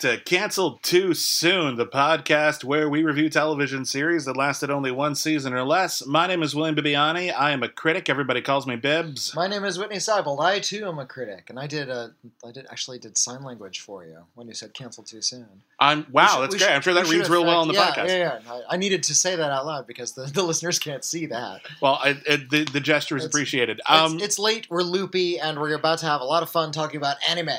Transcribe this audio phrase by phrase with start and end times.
[0.00, 5.14] To Cancelled Too Soon, the podcast where we review television series that lasted only one
[5.14, 6.06] season or less.
[6.06, 7.30] My name is William Bibbiani.
[7.38, 8.08] I am a critic.
[8.08, 9.34] Everybody calls me Bibbs.
[9.34, 10.40] My name is Witney Seibold.
[10.42, 13.80] I too am a critic, and I did a, I did actually did sign language
[13.80, 15.46] for you when you said cancel too soon.
[15.78, 16.60] I'm wow, should- that's great.
[16.62, 18.08] should- I'm sure that reads real well on the affect- podcast.
[18.08, 18.52] yeah, Yeah, yeah.
[18.70, 21.60] I, I needed to say that out loud because the, the listeners can't see that.
[21.82, 23.80] Well, I, it, the the gesture is It's- appreciated.
[23.80, 26.72] It's, Um, it's late, we're loopy, and we're about to have a lot of fun
[26.72, 27.50] talking about anime.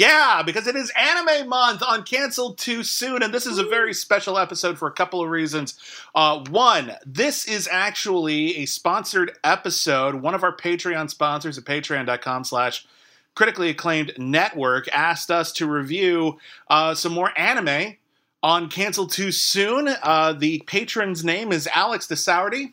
[0.00, 3.92] Yeah, because it is anime month on Cancelled Too Soon, and this is a very
[3.92, 5.78] special episode for a couple of reasons.
[6.14, 10.14] Uh, one, this is actually a sponsored episode.
[10.14, 12.86] One of our Patreon sponsors at patreon.com slash
[13.34, 16.38] critically acclaimed network asked us to review
[16.70, 17.96] uh, some more anime
[18.42, 19.86] on Cancelled Too Soon.
[20.02, 22.72] Uh, the patron's name is Alex DeSaurity.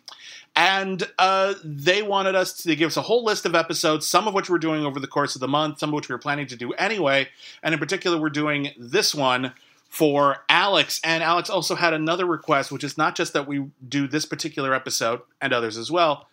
[0.57, 4.33] And uh, they wanted us to give us a whole list of episodes, some of
[4.33, 6.47] which we're doing over the course of the month, some of which we were planning
[6.47, 7.29] to do anyway.
[7.61, 9.53] And in particular, we're doing this one
[9.87, 10.99] for Alex.
[11.03, 14.73] And Alex also had another request, which is not just that we do this particular
[14.73, 16.27] episode and others as well,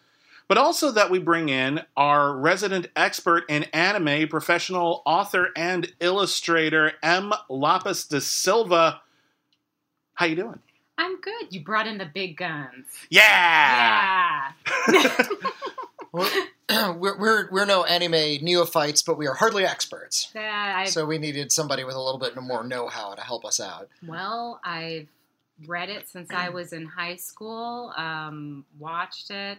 [0.49, 6.93] but also that we bring in our resident expert in anime, professional author and illustrator,
[7.03, 7.35] M.
[7.51, 9.03] Lopes da Silva.
[10.15, 10.61] How you doing?
[10.97, 11.47] I'm good.
[11.51, 12.87] You brought in the big guns.
[13.11, 14.53] Yeah.
[14.93, 15.19] Yeah.
[16.97, 20.31] We're, we're, we're, no anime neophytes, but we are hardly experts.
[20.35, 23.89] I, So we needed somebody with a little bit more know-how to help us out.
[24.07, 25.09] well, I've
[25.67, 27.93] read it since I was in high school.
[27.97, 29.59] Um, watched it.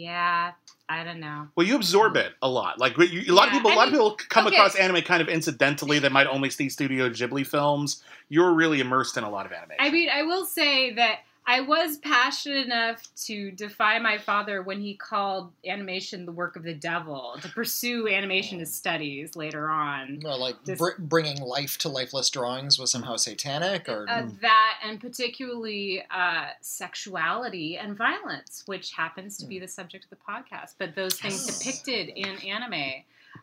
[0.00, 0.52] Yeah,
[0.88, 1.48] I don't know.
[1.54, 2.78] Well, you absorb um, it a lot.
[2.78, 4.56] Like you, a lot of people, a lot of mean, people come okay.
[4.56, 5.98] across anime kind of incidentally.
[5.98, 8.02] They might only see Studio Ghibli films.
[8.30, 9.72] You're really immersed in a lot of anime.
[9.78, 11.18] I mean, I will say that
[11.50, 16.62] I was passionate enough to defy my father when he called animation the work of
[16.62, 20.20] the devil to pursue animation as studies later on.
[20.20, 24.78] No, like Just- br- bringing life to lifeless drawings was somehow satanic, or Uh, that
[24.84, 30.74] and particularly uh, sexuality and violence, which happens to be the subject of the podcast.
[30.78, 31.58] But those things Yes.
[31.58, 33.02] depicted in anime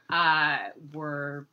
[0.09, 1.45] uh, were,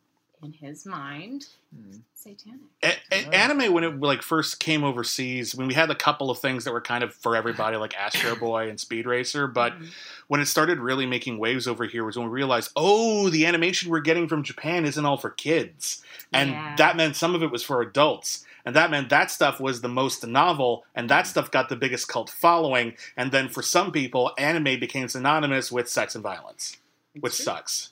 [0.44, 1.96] in his mind, Hmm.
[2.14, 2.60] satanic.
[2.82, 6.38] A- a- anime when it like first came overseas, when we had a couple of
[6.38, 9.88] things that were kind of for everybody, like Astro Boy and Speed Racer, but Mhm.
[10.28, 13.90] when it started really making waves over here was when we realized, oh, the animation
[13.90, 16.76] we're getting from Japan isn't all for kids, and Yeah.
[16.76, 18.44] that meant some of it was for adults.
[18.66, 21.08] And that meant that stuff was the most novel, and Mm.
[21.10, 22.94] that stuff got the biggest cult following.
[23.16, 26.78] And then for some people, anime became synonymous with sex and violence,
[27.20, 27.44] which true.
[27.44, 27.90] sucks.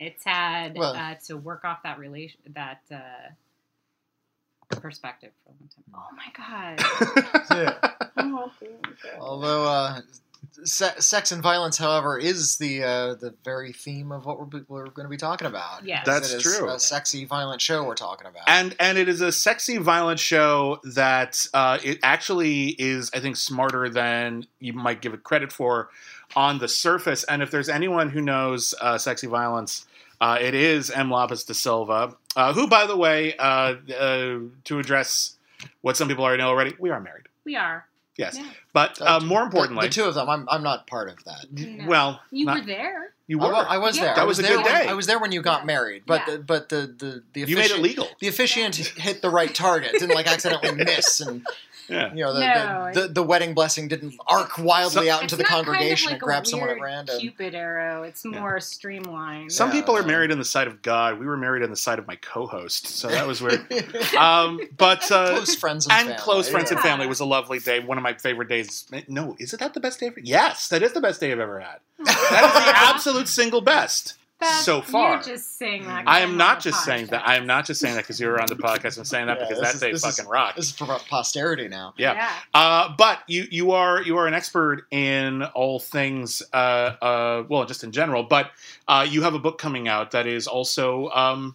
[0.00, 2.96] It's had Well- uh, to work off that relation that uh,
[4.80, 5.84] perspective for a long time.
[5.94, 6.80] Oh my god!
[7.50, 7.90] Yeah.
[8.16, 8.50] Oh,
[9.20, 10.00] Although uh,
[10.64, 14.64] se- sex and violence, however, is the uh, the very theme of what we're, be-
[14.68, 15.84] we're going to be talking about.
[15.84, 16.06] Yes.
[16.06, 16.38] That's true.
[16.38, 16.68] It is true.
[16.70, 18.44] A sexy, violent show we're talking about.
[18.46, 23.36] and and it is a sexy, violent show that uh, it actually is, I think,
[23.36, 25.90] smarter than you might give it credit for
[26.36, 27.24] on the surface.
[27.24, 29.86] And if there's anyone who knows uh, sexy violence,
[30.20, 31.10] uh, it is M.
[31.10, 35.36] Lopes da Silva, uh, who, by the way, uh, uh, to address
[35.82, 37.26] what some people already know already, we are married.
[37.44, 37.86] we are.
[38.16, 38.50] Yes, Yeah.
[38.74, 41.46] but uh, more importantly, the, the two of them, I'm, I'm not part of that.
[41.50, 41.86] No.
[41.88, 43.14] well, You not- were there.
[43.26, 43.52] you I were.
[43.52, 44.04] wa- I was Yeah.
[44.06, 44.14] there.
[44.16, 44.88] That I was a there good when- day.
[44.88, 45.66] I was there when you got Yeah.
[45.66, 46.36] married, but Yeah.
[46.36, 48.08] the, but the the the you made it officiant, legal.
[48.20, 51.46] the officiant hit the right target, didn't like accidentally miss, and
[51.90, 52.14] Yeah.
[52.14, 52.90] you know the, No.
[52.94, 56.22] the, the, the wedding blessing didn't arc wildly So- out into the congregation kind and
[56.22, 57.18] of like grab someone at random.
[57.20, 58.02] Cupid arrow.
[58.04, 58.38] It's Yeah.
[58.40, 59.52] more streamlined.
[59.52, 59.74] Some Yeah.
[59.80, 61.18] people are married in the sight of God.
[61.18, 63.66] We were married in the sight of my co-host, so that was weird.
[64.16, 66.22] um, but uh, close friends and, and family.
[66.22, 67.80] close friends and family was a lovely day.
[67.80, 68.86] One of my favorite days.
[69.08, 70.20] No, is it that the best day ever?
[70.22, 71.78] Yes, that is the best day I've ever had.
[72.04, 74.14] That is the absolute single best.
[74.40, 75.14] That- so far.
[75.14, 76.04] You're just saying that.
[76.06, 77.26] 'cause I I'm not the just saying that.
[77.28, 78.96] I am not just saying that because you were on the podcast.
[78.98, 80.56] I'm saying that Yeah, because this that is- a this is- fucking rocked.
[80.56, 81.92] This is for posterity now.
[81.96, 82.14] Yeah.
[82.14, 82.30] Yeah.
[82.54, 86.42] Uh, but you you are you are an expert in all things.
[86.52, 88.22] Uh, uh, well, just in general.
[88.22, 88.50] But
[88.88, 91.54] uh, you have a book coming out that is also um,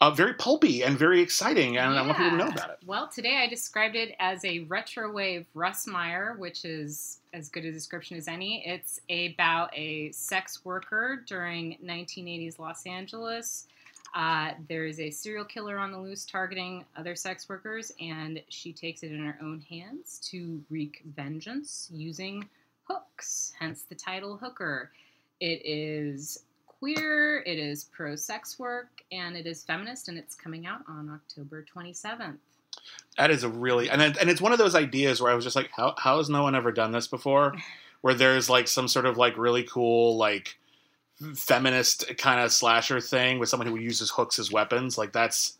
[0.00, 2.78] uh, very pulpy and very exciting, and I want people to know about it.
[2.84, 7.64] Well, today I described it as a retro wave Russ Meyer, which is as good
[7.64, 8.66] a description as any.
[8.66, 13.66] It's about a sex worker during 1980s Los Angeles.
[14.14, 18.72] Uh, there is a serial killer on the loose targeting other sex workers, and she
[18.72, 22.48] takes it in her own hands to wreak vengeance using
[22.84, 24.90] hooks, hence the title Hooker.
[25.40, 26.44] It is
[26.84, 31.08] queer, it is pro sex work, and it is feminist, and it's coming out on
[31.08, 32.36] October 27th.
[33.16, 35.44] That is a really and it, and it's one of those ideas where I was
[35.44, 37.54] just like, how how has no one ever done this before?
[38.00, 40.58] Where there's like some sort of like really cool like
[41.36, 44.98] feminist kind of slasher thing with someone who uses hooks as weapons.
[44.98, 45.56] Like that's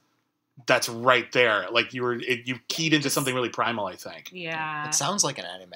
[0.66, 1.68] that's right there.
[1.70, 3.86] Like you were it, you keyed into something really primal.
[3.86, 4.28] I think.
[4.30, 4.88] Yeah.
[4.88, 5.72] It sounds like an anime.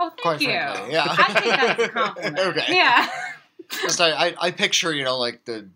[0.00, 0.48] oh, thank Quite you.
[0.48, 1.06] frankly, yeah.
[1.08, 2.38] I think that's a compliment.
[2.58, 2.74] Okay.
[2.76, 3.08] Yeah.
[3.80, 5.68] Just I, I, I picture you know like the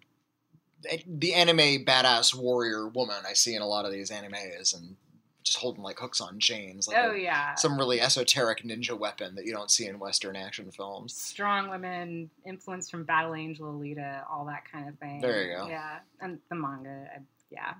[1.06, 4.96] the anime badass warrior woman I see in a lot of these animes and
[5.42, 6.86] just holding like hooks on chains.
[6.88, 7.54] Like Oh a- yeah.
[7.54, 11.14] Some really esoteric ninja weapon that you don't see in Western action films.
[11.14, 15.20] Strong women, influence from Battle Angel, Alita, all that kind of thing.
[15.20, 15.68] There you go.
[15.68, 17.08] Yeah, and the manga.
[17.16, 17.20] I,
[17.50, 17.74] yeah.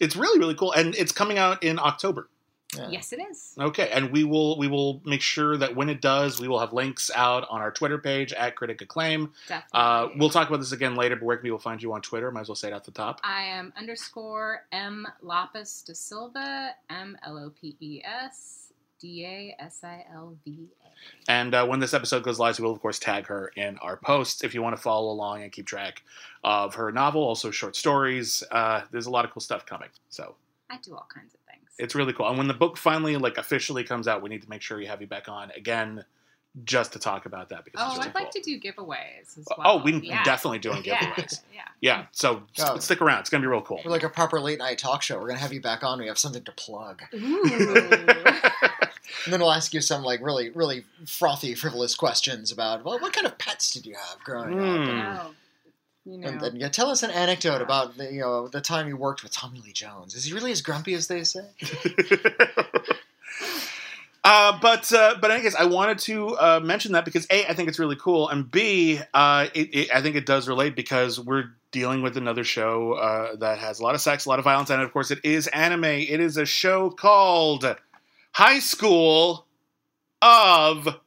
[0.00, 2.28] It's really really cool, and it's coming out in October.
[2.76, 2.88] Yeah.
[2.90, 3.54] Yes, it is.
[3.58, 6.74] Okay, and we will we will make sure that when it does, we will have
[6.74, 9.32] links out on our Twitter page at Critic Acclaim.
[9.48, 9.70] Definitely.
[9.72, 12.30] Uh, we'll talk about this again later, but where can people find you on Twitter?
[12.30, 13.20] Might as well say it at the top.
[13.24, 19.56] I am underscore M Lopes da Silva, M L O P E S D A
[19.58, 21.30] S I L V A.
[21.30, 23.96] And uh, when this episode goes live, we will of course tag her in our
[23.96, 26.02] posts if you want to follow along and keep track
[26.44, 28.42] of her novel, also short stories.
[28.50, 30.34] Uh, there's a lot of cool stuff coming, so
[30.68, 31.47] I do all kinds of things.
[31.78, 32.28] It's really cool.
[32.28, 34.86] And when the book finally like officially comes out, we need to make sure we
[34.86, 36.04] have you back on again,
[36.64, 39.80] just to talk about that because oh, really I'd like to do giveaways as Oh,
[39.82, 40.24] we yeah.
[40.24, 41.40] definitely doing giveaways.
[41.54, 41.60] Yeah.
[41.80, 42.78] Yeah, so Oh.
[42.78, 43.20] stick around.
[43.20, 43.80] It's gonna be real cool.
[43.84, 45.20] We're like a proper late night talk show.
[45.20, 46.00] We're gonna have you back on.
[46.00, 47.42] We have something to plug, Ooh.
[49.24, 53.12] and then we'll ask you some like really, really frothy, frivolous questions about well, what
[53.12, 54.64] kind of pets did you have growing up?
[54.64, 54.90] Hmm.
[54.90, 55.34] And, Oh,
[56.08, 56.28] you know.
[56.28, 59.22] and, and yeah, tell us an anecdote about the, you know the time you worked
[59.22, 60.14] with Tommy Lee Jones.
[60.14, 61.44] Is he really as grumpy as they say?
[64.30, 67.54] Uh, but uh, but I guess I wanted to uh, mention that because a I
[67.54, 71.18] think it's really cool, and b uh, it, it, I think it does relate because
[71.18, 74.44] we're dealing with another show uh, that has a lot of sex, a lot of
[74.44, 75.84] violence, and of course it is anime.
[75.84, 77.74] It is a show called
[78.32, 79.46] High School
[80.20, 80.98] of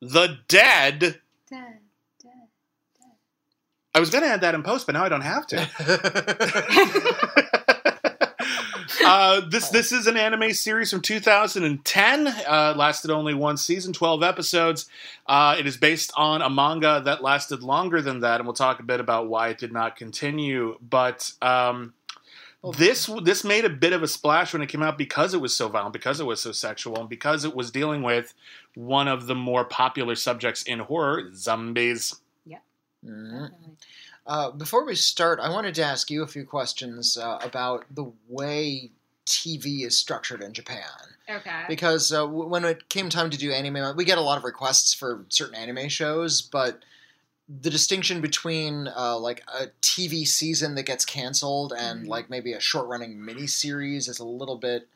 [0.00, 1.20] the dead.
[3.96, 5.56] I was going to add that in post, but now I don't have to.
[9.06, 12.26] uh, this this is an anime series from 2010.
[12.26, 14.86] Uh, lasted only one season, 12 episodes.
[15.26, 18.80] Uh, it is based on a manga that lasted longer than that, and we'll talk
[18.80, 20.76] a bit about why it did not continue.
[20.86, 21.94] But um,
[22.76, 25.56] this this made a bit of a splash when it came out because it was
[25.56, 28.34] so violent, because it was so sexual, and because it was dealing with
[28.74, 32.20] one of the more popular subjects in horror, zombies.
[33.06, 33.32] Mhm.
[33.32, 33.76] Definitely.
[34.26, 38.10] Uh, before we start, I wanted to ask you a few questions uh, about the
[38.28, 38.90] way
[39.24, 40.82] TV is structured in Japan.
[41.28, 41.64] Okay.
[41.68, 44.44] Because uh, w- when it came time to do anime, we get a lot of
[44.44, 46.82] requests for certain anime shows, but
[47.48, 52.08] the distinction between uh, like a TV season that gets canceled and Mhm.
[52.08, 54.88] like maybe a short running mini series is a little bit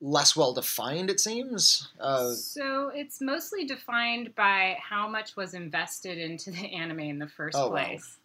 [0.00, 1.88] less well defined, it seems.
[2.00, 7.28] Uh, so it's mostly defined by how much was invested into the anime in the
[7.28, 7.84] first Oh, wow.
[7.84, 8.16] place.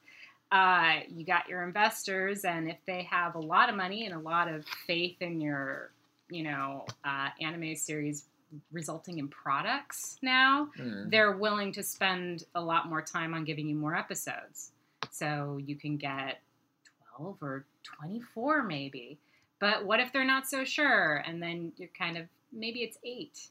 [0.52, 4.20] Uh, you got your investors, and if they have a lot of money and a
[4.20, 5.92] lot of faith in your,
[6.30, 8.26] you know, uh, anime series
[8.72, 11.10] resulting in products now, hmm.
[11.10, 14.72] they're willing to spend a lot more time on giving you more episodes.
[15.12, 16.40] So you can get
[17.18, 19.18] 12 or 24 maybe.
[19.60, 21.24] But what if they're not so sure?
[21.26, 23.48] And then you're kind of, maybe it's eight.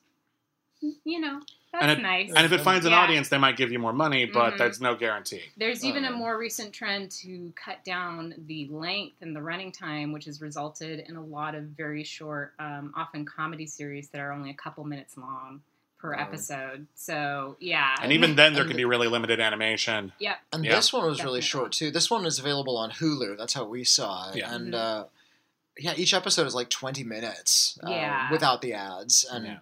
[1.04, 1.40] You know,
[1.72, 2.32] that's And it- nice.
[2.36, 2.98] And if it finds an Yeah.
[3.00, 4.58] audience, they might give you more money, but Mhm.
[4.58, 5.40] that's no guarantee.
[5.56, 10.12] There's even a more recent trend to cut down the length and the running time,
[10.12, 14.30] which has resulted in a lot of very short, um, often comedy series that are
[14.30, 15.62] only a couple minutes long
[15.96, 16.20] per Wow.
[16.20, 16.86] episode.
[16.94, 17.94] So, yeah.
[18.02, 20.12] And even then, there can be really limited animation.
[20.18, 20.38] Yep.
[20.52, 20.74] And Yeah.
[20.74, 21.90] this one was really short too.
[21.90, 23.38] This one is available on Hulu.
[23.38, 24.36] That's how we saw it.
[24.36, 24.54] Yeah.
[24.54, 24.78] And Mhm.
[24.78, 25.04] uh,
[25.78, 28.30] yeah, each episode is like 20 minutes uh, Yeah.
[28.30, 29.24] without the ads.
[29.30, 29.58] And Yeah.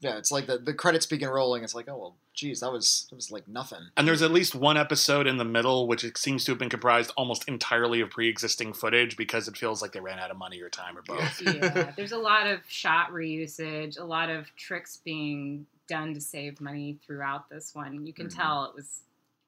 [0.00, 0.18] yeah.
[0.18, 1.62] it's like the, the credits begin rolling.
[1.64, 3.78] It's like, oh, well, geez, that was, that was like nothing.
[3.96, 6.68] And there's at least one episode in the middle, which it seems to have been
[6.68, 10.60] comprised almost entirely of pre-existing footage because it feels like they ran out of money
[10.60, 11.40] or time or both.
[11.42, 16.60] yeah, there's a lot of shot reusage, a lot of tricks being done to save
[16.60, 18.04] money throughout this one.
[18.04, 18.34] You can Mhm.
[18.36, 19.00] tell it was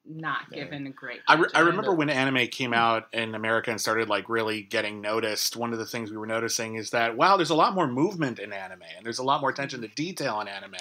[0.05, 0.63] not Yeah.
[0.63, 1.19] given a great.
[1.27, 5.01] I, re- I remember when anime came out in America and started like really getting
[5.01, 5.55] noticed.
[5.55, 8.39] One of the things we were noticing is that wow, there's a lot more movement
[8.39, 10.75] in anime, and there's a lot more attention to detail in anime.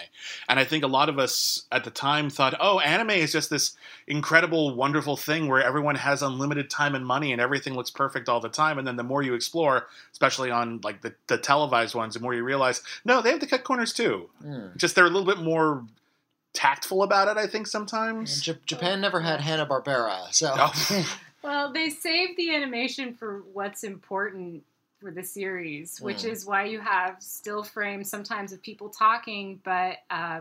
[0.48, 3.50] And I think a lot of us at the time thought, oh, anime is just
[3.50, 8.28] this incredible, wonderful thing where everyone has unlimited time and money, and everything looks perfect
[8.28, 8.78] all the time.
[8.78, 12.34] And then the more you explore, especially on like the, the televised ones, the more
[12.34, 14.30] you realize, no, they have to cut corners too.
[14.44, 14.76] Mm.
[14.76, 15.84] Just they're a little bit more
[16.52, 17.36] tactful about it.
[17.36, 18.42] I think sometimes.
[18.42, 21.06] J- Japan never had Hanna Barbera, so Oh.
[21.42, 24.64] Well, they saved the animation for what's important
[25.00, 26.32] for the series, which Mm.
[26.32, 30.40] is why you have still frames sometimes of people talking, but uh,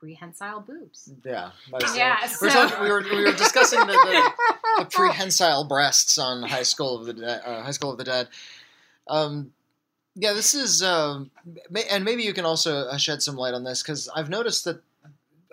[0.00, 1.10] prehensile boobs.
[1.24, 1.50] yeah.
[1.70, 4.32] that's- Yeah, we, were talking, we were we were discussing the, the,
[4.78, 8.28] the prehensile breasts on High School of the De- uh, High School of the Dead.
[9.08, 9.52] Um,
[10.14, 11.30] yeah, this is, um,
[11.90, 14.80] and maybe you can also uh, shed some light on this because I've noticed that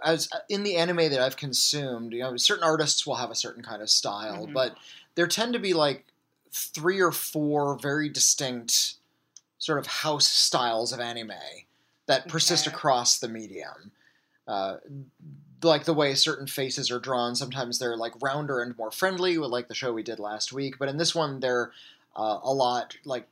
[0.03, 3.63] as in the anime that I've consumed, you know, certain artists will have a certain
[3.63, 4.53] kind of style, Mhm.
[4.53, 4.77] but
[5.15, 6.05] there tend to be like
[6.51, 8.95] three or four very distinct
[9.57, 11.31] sort of house styles of anime
[12.07, 12.75] that persist Okay.
[12.75, 13.91] across the medium.
[14.47, 14.77] Uh,
[15.61, 19.69] like the way certain faces are drawn, sometimes they're like rounder and more friendly, like
[19.69, 20.77] the show we did last week.
[20.77, 21.71] But in this one, they're
[22.15, 23.27] uh, a lot like,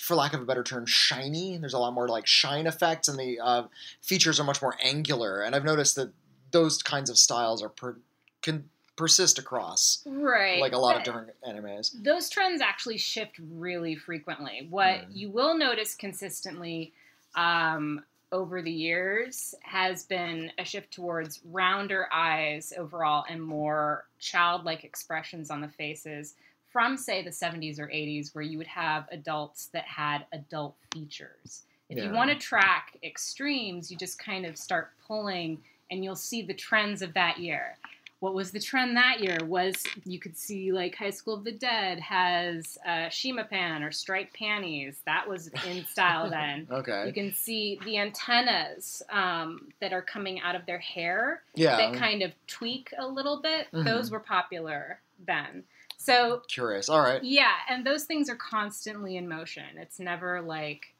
[0.00, 1.56] for lack of a better term, shiny.
[1.58, 3.64] There's a lot more like shine effects, and the uh,
[4.02, 5.42] features are much more angular.
[5.42, 6.12] And I've noticed that
[6.52, 7.98] those kinds of styles are per-
[8.42, 10.60] can persist across Right.
[10.60, 11.90] like a lot of different animes.
[12.02, 14.66] Those trends actually shift really frequently.
[14.68, 15.16] What Mm.
[15.16, 16.92] you will notice consistently
[17.34, 24.84] um, over the years has been a shift towards rounder eyes overall and more childlike
[24.84, 26.34] expressions on the faces
[26.70, 31.62] from, say, the 70s or 80s, where you would have adults that had adult features.
[31.88, 35.58] If you want to track extremes, you just kind of start pulling
[35.90, 37.76] and you'll see the trends of that year.
[38.20, 39.38] What was the trend that year?
[39.44, 43.90] Was you could see like High School of the Dead has uh, Shima pan or
[43.90, 45.00] striped panties.
[45.06, 46.68] That was in style then.
[46.70, 47.06] okay.
[47.08, 51.76] You can see the antennas um, that are coming out of their hair Yeah.
[51.76, 53.66] that kind of tweak a little bit.
[53.72, 53.84] Mhm.
[53.84, 55.64] Those were popular then.
[56.02, 56.88] So Curious.
[56.88, 57.22] All right.
[57.22, 59.64] yeah, and those things are constantly in motion.
[59.76, 60.94] It's never like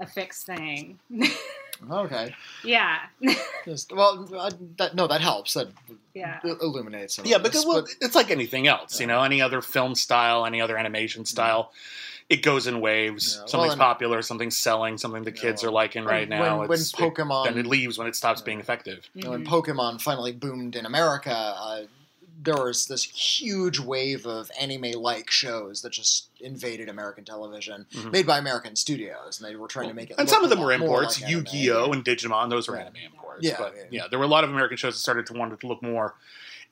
[0.00, 0.98] a fixed thing.
[1.90, 2.32] Okay.
[2.62, 2.98] yeah,
[3.64, 5.54] Just, well, uh, that, no, that helps.
[5.54, 5.68] That
[6.14, 6.38] yeah.
[6.44, 9.42] illuminates some Yeah, of this, because well, but- it's like anything else, you know, any
[9.42, 11.72] other film style, any other animation style.
[12.30, 13.38] It goes in waves.
[13.40, 16.38] Yeah, Something's and- popular, something's selling, something the Yeah, kids well, are liking right when,
[16.38, 16.60] now.
[16.60, 18.62] when it's, Pokemon then it leaves when it stops being Yeah.
[18.62, 19.10] effective.
[19.12, 19.44] you know, when.
[19.44, 21.82] Pokemon finally boomed in America, uh,
[22.44, 28.12] there was this huge wave of anime-like shows that just invaded American television, Mhm.
[28.12, 30.16] made by American studios, and they were trying to make it.
[30.18, 31.20] And some of them were imports.
[31.20, 31.30] like.
[31.30, 32.82] Yu-Gi-Oh and Digimon, those were Yeah.
[32.82, 33.38] anime imports.
[33.42, 33.82] Yeah, but yeah.
[33.90, 34.08] yeah.
[34.08, 36.14] there were a lot of American shows that started to want to look more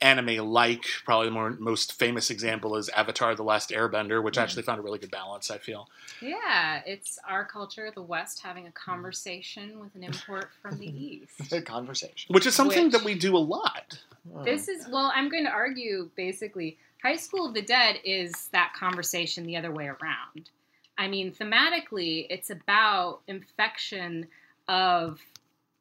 [0.01, 0.83] anime-like.
[1.05, 4.41] Probably the more, most famous example is Avatar: The Last Airbender, which Mhm.
[4.41, 5.49] actually found a really good balance.
[5.51, 5.89] I feel.
[6.21, 11.49] Yeah, it's our culture, the West, having a conversation with an import from the East.
[11.49, 12.33] Good conversation.
[12.33, 13.99] Which is something Which- that we do a lot.
[14.45, 18.73] This is, well, I'm going to argue basically, High School of the Dead is that
[18.73, 20.49] conversation the other way around.
[20.97, 24.27] I mean, thematically, it's about infection
[24.69, 25.19] of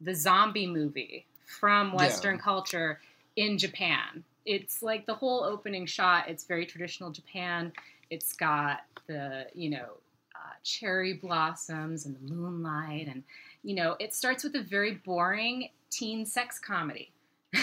[0.01, 1.95] the zombie movie from Yeah.
[1.97, 2.99] Western culture
[3.37, 4.25] in Japan.
[4.45, 7.73] It's like the whole opening shot, it's very traditional Japan.
[8.11, 9.99] It's got the, you know,
[10.35, 13.09] uh, cherry blossoms and the moonlight.
[13.09, 13.23] And,
[13.63, 17.13] you know, it starts with a very boring teen sex comedy.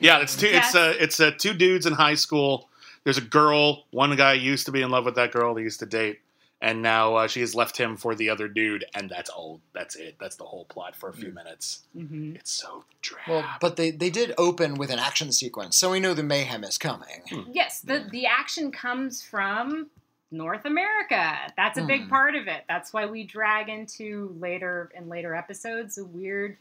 [0.00, 0.48] Yeah, it's two.
[0.48, 2.68] It's uh, it's uh, two dudes in high school.
[3.04, 3.84] There's a girl.
[3.90, 5.54] One guy used to be in love with that girl.
[5.54, 6.20] They used to date,
[6.64, 8.84] and now uh, she has left him for the other dude.
[8.94, 9.60] And that's all.
[9.74, 10.16] That's it.
[10.18, 11.82] That's the whole plot for a few minutes.
[11.92, 13.28] hmm It's so drab.
[13.28, 16.64] Well, but they, they did open with an action sequence, so we know the mayhem
[16.64, 17.46] is coming.
[17.52, 19.88] Yes, the the action comes from
[20.30, 21.36] North America.
[21.56, 22.08] That's a big Hmm.
[22.08, 22.64] part of it.
[22.68, 26.56] That's why we drag into later in later episodes the weird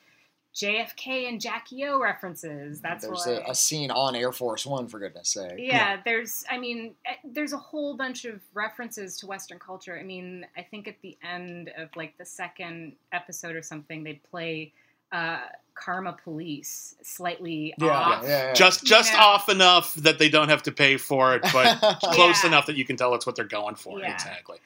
[0.56, 2.80] JFK and Jackie O references.
[2.80, 3.44] That's There's why.
[3.46, 5.54] a, a scene on Air Force One, for goodness sake.
[5.58, 6.44] yeah, there's.
[6.50, 9.98] I mean, eh, there's a whole bunch of references to Western culture.
[9.98, 14.22] I mean, I think at the end of like the second episode or something, they'd
[14.24, 14.74] play
[15.14, 15.40] uh,
[15.76, 18.24] Karma Police slightly Yeah, off.
[18.24, 18.54] yeah, yeah, yeah.
[18.54, 19.24] just just Yeah.
[19.24, 22.50] off enough that they don't have to pay for it, but close Yeah.
[22.50, 24.00] enough that you can tell it's what they're going for.
[24.00, 24.14] Yeah.
[24.14, 24.58] Exactly.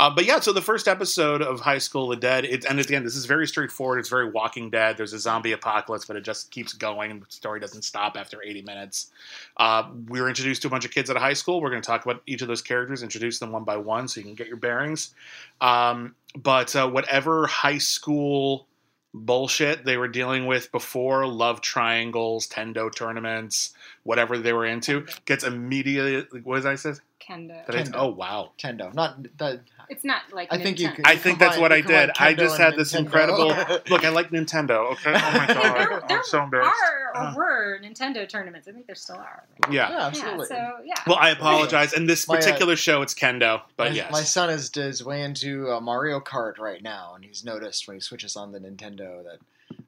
[0.00, 2.78] Uh, but yeah, so the first episode of High School of the Dead, it, and
[2.78, 3.98] again, this is very straightforward.
[3.98, 4.96] It's very Walking Dead.
[4.96, 7.18] There's a zombie apocalypse, but it just keeps going.
[7.18, 9.10] The story doesn't stop after 80 minutes.
[9.56, 11.60] Uh, we were introduced to a bunch of kids at a high school.
[11.60, 14.20] We're going to talk about each of those characters, introduce them one by one, so
[14.20, 15.14] you can get your bearings.
[15.60, 18.67] Um, but uh, whatever high school
[19.14, 25.44] bullshit they were dealing with before love triangles, tendo tournaments, whatever they were into gets
[25.44, 26.40] immediately.
[26.40, 26.92] What did I say?
[27.28, 27.66] Kendo.
[27.66, 27.92] Did I- Kendo.
[27.96, 28.52] oh wow!
[28.58, 29.60] Kendo, not the.
[29.90, 30.88] It's not like I think you.
[30.88, 30.94] Nintendo.
[30.96, 32.10] could- I think that's what I combine did.
[32.18, 32.98] I Kendo just and had this Nintendo.
[32.98, 33.48] incredible.
[33.90, 34.92] Look, I like Nintendo.
[34.92, 35.10] Okay.
[35.10, 35.18] Oh my
[35.48, 36.70] Yeah, god, there, there I'm so embarrassed.
[37.14, 37.34] are or Uh.
[37.36, 38.68] were Nintendo tournaments.
[38.68, 39.44] I think there still are.
[39.70, 39.90] Yeah.
[39.90, 40.46] Yeah, absolutely.
[40.50, 40.94] Yeah, so yeah.
[41.06, 41.92] Well, I apologize.
[41.94, 44.12] In this My, uh, particular show, it's Kendo, but my, yes.
[44.12, 47.96] my son is is way into uh, Mario Kart right now, and he's noticed when
[47.96, 49.38] he switches on the Nintendo that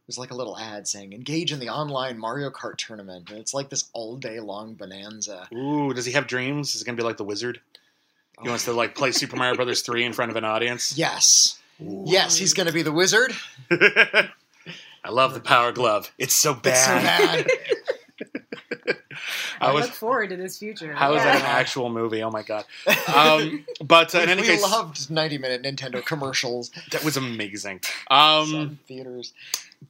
[0.06, 3.54] there's like a little ad saying "Engage in the online Mario Kart tournament," and it's
[3.54, 5.48] like this all day long bonanza.
[5.54, 6.74] Ooh, does he have dreams?
[6.74, 7.60] Is it gonna be like the wizard?
[8.42, 10.96] He wants to like play Super Mario Brothers three in front of an audience.
[11.00, 13.32] Yes, yes, he's going to be the wizard.
[13.70, 16.12] I love the Power Glove.
[16.18, 16.74] It's so bad.
[16.74, 17.46] It's so bad.
[19.60, 20.92] I, I was- look forward to this future.
[20.92, 21.32] How is yeah.
[21.32, 22.22] that an actual movie?
[22.22, 22.64] Oh my god!
[23.14, 27.80] Um, but uh, in any we case, loved 90 minute Nintendo commercials that was amazing.
[28.10, 29.32] Um, theaters.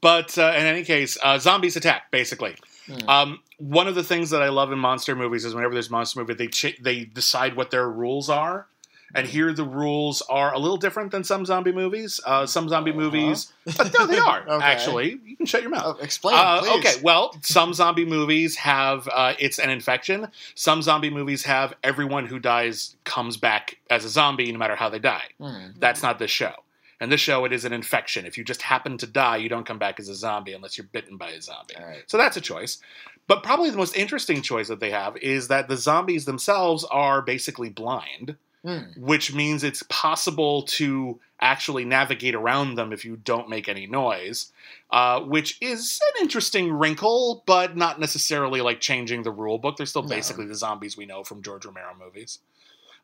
[0.00, 2.56] But uh, in any case, uh, zombies attack basically.
[2.86, 3.08] Hmm.
[3.08, 5.92] Um, one of the things that I love in monster movies is whenever there's a
[5.92, 8.66] monster movie, they ch- they decide what their rules are.
[9.12, 12.20] And here the rules are a little different than some zombie movies.
[12.24, 13.00] Uh, some zombie Uh-huh.
[13.00, 13.52] movies,
[13.98, 14.64] no, they are Okay.
[14.64, 15.18] actually.
[15.26, 15.96] You can shut your mouth.
[15.98, 16.78] Oh, explain, Uh, please.
[16.78, 20.28] okay, well, some zombie movies have uh, it's an infection.
[20.54, 24.88] Some zombie movies have everyone who dies comes back as a zombie, no matter how
[24.88, 25.24] they die.
[25.40, 25.70] Hmm.
[25.76, 26.52] That's not this show.
[27.00, 28.26] And this show, it is an infection.
[28.26, 30.86] If you just happen to die, you don't come back as a zombie unless you're
[30.86, 31.74] bitten by a zombie.
[31.80, 32.02] Right.
[32.06, 32.78] So that's a choice.
[33.26, 37.22] But probably the most interesting choice that they have is that the zombies themselves are
[37.22, 38.80] basically blind, Hmm.
[38.98, 44.52] which means it's possible to actually navigate around them if you don't make any noise,
[44.90, 49.78] uh, which is an interesting wrinkle, but not necessarily like changing the rule book.
[49.78, 50.08] They're still No.
[50.10, 52.40] basically the zombies we know from George Romero movies.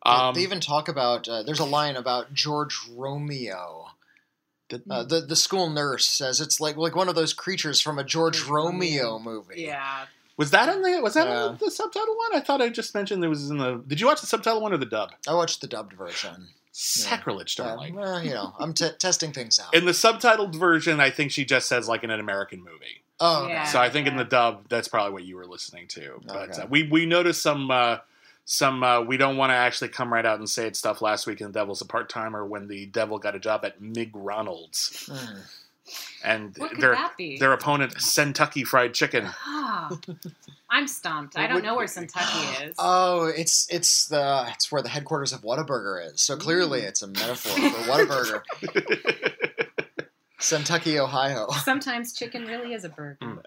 [0.07, 1.29] They- Um, they even talk about.
[1.29, 3.91] Uh, there's a line about George Romeo.
[4.69, 7.99] did- Uh, the the school nurse says it's like like one of those creatures from
[7.99, 9.19] a George George Romeo Romeo.
[9.21, 9.63] movie.
[9.63, 10.07] Yeah.
[10.37, 11.47] was that in the was that Yeah.
[11.47, 12.35] in the, the subtitle one?
[12.35, 13.83] I thought I just mentioned there was in the.
[13.87, 15.13] Did you watch the subtitle one or the dub?
[15.29, 16.49] I watched the dubbed version.
[16.73, 17.95] Sacrilege, Uh, darling.
[17.95, 19.73] well, you know, I'm t- testing things out.
[19.73, 23.03] In the subtitled version, I think she just says like in an American movie.
[23.19, 23.53] oh, okay.
[23.55, 23.65] Yeah.
[23.65, 26.21] So I think in the dub, that's probably what you were listening to.
[26.27, 26.63] But Okay.
[26.63, 27.99] uh, we we noticed some uh,
[28.49, 31.27] some uh, we don't want to actually come right out and say it stuff last
[31.27, 35.11] week in the Devil's a part timer when the Devil got a job at MgRonald's
[35.11, 35.39] Hmm.
[36.25, 37.39] and What could their that be?
[37.39, 39.27] their opponent Kentucky Fried Chicken.
[39.47, 39.91] Ah,
[40.71, 41.37] I'm stumped.
[41.39, 42.75] I don't know where Kentucky is.
[42.79, 46.21] Oh, it's it's the it's where the headquarters of Whataburger is.
[46.21, 48.43] So clearly, it's a metaphor for Whataburger,
[50.39, 51.49] Kentucky, Ohio.
[51.65, 53.17] Sometimes chicken really is a bird.
[53.21, 53.39] Hmm.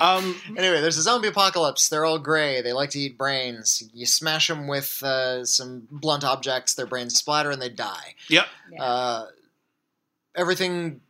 [0.00, 1.88] um, Anyway, there's a zombie apocalypse.
[1.88, 2.60] They're all gray.
[2.60, 3.82] They like to eat brains.
[3.94, 8.14] You smash them with uh, some blunt objects, their brains splatter and they die.
[8.28, 8.46] yep.
[8.72, 8.82] Yeah.
[8.82, 9.26] Uh,
[10.36, 11.00] everything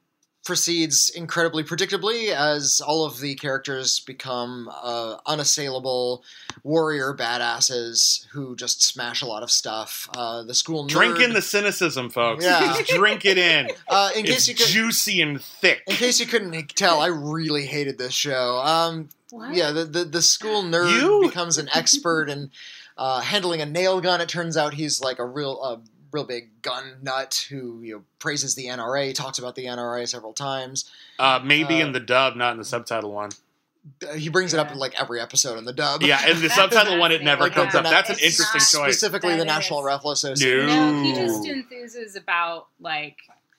[0.50, 6.24] proceeds incredibly predictably as all of the characters become uh, unassailable
[6.64, 10.08] warrior badasses who just smash a lot of stuff.
[10.16, 12.44] Uh, the school nerd, Drink in the cynicism, folks.
[12.44, 12.58] Yeah.
[12.78, 13.68] Just drink it in.
[13.88, 15.82] Uh, in it's case you could, juicy and thick.
[15.86, 18.58] in case you couldn't tell, I really hated this show.
[18.58, 19.54] Um, what?
[19.54, 21.20] yeah, the, the the school nerd You?
[21.28, 22.50] becomes an expert in
[22.96, 24.20] uh, handling a nail gun.
[24.20, 25.76] It turns out he's like a real uh,
[26.12, 30.32] real big gun nut who you know, praises the NRA, talks about the NRA several
[30.32, 30.90] times.
[31.18, 33.30] Uh, maybe Uh, in the dub, not in the subtitle one.
[34.06, 36.02] Uh, He brings it up in like every episode in the dub.
[36.02, 37.84] Yeah, in the That's subtitle one, it never Like, comes up.
[37.84, 38.46] the- That's an interesting
[38.80, 38.98] not choice.
[38.98, 39.82] Specifically, the That National.
[39.82, 40.66] Rifle Association.
[40.66, 43.16] No, he just enthuses about like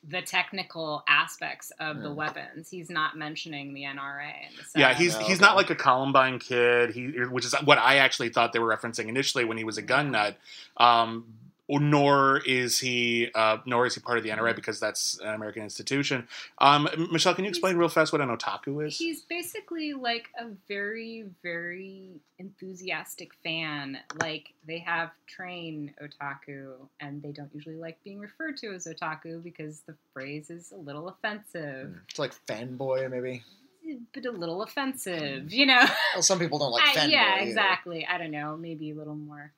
[0.08, 2.16] the technical aspects of the Hmm.
[2.16, 2.70] weapons.
[2.72, 5.46] He's not mentioning the NRA and the Yeah, he's he's okay.
[5.46, 6.92] not like a Columbine kid.
[6.96, 9.84] He, which is what I actually thought they were referencing initially when he was a
[9.84, 10.38] gun nut.
[10.78, 11.26] Um,
[11.80, 15.64] nor is he, uh, nor is he part of the NRA because that's an American
[15.64, 16.28] institution.
[16.58, 18.98] Um, Michelle, can you explain real fast what an otaku is?
[18.98, 23.98] He's basically like a very, very enthusiastic fan.
[24.20, 29.42] Like they have train otaku, and they don't usually like being referred to as otaku
[29.44, 33.44] because the phrase is a little offensive, It's like fanboy, maybe.
[34.14, 35.84] but a little offensive, you know.
[36.14, 37.12] Well, some people don't like I- fanboy.
[37.12, 37.48] yeah, either.
[37.50, 38.06] exactly.
[38.06, 39.52] I don't know, maybe a little more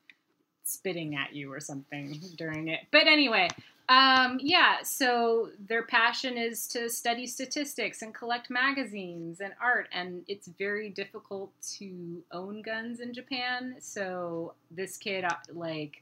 [0.64, 2.82] spitting at you or something during it.
[2.92, 3.50] But anyway,
[3.90, 4.78] um, yeah.
[4.84, 10.90] So their passion is to study statistics and collect magazines and art, and it's very
[10.90, 13.76] difficult to own guns in Japan.
[13.80, 16.02] So this kid, uh, like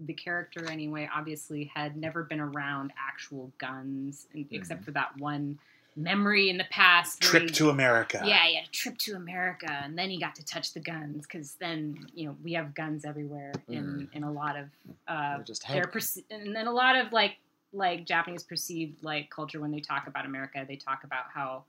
[0.00, 5.58] the character anyway, obviously had never been around actual guns, and- except for that one
[5.96, 7.20] memory in the past.
[7.20, 8.22] Trip he- to America.
[8.24, 11.22] yeah, he had a trip to America, and then he got to touch the guns
[11.26, 14.66] because then you know we have guns everywhere in in a lot of
[15.08, 17.36] uh, They're just their head- perce- and then a lot of like
[17.72, 20.64] like Japanese perceived like culture when they talk about America.
[20.68, 21.64] They talk about how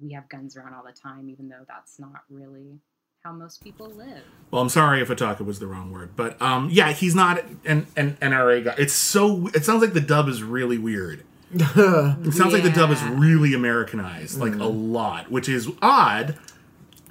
[0.00, 2.78] we have guns around all the time, even though that's not really
[3.24, 4.22] how most people live.
[4.50, 7.86] Well, I'm sorry if ataka was the wrong word, but um, yeah, he's not an,
[7.96, 8.74] an NRA guy.
[8.78, 9.48] It's so.
[9.48, 11.24] It sounds like the dub is really weird.
[11.52, 14.92] It sounds like the dub is really Americanized, like a mm.
[14.92, 16.36] lot, which is odd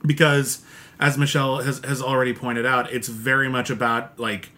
[0.06, 0.64] because,
[1.00, 4.52] as Michelle has, has already pointed out, it's very much about like.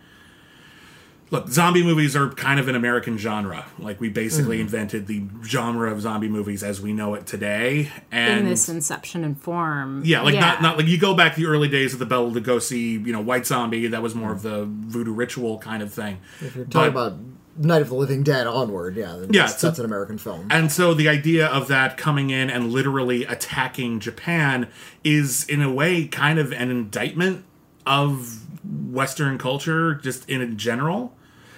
[1.30, 3.66] Look, zombie movies are kind of an American genre.
[3.78, 4.62] Like we basically mm.
[4.62, 9.26] invented the genre of zombie movies as we know it today, and In this inception
[9.26, 10.04] and form.
[10.06, 13.06] yeah, like not not like you go back the early days of the Bela Lugosi,
[13.06, 13.88] you know, White Zombie.
[13.88, 16.20] That was more of the voodoo ritual kind of thing.
[16.40, 17.20] If you're talking But- about
[17.58, 20.48] Night of the Living Dead onward, yeah, Yeah, that's, so- that's an American film.
[20.50, 24.67] And so the idea of that coming in and literally attacking Japan
[25.04, 27.43] is, in a way, kind of an indictment
[27.86, 28.43] of
[28.91, 31.13] Western culture, just in general.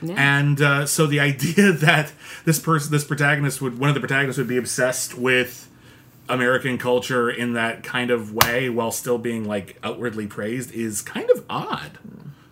[0.07, 2.13] And uh, so the idea that
[2.45, 5.67] this person, this protagonist would, one of the protagonists would be obsessed with
[6.29, 11.29] American culture in that kind of way while still being like outwardly praised is kind
[11.31, 11.97] of odd.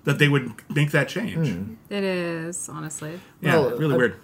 [0.07, 1.49] That they would make that change.
[1.49, 1.73] Hmm.
[1.89, 3.19] It is, honestly.
[3.41, 4.15] Yeah, Well, really I- weird.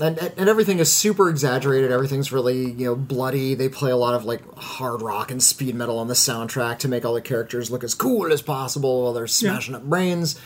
[0.00, 1.90] and, and and everything is super exaggerated.
[1.90, 3.54] Everything's really you know bloody.
[3.54, 6.88] They play a lot of like hard rock and speed metal on the soundtrack to
[6.88, 10.38] make all the characters look as cool as possible while they're smashing up brains.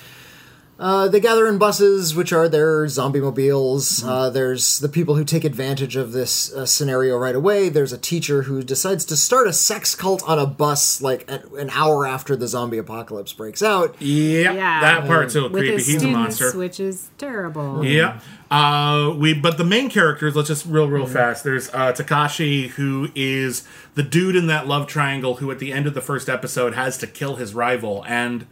[0.80, 4.04] Uh, they gather in buses, which are their zombie mobiles.
[4.04, 7.68] Uh, there's the people who take advantage of this uh, scenario right away.
[7.68, 11.42] There's a teacher who decides to start a sex cult on a bus like an,
[11.58, 14.00] an hour after the zombie apocalypse breaks out.
[14.00, 14.80] Yep, Yeah.
[14.80, 15.72] that part's so With creepy.
[15.78, 16.56] his He's a monster.
[16.56, 17.84] which is terrible.
[17.84, 18.20] Yeah.
[18.48, 21.42] Uh, we but the main characters, let's just real real fast.
[21.42, 25.88] There's uh, Takashi, who is the dude in that love triangle, who at the end
[25.88, 28.04] of the first episode has to kill his rival.
[28.06, 28.46] And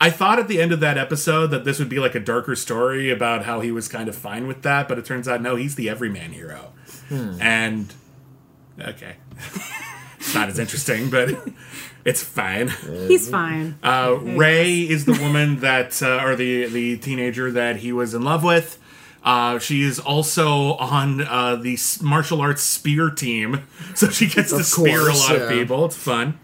[0.00, 2.54] I thought at the end of that episode that this would be like a darker
[2.56, 5.56] story about how he was kind of fine with that, but it turns out no,
[5.56, 6.72] he's the everyman hero.
[7.10, 7.92] And
[8.80, 9.16] okay,
[10.18, 11.30] it's not as interesting, but
[12.04, 12.68] it's fine.
[13.08, 13.78] He's fine.
[13.82, 18.22] Uh, Rei is the woman that, uh, or the the teenager that he was in
[18.22, 18.78] love with.
[19.22, 23.62] Uh, she is also on uh, the martial arts spear team,
[23.94, 25.84] so she gets to Of spear a course, lot of people.
[25.86, 26.38] It's fun.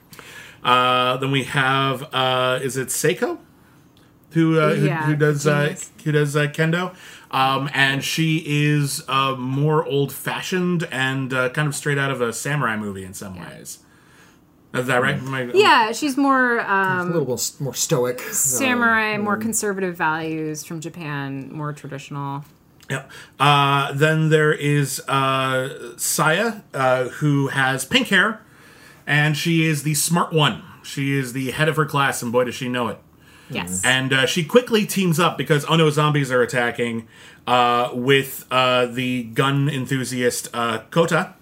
[0.63, 3.39] Uh, then we have, uh, is it Seiko,
[4.33, 6.95] who uh, who, Yeah, who does uh, who does uh, kendo,
[7.31, 12.21] um, and she is uh, more old fashioned and uh, kind of straight out of
[12.21, 13.79] a samurai movie in some ways.
[14.73, 15.17] Is that right?
[15.17, 18.21] Am I- Yeah, she's more A um, little bit more stoic.
[18.21, 22.45] samurai, more conservative values from Japan, more traditional.
[22.89, 23.07] Yeah.
[23.41, 28.43] Uh, then there is uh, Saya, uh, who has pink hair,
[29.11, 30.63] and she is the smart one.
[30.83, 32.99] She is the head of her class, and boy, does she know it.
[33.51, 33.85] Yes.
[33.85, 37.09] And uh, she quickly teams up because oh no, zombies are attacking
[37.47, 41.35] uh, with uh, the gun enthusiast uh, Kota.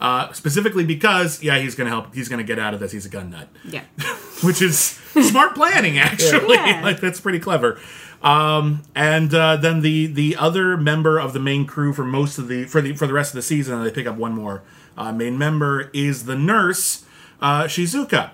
[0.00, 2.14] Uh, specifically because yeah, he's gonna help.
[2.14, 2.90] He's gonna get out of this.
[2.92, 3.82] He's a gun nut yeah.
[4.42, 6.80] which is smart planning actually Yeah.
[6.82, 7.78] like that's pretty clever
[8.22, 12.48] um, and uh, then the the other member of the main crew for most of
[12.48, 14.64] the for the for the rest of the season they pick up one more
[14.96, 17.04] uh, main member is the nurse
[17.40, 18.30] uh, shizuka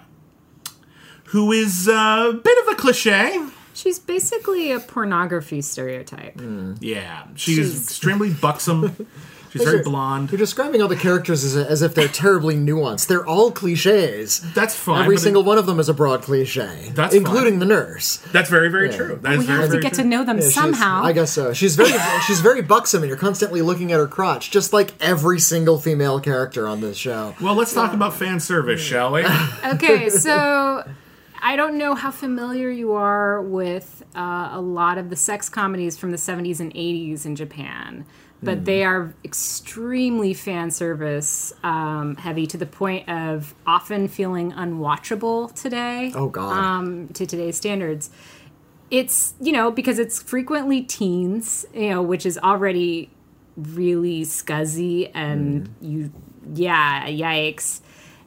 [1.26, 3.38] who is uh, a bit of a cliche.
[3.74, 6.40] She's basically a pornography stereotype.
[6.80, 9.06] yeah she's, She's- extremely buxom
[9.58, 13.06] she's very You're- blonde You're describing all the characters as, as if they're terribly nuanced.
[13.06, 14.40] They're all cliches.
[14.54, 17.54] that's fine Every but it- single one of them is a broad cliche, That's including
[17.54, 17.58] fine.
[17.60, 18.18] the nurse.
[18.32, 18.96] that's very very Yeah.
[18.96, 20.02] true that is We very, have to very get true.
[20.04, 21.02] to know them Yeah, somehow.
[21.04, 21.52] I guess so.
[21.52, 21.92] She's very
[22.26, 26.20] she's very buxom, and you're constantly looking at her crotch, just like every single female
[26.20, 27.34] character on this show.
[27.40, 29.24] well let's talk about fan service shall we
[29.64, 30.84] okay, so
[31.40, 35.96] I don't know how familiar you are with uh, a lot of the sex comedies
[35.96, 38.04] from the 70s and 80s in Japan,
[38.42, 45.52] but they are extremely fan service um, heavy to the point of often feeling unwatchable
[45.60, 46.12] today.
[46.14, 46.52] Oh, God.
[46.52, 48.10] Um, to today's standards.
[48.90, 53.10] It's, you know, because it's frequently teens, you know, which is already
[53.56, 56.12] really scuzzy and you,
[56.54, 57.80] yeah, yikes.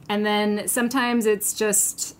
[0.10, 2.18] And then sometimes it's just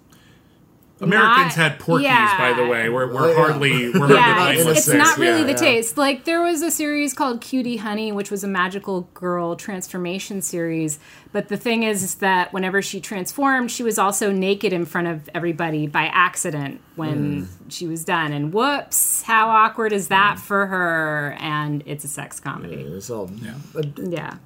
[1.02, 2.38] Americans Not- had Porky's, yeah.
[2.38, 2.88] by the way.
[2.88, 3.36] We're, Oh, we're yeah.
[3.36, 5.48] hardly we're hardly yeah, playing it's, it's not really Yeah.
[5.48, 5.98] the taste.
[5.98, 11.00] Like there was a series called Cutie Honey, which was a magical girl transformation series.
[11.32, 15.08] But the thing is, is that whenever she transformed, she was also naked in front
[15.08, 17.48] of everybody by accident when mm.
[17.70, 18.32] she was done.
[18.32, 20.42] And whoops, how awkward is that mm.
[20.42, 21.36] for her?
[21.40, 23.02] And it's a sex comedy.
[23.02, 23.56] So, Yeah.
[23.98, 24.38] Yeah.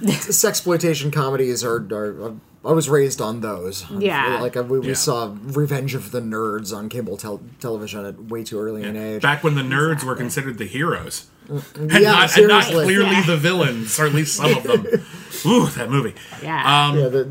[0.00, 3.86] Sexploitation comedies are, are, are I was raised on those.
[3.90, 4.40] Yeah.
[4.40, 4.94] like we, we Yeah.
[4.94, 9.22] saw Revenge of the Nerds on cable tel- television at way too early an age.
[9.22, 11.26] Back when the nerds were considered the heroes.
[11.48, 13.26] And, Yeah, not, and not clearly Yeah.
[13.26, 14.86] the villains, or at least some of them.
[15.46, 16.14] Ooh, that movie.
[16.42, 16.88] Yeah.
[16.88, 17.28] Um, yeah, the,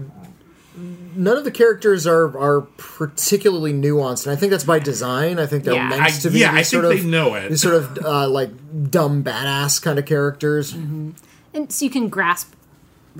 [1.15, 5.39] none of the characters are are particularly nuanced, and I think that's by design.
[5.39, 5.89] I think they're Yeah.
[5.89, 6.39] meant to be.
[6.39, 7.49] yeah, I these think sort they of, know it.
[7.49, 8.51] These sort of uh, like
[8.89, 10.73] dumb badass kind of characters.
[10.73, 11.15] and
[11.69, 12.53] so you can grasp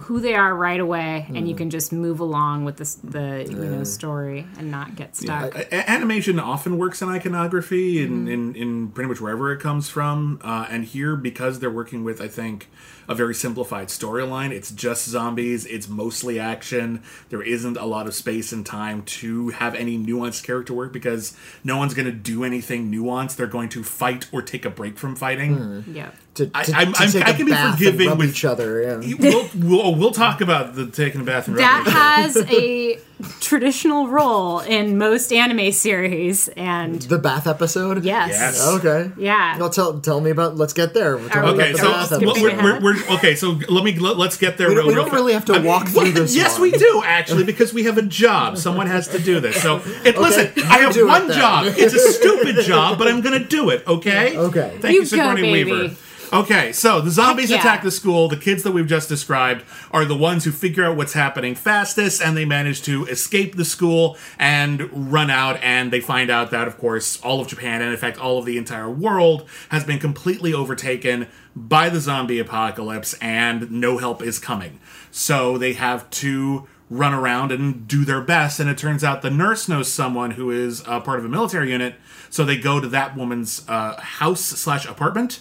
[0.01, 3.55] who they are right away, and you can just move along with this, the you
[3.55, 5.55] know story and not get stuck.
[5.55, 10.39] A- animation often works in iconography in, in, in pretty much wherever it comes from.
[10.43, 12.69] Uh, and here, because they're working with, I think,
[13.07, 17.01] a very simplified storyline, it's just zombies, it's mostly action.
[17.29, 21.35] There isn't a lot of space and time to have any nuanced character work because
[21.63, 23.37] no one's going to do anything nuanced.
[23.37, 25.85] They're going to fight or take a break from fighting.
[25.87, 26.11] yeah.
[26.37, 28.45] To, to, I- to I'm- I'm- take I a can be bath forgiving with- each
[28.45, 28.81] other.
[28.81, 29.15] Yeah.
[29.19, 32.99] We'll, we'll, oh, we'll talk about the taking a bath and That rubbing has a
[33.39, 38.03] traditional role in most anime series, and The bath episode.
[38.03, 38.67] yes, Yes.
[38.75, 39.11] Okay.
[39.17, 39.57] yeah.
[39.57, 40.55] Well, tell tell me about.
[40.57, 41.17] Let's get there.
[41.17, 42.63] Tell me Okay, about the so bath we're, we episode.
[42.63, 43.35] we're, we're, we're- okay.
[43.35, 44.69] So let me let, us get there.
[44.69, 46.69] We don't- real, we real don't fa- really have to walk through this Yes, one.
[46.71, 48.57] we do actually because we have a job.
[48.57, 49.59] Someone has to do this.
[49.61, 51.65] So it, listen, I have do it one job.
[51.75, 53.87] It's a stupid job, but I'm going to do it.
[53.87, 54.37] Okay.
[54.37, 54.77] Okay.
[54.79, 55.71] Thank You you, Sigourney go, baby.
[55.71, 55.95] Weaver.
[56.33, 57.57] Okay, so the zombies yeah.
[57.57, 58.27] attack the school.
[58.27, 62.21] The kids that we've just described are the ones who figure out what's happening fastest,
[62.21, 65.57] and they manage to escape the school and run out.
[65.63, 68.45] And they find out that, of course, all of Japan, and in fact, all of
[68.45, 74.37] the entire world, has been completely overtaken by the zombie apocalypse, and no help is
[74.37, 74.81] coming.
[75.11, 78.59] So they have to run around and do their best.
[78.59, 81.71] And it turns out the nurse knows someone who is uh, part of a military
[81.71, 81.95] unit,
[82.29, 85.39] so they go to that woman's uh, house slash apartment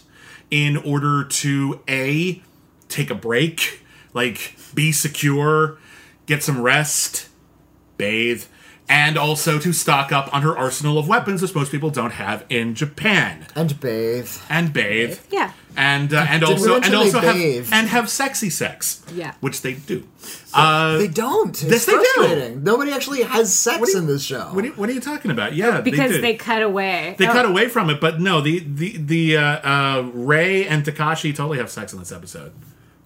[0.51, 2.43] in order to a
[2.89, 3.83] take a break,
[4.15, 5.79] like be secure,
[6.27, 7.29] get some rest,
[7.97, 8.45] bathe,
[8.89, 12.45] and also to stock up on her arsenal of weapons, which most people don't have
[12.49, 14.31] in Japan, And bathe.
[14.49, 15.51] and bathe, Yeah.
[15.77, 17.69] and uh, and Did we also and they also have bathe?
[17.73, 19.33] and have sexy sex, Yeah.
[19.41, 20.05] which they do.
[20.55, 21.51] Uh, They don't.
[21.63, 21.93] It's Yes, they
[22.49, 22.61] do.
[22.63, 24.49] Nobody actually has sex What you- in this show.
[24.53, 25.55] what, are you, what are you talking about?
[25.55, 27.15] Yeah, Because they, they, cut away.
[27.19, 30.85] They Oh, cut away from it, but no, the the the uh, uh, Rei and
[30.85, 32.53] Takashi totally have sex in this episode,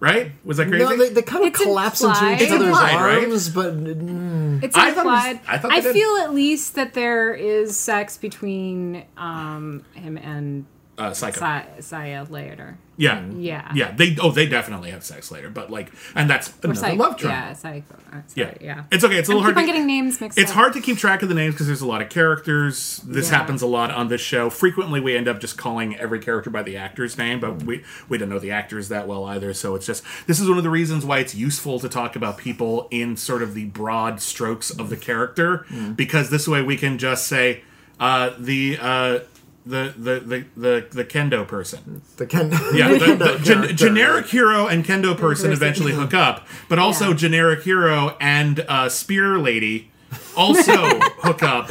[0.01, 0.33] right?
[0.43, 0.83] Was that crazy?
[0.83, 3.23] no, they, they kind of It's collapse into each It's other's implied, right?
[3.23, 5.39] arms, but mm, It's I thought it was- implied.
[5.47, 10.65] I thought I, feel at least that there is sex between um, him and
[11.01, 11.39] uh, Psycho.
[11.39, 12.77] Sa- Saya later.
[12.97, 13.71] yeah, Yeah.
[13.73, 13.91] yeah.
[13.95, 16.95] They oh they definitely have sex later, but like, and that's Or another Psycho.
[16.95, 17.47] love triangle.
[17.49, 17.95] Yeah, Psycho.
[18.13, 18.53] uh, Yeah.
[18.61, 18.83] yeah.
[18.91, 19.15] It's okay.
[19.17, 19.57] It's a little keep hard.
[19.57, 20.41] on to, getting names mixed up.
[20.41, 20.57] it's up.
[20.57, 23.01] hard to keep track of the names because there's a lot of characters.
[23.05, 23.37] This Yeah.
[23.37, 24.49] happens a lot on this show.
[24.49, 28.17] Frequently, we end up just calling every character by the actor's name, but we we
[28.19, 29.53] don't know the actors that well either.
[29.53, 32.37] So it's just this is one of the reasons why it's useful to talk about
[32.37, 36.97] people in sort of the broad strokes of the character because this way we can
[36.99, 37.61] just say
[37.99, 38.77] uh, the.
[38.79, 39.19] Uh,
[39.65, 42.01] the, the, the, the, the kendo person.
[42.17, 42.57] the kendo.
[42.73, 47.09] Yeah, the, the Kendo gen- generic hero and kendo person eventually hook up, but also
[47.09, 47.15] Yeah.
[47.15, 49.91] generic hero and uh, spear lady
[50.35, 50.73] also
[51.19, 51.69] hook up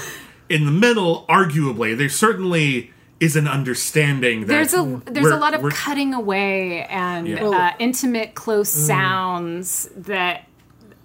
[0.48, 1.24] in the middle.
[1.28, 6.84] Arguably, there certainly is an understanding that There's a there's a lot of cutting away
[6.84, 7.44] and Yeah.
[7.48, 8.86] uh, intimate, close Mm.
[8.86, 10.46] sounds that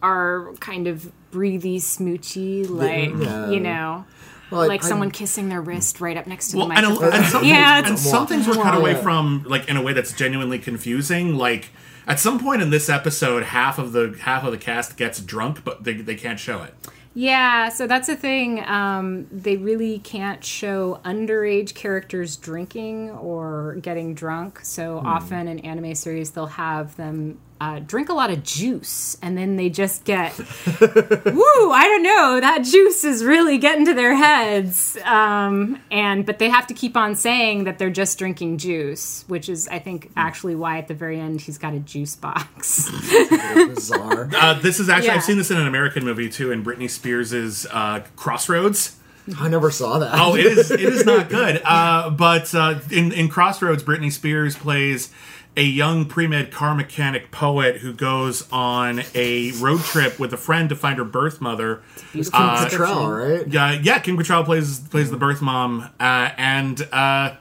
[0.01, 3.49] are kind of breathy, smoochy, like yeah.
[3.49, 4.05] you know,
[4.51, 6.85] Well, I- like I- someone kissing their wrist right up next to Well, the and,
[6.85, 7.13] a, microphone.
[7.19, 9.01] and, some, Yeah, and it's- some things were cut away Yeah.
[9.01, 11.35] from like in a way that's genuinely confusing.
[11.35, 11.69] Like
[12.07, 15.63] at some point in this episode, half of the half of the cast gets drunk,
[15.63, 16.73] but they, they can't show it.
[17.17, 18.61] Yeah, so that's the thing.
[18.67, 24.59] Um, they really can't show underage characters drinking or getting drunk.
[24.63, 25.07] So Hmm.
[25.07, 29.55] often in anime series, they'll have them uh, drink a lot of juice, and then
[29.55, 30.43] they just get, woo!
[31.71, 32.39] I don't know.
[32.41, 34.97] That juice is really getting to their heads.
[35.05, 39.47] Um, and but they have to keep on saying that they're just drinking juice, which
[39.47, 42.89] is, I think, actually why at the very end he's got a juice box.
[43.55, 44.29] bizarre.
[44.35, 45.15] Uh, this is actually Yeah.
[45.15, 48.97] I've seen this in an American movie too, in Britney Spears's uh, Crossroads.
[49.39, 50.11] I never saw that.
[50.13, 50.69] Oh, it is.
[50.69, 51.61] It is not good.
[51.63, 55.09] Uh, but uh, in in Crossroads, Britney Spears plays
[55.57, 60.37] a young pre med car mechanic poet who goes on a road trip with a
[60.37, 61.81] friend to find her birth mother.
[62.11, 62.67] Beautiful Uh.
[62.67, 63.47] Cattrall, right?
[63.47, 63.99] Yeah, yeah.
[63.99, 67.35] Kim Cattrall plays plays the birth mom, uh, and uh,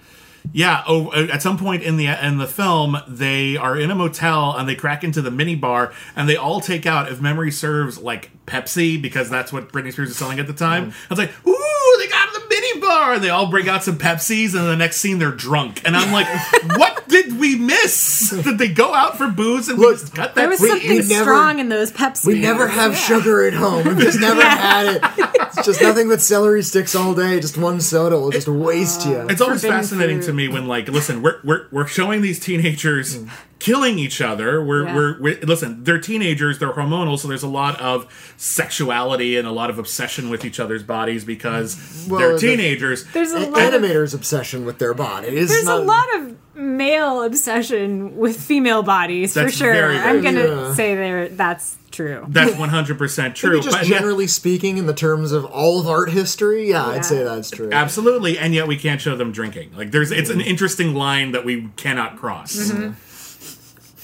[0.52, 0.84] yeah.
[0.86, 4.68] Oh, at some point in the in the film, they are in a motel and
[4.68, 8.30] they crack into the mini bar, and they all take out, if memory serves, like
[8.46, 10.90] Pepsi because that's what Britney Spears was selling at the time.
[10.90, 13.14] I was like, ooh, they got the mini bar.
[13.14, 16.12] And they all bring out some Pepsis, and the next scene they're drunk, and I'm
[16.12, 16.26] like,
[16.78, 18.30] what did we miss?
[18.30, 20.40] Did they go out for booze and we just cut that?
[20.40, 22.26] There was We- something we never- strong in those Pepsi.
[22.26, 23.86] We never have sugar at home.
[23.86, 25.02] We've just never had it.
[25.56, 27.38] It's just nothing but celery sticks all day.
[27.38, 29.28] Just one soda will just waste you.
[29.28, 30.26] It's always fascinating fruit.
[30.26, 33.30] to me when, like, listen, we're we're, we're showing these teenagers mm.
[33.64, 34.62] Killing each other.
[34.62, 34.94] We're, Yeah.
[34.94, 39.52] we're we're listen, they're teenagers, they're hormonal, so there's a lot of sexuality and a
[39.52, 43.04] lot of obsession with each other's bodies because Well, they're the- teenagers.
[43.12, 46.14] There's a An lot of animator's obsession with their body is There's not, a lot
[46.16, 49.72] of male obsession with female bodies for sure.
[49.72, 50.74] very, very I'm gonna true.
[50.74, 52.24] say there that's true.
[52.28, 53.50] That's 100 percent true.
[53.52, 56.84] Maybe just but yet- generally speaking, in the terms of all of art history, yeah,
[56.86, 56.92] Yeah.
[56.96, 57.70] I'd say that's true.
[57.72, 59.70] Absolutely, and yet we can't show them drinking.
[59.76, 62.54] Like there's, it's an interesting line that we cannot cross.
[62.56, 62.90] Mm-hmm.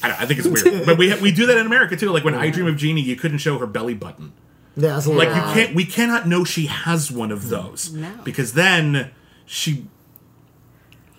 [0.02, 2.10] I, I think it's weird, but we we do that in America too.
[2.10, 4.32] Like when I Dream of Jeannie, you couldn't show her belly button.
[4.76, 7.50] Yeah, a Like you can't, we cannot know she has one of mm.
[7.50, 8.12] those No.
[8.24, 9.10] because then
[9.46, 9.86] she.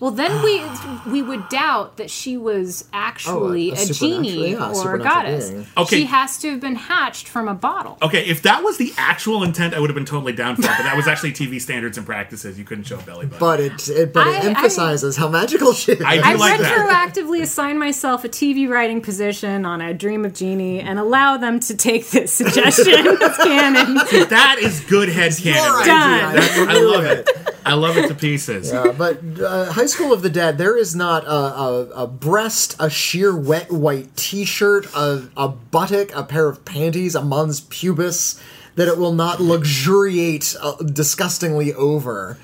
[0.02, 0.62] Well, then we
[1.12, 4.72] we would doubt that she was actually Oh, a a, supernatural- genie yeah, a or
[4.72, 5.50] a supernatural goddess.
[5.52, 5.68] being.
[5.78, 5.96] Okay.
[6.02, 7.98] She has to have been hatched from a bottle.
[8.02, 10.68] Okay, if that was the actual intent, I would have been totally down for it.
[10.76, 12.58] But that was actually TV standards and practices.
[12.60, 13.40] You couldn't show a belly button.
[13.40, 16.02] But it, it but it I- I- emphasizes how magical she is.
[16.02, 17.14] I do I like that.
[17.14, 21.60] retroactively assign myself a TV writing position on I Dream of Jeannie and allow them
[21.62, 23.96] to take this suggestion as canon.
[24.30, 25.64] that is good head canon.
[25.64, 26.36] Your right Done.
[26.36, 27.30] That's- I love it.
[27.64, 28.74] I love it to pieces.
[28.74, 32.76] Uh, but uh, High School of the Dead, there is not a, a, a breast,
[32.80, 38.42] a sheer wet white T-shirt, a, a buttock, a pair of panties, a mons pubis
[38.76, 42.38] that it will not luxuriate uh, disgustingly over.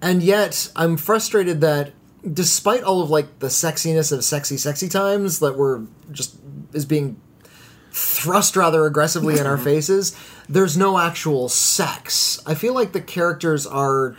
[0.00, 1.92] And yet, I'm frustrated that
[2.32, 6.36] despite all of like the sexiness of sexy, sexy times that were just
[6.72, 7.20] is being
[7.92, 10.16] thrust rather aggressively in our faces,
[10.48, 12.42] there's no actual sex.
[12.46, 14.16] I feel like the characters are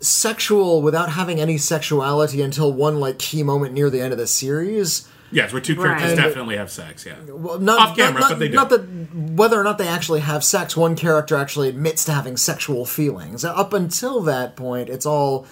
[0.00, 4.26] sexual without having any sexuality until one like key moment near the end of the
[4.26, 5.08] series.
[5.30, 6.16] Yes, where two characters Right.
[6.16, 7.04] definitely have sex.
[7.04, 7.14] Yeah.
[7.28, 8.54] Well, not, Off camera, not, but they do.
[8.54, 8.82] Not that
[9.14, 13.44] whether or not they actually have sex, one character actually admits to having sexual feelings.
[13.44, 15.46] Up until that point, it's all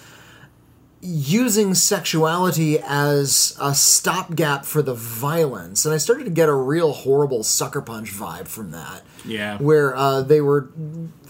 [1.01, 6.93] using sexuality as a stopgap for the violence, and I started to get a real
[6.93, 9.01] horrible sucker punch vibe from that.
[9.25, 9.57] Yeah.
[9.57, 10.69] where uh, they were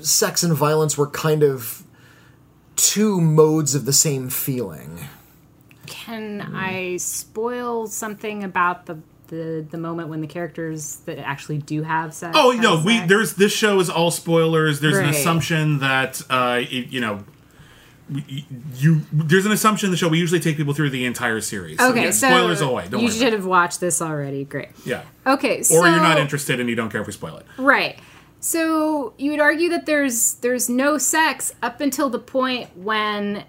[0.01, 1.82] sex and violence were kind of
[2.75, 5.07] two modes of the same feeling.
[5.85, 11.83] Can I spoil something about the, the the moment when the characters that actually do
[11.83, 12.35] have sex?
[12.39, 14.79] Oh have no, we there's this show is all spoilers.
[14.79, 17.23] There's an assumption that uh, it, you know.
[18.09, 20.09] we- You there's an assumption in the show.
[20.09, 21.79] We usually take people through the entire series.
[21.79, 22.87] So, Okay, yeah, so spoilers away.
[22.89, 23.15] Don't you worry.
[23.17, 24.43] should about have watched this already.
[24.43, 24.69] Great.
[24.85, 25.03] Yeah.
[25.25, 27.45] Okay, so Or you're not interested and you don't care if we spoil it.
[27.57, 27.97] Right.
[28.43, 33.45] So you would argue that there's there's no sex up until the point when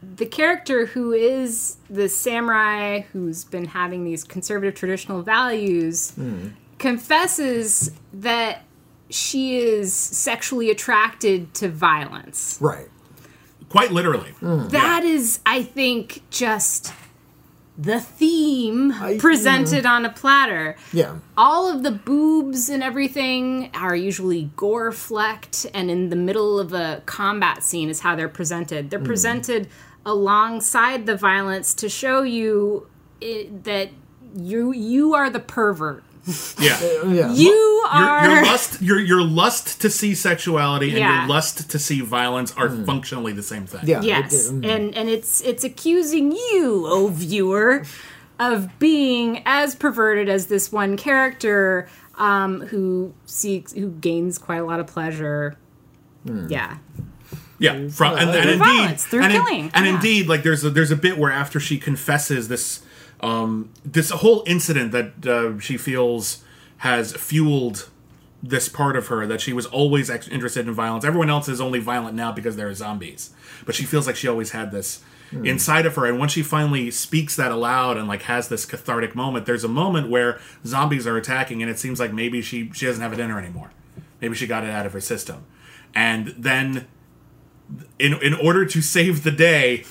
[0.00, 6.50] the character who is the samurai who's been having these conservative traditional values hmm.
[6.78, 8.62] confesses that
[9.10, 12.58] she is sexually attracted to violence.
[12.60, 12.86] Right.
[13.68, 14.34] Quite literally.
[14.40, 16.92] That is, I think, just
[17.78, 20.76] the theme I- presented on a platter.
[20.92, 21.18] Yeah.
[21.36, 26.72] all of the boobs and everything are usually gore flecked and in the middle of
[26.72, 28.90] a combat scene is how they're presented.
[28.90, 29.06] They're hmm.
[29.06, 29.68] presented
[30.04, 32.88] alongside the violence to show you
[33.20, 33.90] it, that
[34.34, 36.02] you you are the pervert
[36.58, 36.78] Yeah.
[37.08, 37.32] Yeah.
[37.32, 41.20] you Your, are your lust, your your lust to see sexuality and Yeah.
[41.20, 43.80] your lust to see violence are functionally the same thing.
[43.84, 44.02] yeah.
[44.02, 47.84] yes it- and and it's it's accusing you oh viewer
[48.38, 54.64] of being as perverted as this one character um, who seeks who gains quite a
[54.64, 55.56] lot of pleasure
[56.48, 56.76] yeah
[57.58, 59.94] Yeah, from and, and Through indeed, violence, through and, in- killing, and yeah.
[59.94, 62.82] indeed, like there's a, there's a bit where after she confesses this,
[63.20, 66.44] um, this whole incident that uh, she feels
[66.78, 67.88] has fueled
[68.42, 71.04] this part of her that she was always ex- interested in violence.
[71.04, 73.30] Everyone else is only violent now because they're zombies,
[73.66, 75.02] but she feels like she always had this
[75.44, 76.06] inside of her.
[76.06, 79.68] And once she finally speaks that aloud and like has this cathartic moment, there's a
[79.68, 83.18] moment where zombies are attacking, and it seems like maybe she she doesn't have it
[83.18, 83.70] in her anymore.
[84.20, 85.44] Maybe she got it out of her system,
[85.94, 86.86] and then
[87.98, 89.84] in in order to save the day,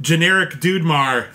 [0.00, 1.28] generic Dudemar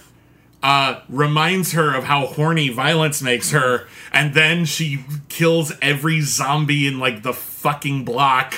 [0.64, 6.86] uh, reminds her of how horny violence makes her, and then she kills every zombie
[6.88, 8.54] in like the fucking block.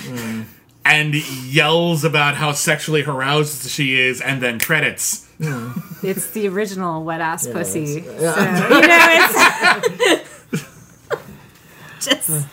[0.86, 5.30] And yells about how sexually aroused she is, and then credits.
[6.04, 8.04] It's the original wet ass pussy.
[8.20, 8.34] yeah.
[8.34, 9.08] So, you know,
[10.12, 10.60] it's
[12.02, 12.48] just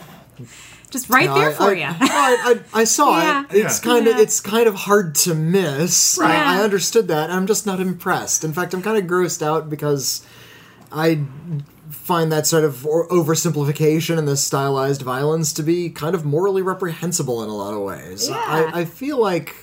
[0.91, 1.85] just right No, there I- for I, you.
[1.99, 3.43] I, I, I saw Yeah.
[3.49, 3.55] it.
[3.65, 3.91] It's Yeah.
[3.91, 4.21] kind of Yeah.
[4.21, 6.17] it's kind of hard to miss.
[6.21, 6.29] Right.
[6.35, 7.29] I, I understood that.
[7.31, 8.43] I'm just not impressed.
[8.43, 10.25] In fact, I'm kind of grossed out because
[10.91, 11.23] I
[11.89, 17.41] find that sort of oversimplification and this stylized violence to be kind of morally reprehensible
[17.43, 18.29] in a lot of ways.
[18.29, 18.35] Yeah.
[18.45, 19.55] I, I feel like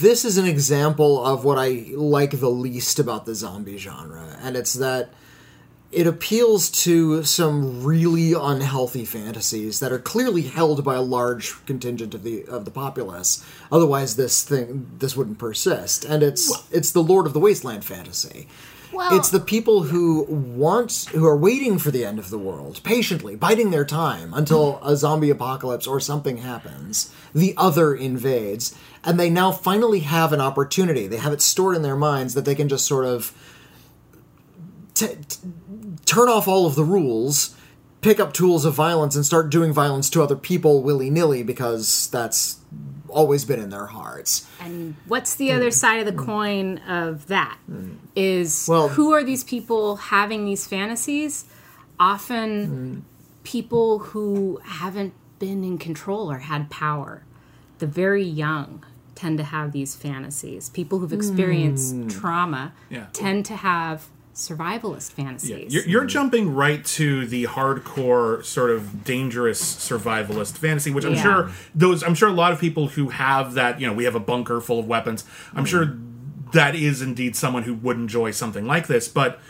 [0.00, 4.56] this is an example of what I like the least about the zombie genre, and
[4.56, 5.10] it's that
[5.94, 12.14] it appeals to some really unhealthy fantasies that are clearly held by a large contingent
[12.14, 13.44] of the of the populace.
[13.70, 16.04] Otherwise, this thing this wouldn't persist.
[16.04, 18.48] And it's it's the Lord of the Wasteland fantasy.
[18.92, 22.80] Well- it's the people who want who are waiting for the end of the world
[22.84, 27.10] patiently, biding their time until a zombie apocalypse or something happens.
[27.34, 28.74] The other invades,
[29.04, 31.06] and they now finally have an opportunity.
[31.06, 33.32] They have it stored in their minds that they can just sort of
[34.94, 35.38] t- t-
[36.04, 37.56] turn off all of the rules,
[38.00, 42.08] pick up tools of violence, and start doing violence to other people willy nilly because
[42.08, 42.58] that's
[43.08, 44.46] always been in their hearts.
[44.60, 45.70] And what's the other hmm.
[45.70, 47.58] side of the coin of that?
[47.66, 47.94] Hmm.
[48.16, 51.44] Is Well- who are these people having these fantasies?
[51.98, 52.98] Often hmm.
[53.44, 57.22] people who haven't been in control or had power.
[57.78, 58.84] The very young
[59.14, 60.68] tend to have these fantasies.
[60.70, 63.06] People who've experienced trauma Yeah.
[63.12, 65.72] tend to have survivalist fantasies.
[65.72, 71.22] You're, you're jumping right to the hardcore, sort of dangerous survivalist fantasy, which I'm Yeah.
[71.22, 72.02] sure those.
[72.02, 73.80] I'm sure a lot of people who have that.
[73.80, 75.24] You know, we have a bunker full of weapons.
[75.52, 75.70] I'm mm-hmm.
[75.70, 75.96] sure
[76.52, 79.40] that is indeed someone who would enjoy something like this, but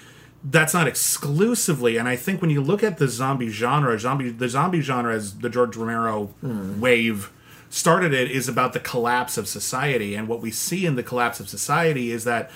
[0.43, 1.97] that's not exclusively.
[1.97, 5.39] And I think when you look at the zombie genre, zombie the zombie genre as
[5.39, 6.80] the George Romero mm-hmm.
[6.80, 7.32] wave
[7.70, 10.14] started it is about the collapse of society.
[10.14, 12.51] And what we see in the collapse of society is that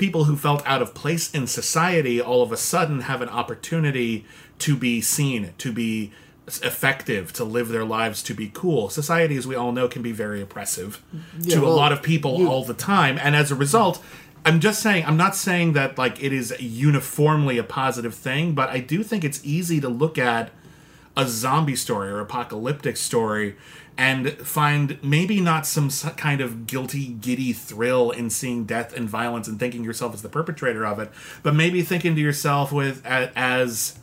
[0.00, 4.24] people who felt out of place in society all of a sudden have an opportunity
[4.58, 6.10] to be seen, to be
[6.62, 8.88] effective, to live their lives, to be cool.
[8.88, 11.02] Society, as we all know, can be very oppressive
[11.50, 13.18] to a lot of people all the time.
[13.22, 14.02] And as a result,
[14.44, 18.70] I'm just saying, I'm not saying that like it is uniformly a positive thing, but
[18.70, 20.50] I do think it's easy to look at
[21.14, 23.56] a zombie story or apocalyptic story
[24.00, 29.46] and find maybe not some kind of guilty, giddy thrill in seeing death and violence
[29.46, 31.10] and thinking yourself as the perpetrator of it,
[31.42, 33.98] but maybe thinking to yourself with as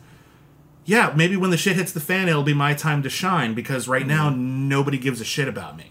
[0.84, 3.88] yeah, maybe when the shit hits the fan, it'll be my time to shine because
[3.88, 4.36] right now mm.
[4.36, 5.90] nobody gives a shit about me.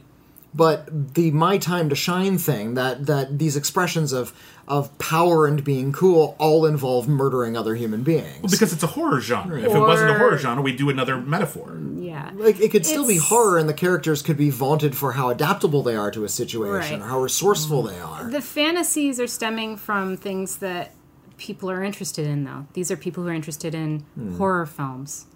[0.57, 4.33] But the my time to shine thing, that that these expressions of
[4.67, 8.51] of power and being cool all involve murdering other human beings.
[8.51, 9.59] Because it's a horror genre.
[9.59, 11.79] If it wasn't a horror genre, we'd do another metaphor.
[11.97, 12.31] yeah.
[12.33, 15.83] Like it could still be horror, and the characters could be vaunted for how adaptable
[15.83, 17.05] they are to a situation, Right.
[17.05, 18.29] or how resourceful they are.
[18.29, 20.93] The fantasies are stemming from things that
[21.37, 22.65] people are interested in, though.
[22.73, 24.37] These are people who are interested in hmm.
[24.37, 25.27] horror films.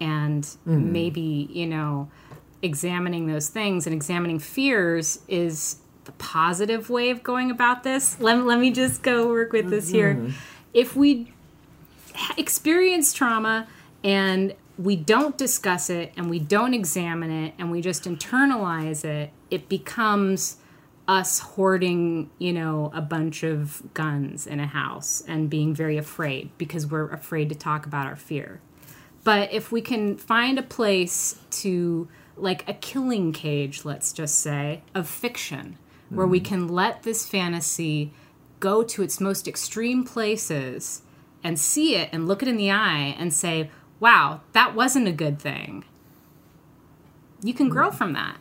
[0.00, 0.92] And hmm.
[0.92, 2.10] maybe, you know,
[2.62, 8.20] examining those things and examining fears is the positive way of going about this.
[8.20, 10.14] Let, let me just go work with this here.
[10.14, 10.30] Mm-hmm.
[10.72, 11.32] If we
[12.36, 13.66] experience trauma
[14.02, 19.30] and we don't discuss it and we don't examine it and we just internalize it,
[19.50, 20.56] it becomes
[21.06, 26.50] us hoarding, you know, a bunch of guns in a house and being very afraid
[26.56, 28.60] because we're afraid to talk about our fear.
[29.24, 32.08] But if we can find a place to,
[32.42, 35.78] like a killing cage, let's just say, of fiction,
[36.08, 36.44] where we mm.
[36.44, 38.12] can let this fantasy
[38.58, 41.02] go to its most extreme places
[41.42, 45.12] and see it and look it in the eye and say, wow, that wasn't a
[45.12, 45.84] good thing.
[47.42, 47.94] You can grow mm.
[47.94, 48.36] from that.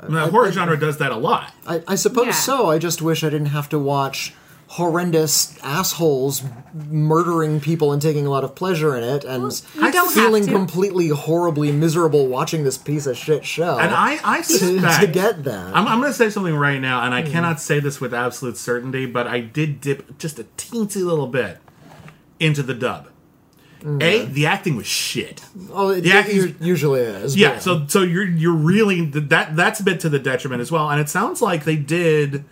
[0.00, 1.52] The horror genre does that a lot.
[1.66, 2.32] I, I suppose Yeah.
[2.32, 2.70] so.
[2.70, 4.34] I just wish I didn't have to watch
[4.74, 10.10] horrendous assholes murdering people and taking a lot of pleasure in it, and you don't
[10.10, 13.78] feeling completely horribly miserable watching this piece of shit show.
[13.78, 15.76] And I, I to, suspect to get that.
[15.76, 17.30] I'm, I'm going to say something right now, and I hmm.
[17.30, 21.58] cannot say this with absolute certainty, but I did dip just a teensy little bit
[22.40, 23.10] into the dub.
[23.78, 24.02] Mm-hmm.
[24.02, 25.44] A, the acting was shit.
[25.70, 27.36] oh, it, Yeah, it usually is.
[27.36, 30.72] Yeah, but- so so you're you're really that that's a bit to the detriment as
[30.72, 32.44] well, and it sounds like they did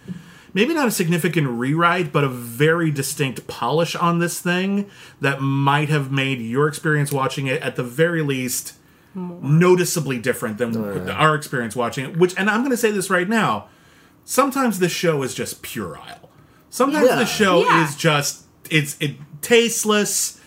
[0.54, 4.90] maybe not a significant rewrite, but a very distinct polish on this thing
[5.20, 8.74] that might have made your experience watching it at the very least
[9.14, 12.16] noticeably different than oh, our experience watching it.
[12.16, 13.68] Which, and I'm going to say this right now,
[14.24, 16.30] sometimes this show is just puerile.
[16.70, 17.16] Sometimes Yeah.
[17.16, 17.84] the show Yeah.
[17.84, 20.40] is just it's it tasteless,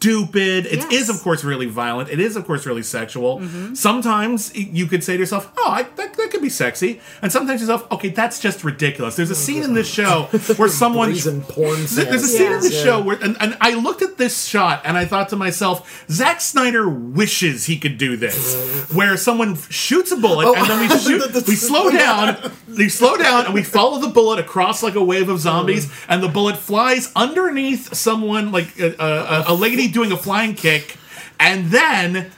[0.00, 0.66] stupid.
[0.66, 1.08] It is Yes.
[1.10, 2.08] of course really violent.
[2.08, 3.38] It is of course really sexual.
[3.40, 3.74] Mm-hmm.
[3.74, 7.60] Sometimes you could say to yourself, "Oh, I, that, that could be sexy, and sometimes
[7.60, 9.16] yourself, okay, that's just ridiculous.
[9.16, 10.22] There's a scene in this show
[10.56, 12.82] where someone porn there's a scene in the Yeah.
[12.84, 16.40] show where, and, and I looked at this shot and I thought to myself, Zack
[16.40, 21.34] Snyder wishes he could do this, where someone shoots a bullet and then we shoot,
[21.46, 25.28] we slow down, we slow down, and we follow the bullet across like a wave
[25.28, 30.16] of zombies, and the bullet flies underneath someone, like a, a, a lady doing a
[30.16, 30.96] flying kick,
[31.38, 32.30] and then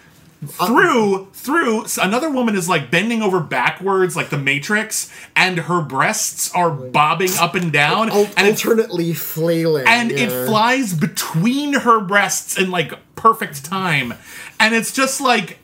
[0.44, 6.52] through through another woman is like bending over backwards like the matrix and her breasts
[6.52, 9.84] are bobbing up and down Al- and alternately flailing.
[9.86, 10.18] and yeah.
[10.18, 14.14] it flies between her breasts in like perfect time
[14.58, 15.58] and it's just like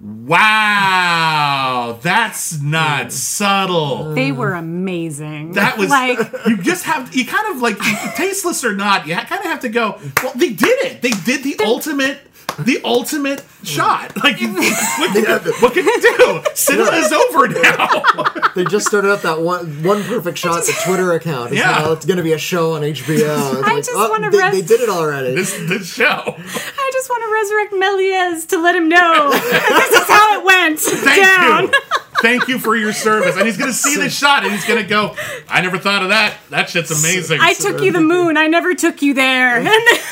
[0.00, 4.14] wow that's not subtle.
[4.14, 5.52] They were amazing.
[5.52, 7.78] that was like you just have you kind of like
[8.14, 11.02] tasteless or not you kind of have to go well they did it.
[11.02, 12.20] They did the ultimate
[12.58, 18.24] the ultimate shot like you, what, can, what can you do cinema is over now
[18.54, 21.52] They just started up that one one perfect shot, the Twitter account.
[21.52, 21.70] It's, Yeah.
[21.70, 22.98] now it's going to be a show on HBO.
[22.98, 23.08] It's
[23.68, 25.34] I like, just oh, wanna they, rest- they did it already.
[25.34, 30.08] this this show I just want to resurrect Melies to let him know this is
[30.08, 31.62] how it went Thank down.
[31.64, 31.72] you.
[32.20, 33.36] Thank you for your service.
[33.36, 35.14] And he's going to see the shot and he's going to go,
[35.48, 36.34] I never thought of that.
[36.50, 37.38] That shit's amazing.
[37.40, 38.36] I took you the moon.
[38.36, 39.58] I never took you there.
[39.58, 39.68] And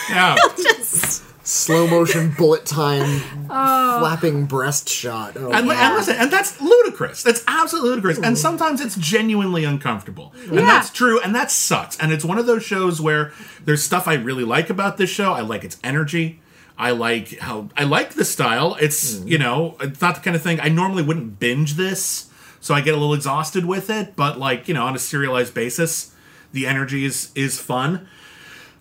[0.09, 0.37] yeah.
[0.57, 4.01] just Slow motion bullet time oh.
[4.01, 5.37] flapping breast shot.
[5.37, 7.23] Oh, And, and listen, and that's ludicrous.
[7.23, 8.19] That's absolutely ludicrous.
[8.19, 10.35] And sometimes it's genuinely uncomfortable.
[10.49, 11.21] And that's true.
[11.21, 11.97] And that sucks.
[11.99, 13.33] And it's one of those shows where
[13.65, 15.35] there's stuff I really like about this show.
[15.35, 16.41] I like its energy.
[16.77, 18.77] I like how I like the style.
[18.81, 19.29] It's, mm-hmm.
[19.29, 22.29] you know, it's not the kind of thing I normally wouldn't binge this.
[22.61, 24.17] So I get a little exhausted with it.
[24.17, 26.13] But like, you know, on a serialized basis,
[26.53, 28.09] the energy is is fun.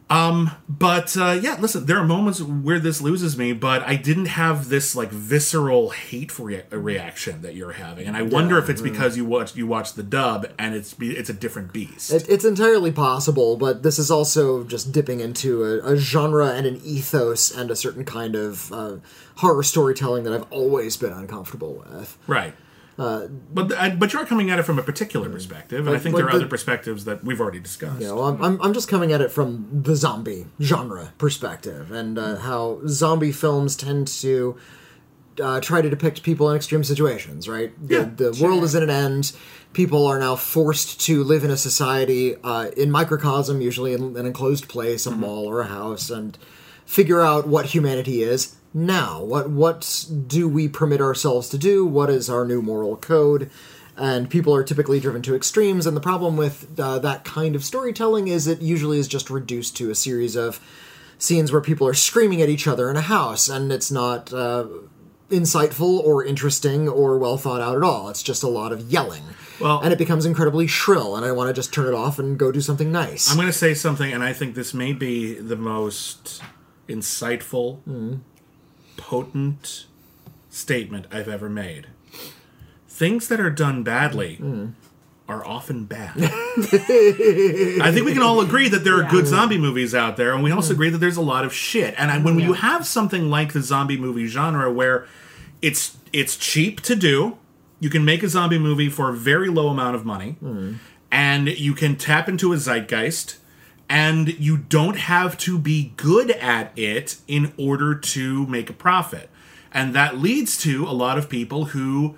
[0.10, 4.28] Um, but uh, yeah, listen, there are moments where this loses me, but I didn't
[4.28, 8.82] have this like visceral hate rea- reaction that you're having, and I wonder if it's
[8.82, 12.12] because you watch you watch the dub and it's it's a different beast.
[12.12, 16.68] It, it's entirely possible, but this is also just dipping into a, a genre and
[16.68, 18.98] an ethos and a certain kind of uh,
[19.38, 22.18] horror storytelling that I've always been uncomfortable with.
[22.28, 22.54] right.
[22.98, 26.20] But I, but you're coming at it from a particular perspective, and I think but
[26.20, 28.02] there are the- other perspectives that we've already discussed.
[28.02, 32.18] You know, I'm, I'm, I'm just coming at it from the zombie genre perspective and
[32.18, 34.58] uh, how zombie films tend to
[35.42, 37.74] uh, try to depict people in extreme situations, right?
[37.86, 39.34] The, Yeah, the world is at an end.
[39.74, 44.26] People are now forced to live in a society uh, in microcosm, usually in an
[44.26, 46.38] enclosed place, a mall or a house, and
[46.86, 49.24] figure out what humanity is now.
[49.24, 51.86] What what do we permit ourselves to do?
[51.86, 53.50] What is our new moral code?
[53.98, 55.88] And people are typically driven to extremes.
[55.88, 59.78] And the problem with uh, that kind of storytelling is it usually is just reduced
[59.78, 60.60] to a series of
[61.18, 64.68] scenes where people are screaming at each other in a house, and it's not uh,
[65.30, 68.10] insightful or interesting or well thought out at all.
[68.10, 69.24] It's just a lot of yelling.
[69.62, 72.38] Well- and it becomes incredibly shrill, and I want to just turn it off and
[72.38, 73.30] go do something nice.
[73.32, 76.42] I'm going to say something, and I think this may be the most
[76.90, 77.80] insightful,
[78.98, 79.86] potent
[80.50, 81.88] statement I've ever made.
[82.88, 84.40] Things that are done badly
[85.28, 86.14] are often bad.
[86.18, 90.44] I think we can all agree that there are good zombie movies out there, and
[90.44, 90.76] we also mm.
[90.76, 91.96] agree that there's a lot of shit.
[91.98, 95.08] And I, when you have something like the zombie movie genre, where
[95.62, 97.38] it's it's cheap to do,
[97.80, 100.78] you can make a zombie movie for a very low amount of money, mm.
[101.12, 103.38] and you can tap into a zeitgeist,
[103.90, 109.30] and you don't have to be good at it in order to make a profit.
[109.72, 112.18] And that leads to a lot of people who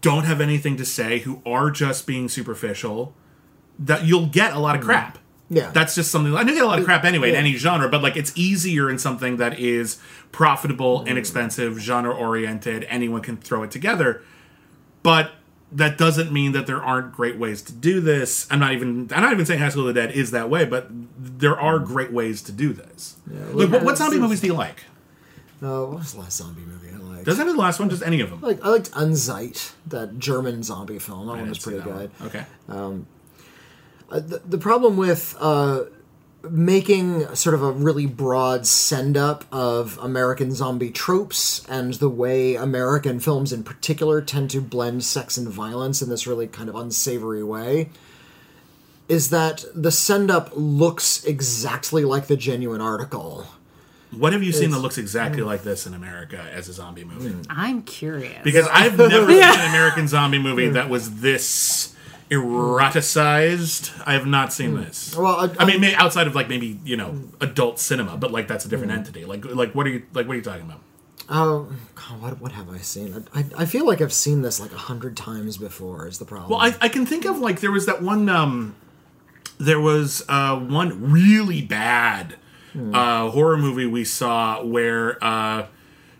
[0.00, 3.14] don't have anything to say, who are just being superficial,
[3.78, 4.90] that you'll get a lot of mm-hmm.
[4.90, 5.18] crap.
[5.50, 5.70] Yeah.
[5.70, 8.02] That's just something I do get a lot of crap anyway in any genre, but
[8.02, 11.08] like it's easier in something that is profitable, mm.
[11.08, 14.22] inexpensive, genre oriented, anyone can throw it together.
[15.02, 15.32] But
[15.72, 18.46] that doesn't mean that there aren't great ways to do this.
[18.50, 20.64] I'm not even I'm not even saying High School of the Dead is that way,
[20.64, 23.16] but there are great ways to do this.
[23.52, 24.84] like, what, what zombie movies do you like?
[25.62, 27.24] Uh, what was the last zombie movie I liked?
[27.24, 27.88] Doesn't it the last one?
[27.88, 28.40] Just any of them?
[28.42, 31.26] I like I liked Unzeit, that German zombie film.
[31.26, 32.10] That one was pretty good.
[32.22, 32.44] Okay.
[32.68, 35.84] Uh, the, the problem with uh,
[36.50, 42.54] making sort of a really broad send up of American zombie tropes and the way
[42.54, 46.74] American films in particular tend to blend sex and violence in this really kind of
[46.74, 47.90] unsavory way
[49.08, 53.46] is that the send up looks exactly like the genuine article.
[54.10, 55.46] What have you seen that looks exactly mm.
[55.46, 57.30] like this in America as a zombie movie?
[57.30, 57.46] Mm.
[57.48, 58.42] I'm curious.
[58.44, 61.94] Because I've never seen an American zombie movie that was this
[62.32, 63.92] eroticized.
[64.06, 65.14] I have not seen this.
[65.16, 68.48] Well, I, I mean, may, outside of like maybe you know adult cinema, but like
[68.48, 69.24] that's a different entity.
[69.24, 70.26] Like, like what are you like?
[70.26, 70.80] What are you talking about?
[71.28, 73.26] Oh, God, what what have I seen?
[73.34, 76.06] I, I, I feel like I've seen this like a hundred times before.
[76.06, 76.50] Is the problem?
[76.50, 78.28] Well, I, I can think of like there was that one.
[78.28, 78.74] Um,
[79.58, 82.36] there was uh, one really bad
[82.74, 85.66] uh, horror movie we saw where uh,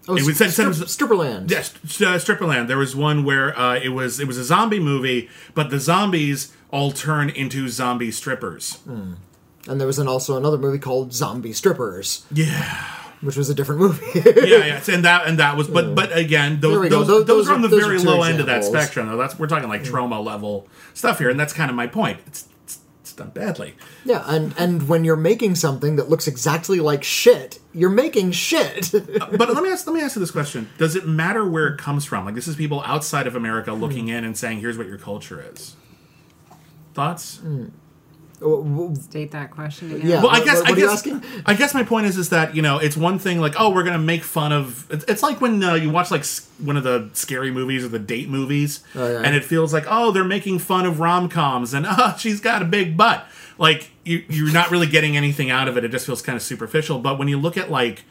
[0.09, 1.51] oh, it was said- said it Strip, was- Stripperland.
[1.51, 2.69] yes, uh, Stripperland.
[2.69, 6.53] There was one where uh, it was it was a zombie movie, but the zombies
[6.71, 8.79] all turn into zombie strippers.
[8.87, 12.85] And there was an, also another movie called Zombie Strippers, Yeah.
[13.21, 14.05] which was a different movie.
[14.49, 17.55] yeah, yeah, and that and that was, but but again, those those, Those- those, are
[17.55, 18.63] on the very low end of that.
[18.63, 18.69] Mm.
[18.69, 19.07] spectrum.
[19.09, 22.19] Though that's we're talking like trauma level stuff here, and that's kind of my point.
[22.27, 22.49] It's
[23.13, 23.75] it's, done badly.
[24.05, 28.93] yeah, and and when you're making something that looks exactly like shit, you're making shit.
[29.33, 31.79] But let me ask let me ask you this question: Does it matter where it
[31.79, 32.25] comes from?
[32.25, 34.15] Like this is people outside of America looking hmm.
[34.15, 35.77] in and saying, "Here's what your culture is."
[36.95, 37.39] Thoughts?
[37.39, 37.67] Hmm.
[38.95, 40.09] State that question again.
[40.09, 40.23] Yeah.
[40.23, 41.23] Well, I guess what I guess asking?
[41.47, 43.85] I guess my point is is that you know it's one thing like oh we're
[43.85, 46.25] gonna make fun of it's, it's like when uh, you watch like
[46.59, 49.23] one of the scary movies or the date movies Oh, yeah.
[49.25, 52.63] and it feels like oh they're making fun of rom coms and oh she's got
[52.63, 53.27] a big butt
[53.59, 56.43] like you you're not really getting anything out of it it just feels kind of
[56.43, 58.05] superficial but when you look at like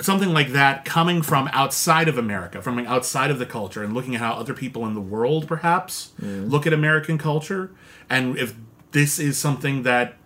[0.00, 4.14] something like that coming from outside of America, from outside of the culture, and looking
[4.14, 7.72] at how other people in the world perhaps look at American culture,
[8.08, 8.54] and if
[8.92, 10.16] this is something that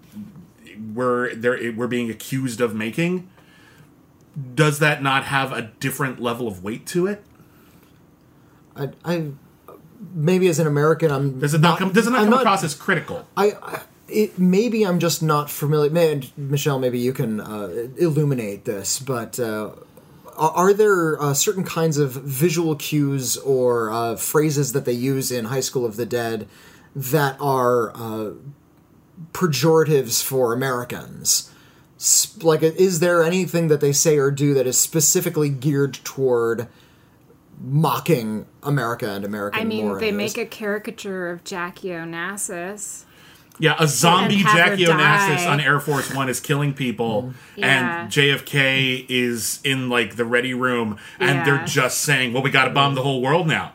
[0.95, 3.29] we're there we're being accused of making,
[4.55, 7.25] does that not have a different level of weight to it?
[8.75, 9.33] I, I
[10.15, 11.93] maybe as an American, I'm Does it not come?
[11.93, 13.27] Does it not I'm come across as critical?
[13.37, 15.91] I, I it, maybe I'm just not familiar.
[15.91, 19.71] May, Michelle, maybe you can uh, illuminate this, but uh,
[20.37, 25.31] are, are there uh, certain kinds of visual cues or uh, phrases that they use
[25.31, 26.49] in High School of the Dead
[26.95, 28.31] that are uh,
[29.33, 31.51] pejoratives for Americans?
[32.43, 36.67] Like, is there anything that they say or do that is specifically geared toward
[37.61, 43.05] mocking America and American I mean, they make a caricature of Jackie Onassis.
[43.61, 45.47] Yeah, a zombie And have her Jackie Onassis die.
[45.47, 48.03] on Air Force One is killing people, Yeah.
[48.03, 52.65] and JFK is in like the ready room, and they're just saying, "Well, we got
[52.65, 53.73] to bomb the whole world now.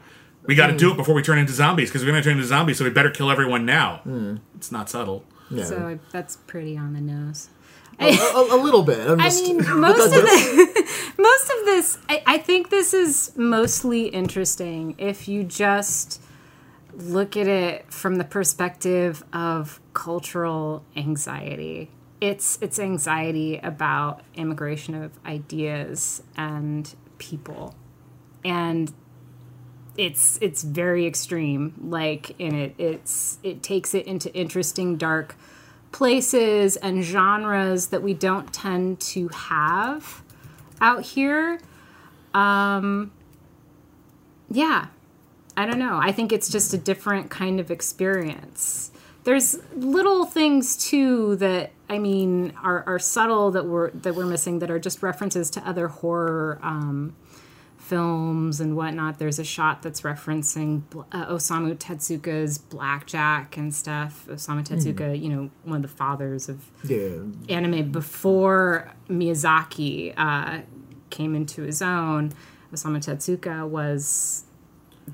[0.47, 0.79] We got to hmm.
[0.79, 2.85] do it before we turn into zombies because we're going to turn into zombies, so
[2.85, 4.37] we better kill everyone now." Hmm.
[4.55, 5.23] It's not subtle.
[5.49, 5.65] Yeah.
[5.65, 7.49] So that's pretty on the nose.
[7.99, 9.07] a, a- a little bit.
[9.07, 14.07] I'm I mean, most of the, most of this, I, I think this is mostly
[14.07, 16.21] interesting if you just
[16.93, 21.91] look at it from the perspective of cultural anxiety.
[22.19, 27.75] It's it's anxiety about immigration of ideas and people,
[28.43, 28.91] and
[29.97, 31.73] it's it's very extreme.
[31.81, 35.35] Like in it, it's it takes it into interesting dark
[35.91, 40.21] places and genres that we don't tend to have
[40.79, 41.59] out here.
[42.33, 43.11] Um,
[44.49, 44.87] yeah,
[45.55, 45.99] I don't know.
[46.01, 48.91] I think it's just a different kind of experience.
[49.23, 54.59] There's little things too that I mean are, are subtle that we're that we're missing
[54.59, 57.15] that are just references to other horror um,
[57.87, 59.17] films and whatnot.
[59.17, 64.25] There's a shot that's referencing uh, Osamu Tezuka's Blackjack and stuff.
[64.29, 67.19] Osamu Tezuka, you know, one of the fathers of yeah.
[67.47, 70.59] anime before Miyazaki uh,
[71.09, 72.33] came into his own.
[72.73, 74.43] Osamu Tezuka was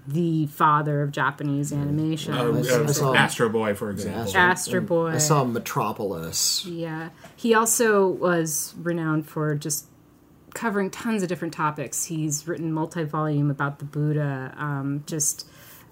[0.07, 2.33] the father of Japanese animation.
[2.33, 4.35] Uh, I uh, saw- Astro Boy, for example.
[4.35, 5.11] Astro Boy.
[5.11, 6.65] I saw Metropolis.
[6.65, 7.09] Yeah.
[7.35, 9.85] He also was renowned for just
[10.53, 12.05] covering tons of different topics.
[12.05, 15.47] He's written multi volume about the Buddha, um, just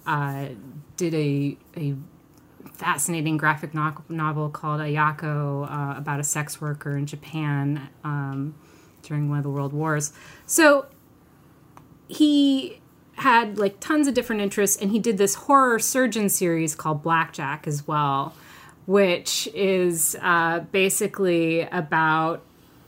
[0.05, 0.49] uh,
[0.97, 1.95] did a, a
[2.73, 8.55] fascinating graphic no- novel called Ayako uh, about a sex worker in Japan um,
[9.03, 10.13] during one of the world wars.
[10.45, 10.87] So
[12.07, 12.81] he
[13.15, 17.67] had like tons of different interests and he did this horror surgeon series called blackjack
[17.67, 18.33] as well
[18.85, 22.43] which is uh, basically about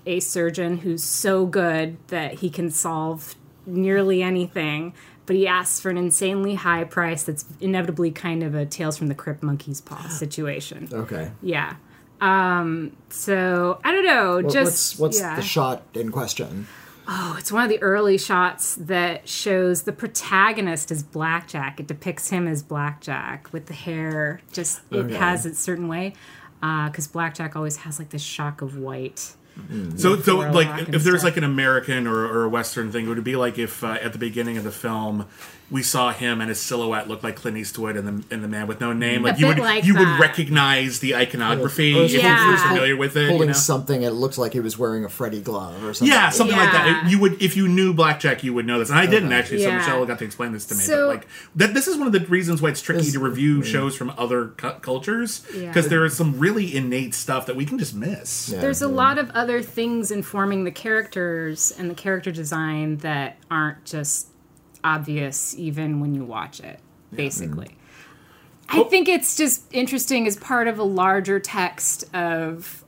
[0.05, 3.35] a surgeon who's so good that he can solve
[3.65, 4.93] nearly anything
[5.25, 9.07] but he asks for an insanely high price that's inevitably kind of a tales from
[9.07, 11.31] the crypt monkey's paw situation Okay.
[11.41, 11.75] yeah
[12.21, 15.35] um so i don't know What- just what's what's yeah.
[15.35, 16.67] the shot in question?
[17.05, 21.81] Oh, it's one of the early shots that shows the protagonist as Blackjack.
[21.81, 24.39] It depicts him as Blackjack with the hair.
[24.53, 25.15] Just it Okay.
[25.15, 26.13] has its certain way
[26.61, 29.33] because Blackjack always has like this shock of white.
[29.97, 31.23] So, so like, if there's stuff.
[31.23, 34.13] like an American or, or a Western thing, would it be like if uh, at
[34.13, 35.27] the beginning of the film,
[35.73, 38.67] we saw him and his silhouette look like Clint Eastwood and the, and the Man
[38.67, 39.23] with No Name.
[39.23, 39.25] Mm-hmm.
[39.25, 42.47] Like A you bit would like you would recognize the iconography Or if Yeah.
[42.47, 43.27] you're familiar with it.
[43.27, 43.53] holding you know?
[43.53, 44.03] something.
[44.03, 46.13] It looked like he was wearing a Freddy glove or something.
[46.13, 46.85] Yeah, something like that.
[46.85, 47.09] Yeah.
[47.09, 49.63] You would, if you knew Blackjack, you would know this, and I didn't actually.
[49.63, 50.81] So Michelle got to explain this to me.
[50.81, 53.61] So- but like that, this is one of the reasons why it's tricky to review
[53.61, 53.65] mm.
[53.65, 55.69] shows from other cu- cultures Yeah.
[55.69, 58.49] because there is some really innate stuff that we can just miss.
[58.49, 58.61] Yeah.
[58.61, 63.85] There's a lot of other things informing the characters and the character design that aren't
[63.85, 64.27] just
[64.83, 66.79] obvious even when you watch it,
[67.13, 67.75] basically.
[68.69, 72.83] I think it's just interesting as part of a larger text of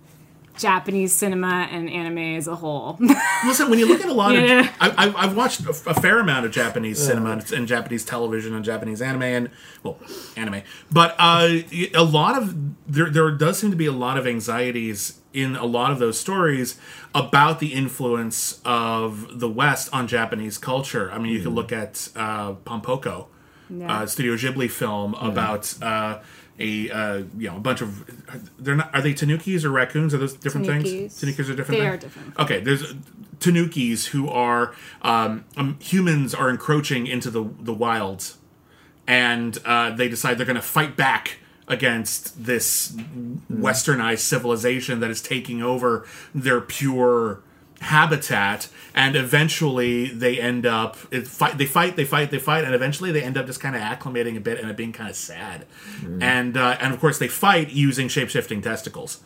[0.58, 2.98] Japanese cinema and anime as a whole.
[3.46, 4.62] Listen, when you look at a lot Yeah.
[4.62, 8.06] of, I, I've, I've watched a, a fair amount of Japanese cinema and, and Japanese
[8.06, 9.50] television and Japanese anime and
[9.84, 9.98] well,
[10.38, 11.50] anime, but uh,
[11.94, 12.56] a lot of
[12.92, 16.20] there there does seem to be a lot of anxieties in a lot of those
[16.20, 16.78] stories
[17.14, 21.12] about the influence of the West on Japanese culture.
[21.12, 23.28] I mean, you can look at uh, Pompoko,
[23.70, 24.02] Yeah.
[24.02, 25.64] uh, Studio Ghibli film about.
[25.82, 26.20] Uh,
[26.58, 27.90] a uh, you know a bunch of
[28.58, 31.20] they're not are they tanukis or raccoons are those different things Tanukis.
[31.20, 31.94] tanukis are different They things?
[31.94, 32.40] are different.
[32.40, 32.94] Okay, there's
[33.40, 38.36] tanukis who are um, um, humans are encroaching into the the wild,
[39.06, 42.92] and uh, they decide they're going to fight back against this
[43.52, 47.42] westernized civilization that is taking over their pure
[47.82, 52.74] habitat and eventually they end up it fight they fight they fight they fight and
[52.74, 55.16] eventually they end up just kind of acclimating a bit and it being kind of
[55.16, 55.66] sad
[56.22, 59.20] and uh, and of course they fight using shape-shifting testicles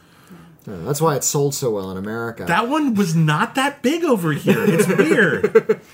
[0.65, 2.45] Yeah, that's why it sold so well in America.
[2.45, 4.63] that one was not that big over here.
[4.67, 5.79] It's weird.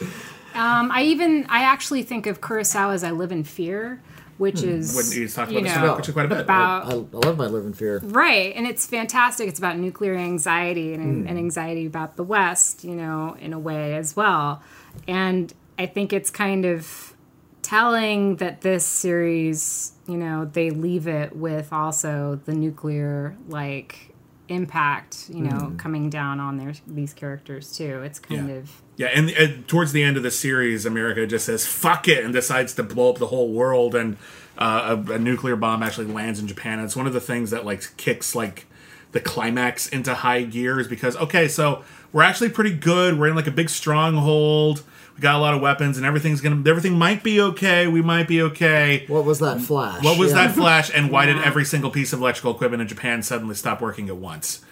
[0.56, 4.02] Um, I even I actually think of Kurosawa's "I Live in Fear,"
[4.38, 4.98] which is Hmm.
[4.98, 6.40] when he's talked you about this know, actually quite a bit.
[6.42, 6.94] about I, I
[7.26, 8.00] love my live in fear.
[8.04, 9.48] right, and it's fantastic.
[9.48, 13.96] It's about nuclear anxiety and, and anxiety about the West, you know, in a way
[13.96, 14.62] as well.
[15.08, 17.14] And I think it's kind of
[17.62, 24.14] telling that this series, you know, they leave it with also the nuclear like
[24.50, 28.02] impact, you know, coming down on their these characters too.
[28.04, 28.56] It's kind Yeah.
[28.56, 32.24] of Yeah, and, and towards the end of the series, America just says "fuck it"
[32.24, 34.16] and decides to blow up the whole world, and
[34.58, 36.80] uh, a, a nuclear bomb actually lands in Japan.
[36.80, 38.66] And it's one of the things that like kicks like
[39.12, 41.84] the climax into high gears because okay, so
[42.14, 43.20] we're actually pretty good.
[43.20, 44.84] We're in like a big stronghold.
[45.16, 47.88] We got a lot of weapons, and everything's gonna everything might be okay.
[47.88, 49.06] We might be okay.
[49.08, 50.04] What was that flash?
[50.04, 50.48] What was Yeah.
[50.48, 53.82] that flash, and why did every single piece of electrical equipment in Japan suddenly stop
[53.82, 54.64] working at once?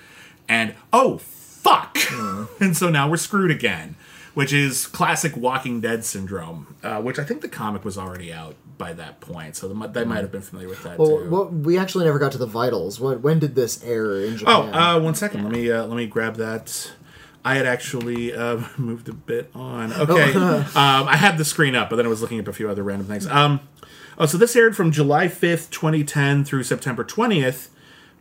[0.47, 1.97] And oh fuck!
[2.61, 3.95] and so now we're screwed again,
[4.33, 8.55] which is classic Walking Dead syndrome, uh, which I think the comic was already out
[8.77, 11.29] by that point, so they might, they might have been familiar with that Well, too.
[11.29, 12.99] well, we actually never got to the vitals.
[12.99, 15.43] When, when did this air in oh, uh, one second.
[15.43, 16.91] Let me uh, let me grab that.
[17.45, 19.93] I had actually uh, moved a bit on.
[19.93, 22.69] Okay, um, I had the screen up, but then I was looking up a few
[22.69, 23.27] other random things.
[23.27, 23.59] Um,
[24.17, 27.69] oh, so this aired from July fifth, twenty ten, through September twentieth,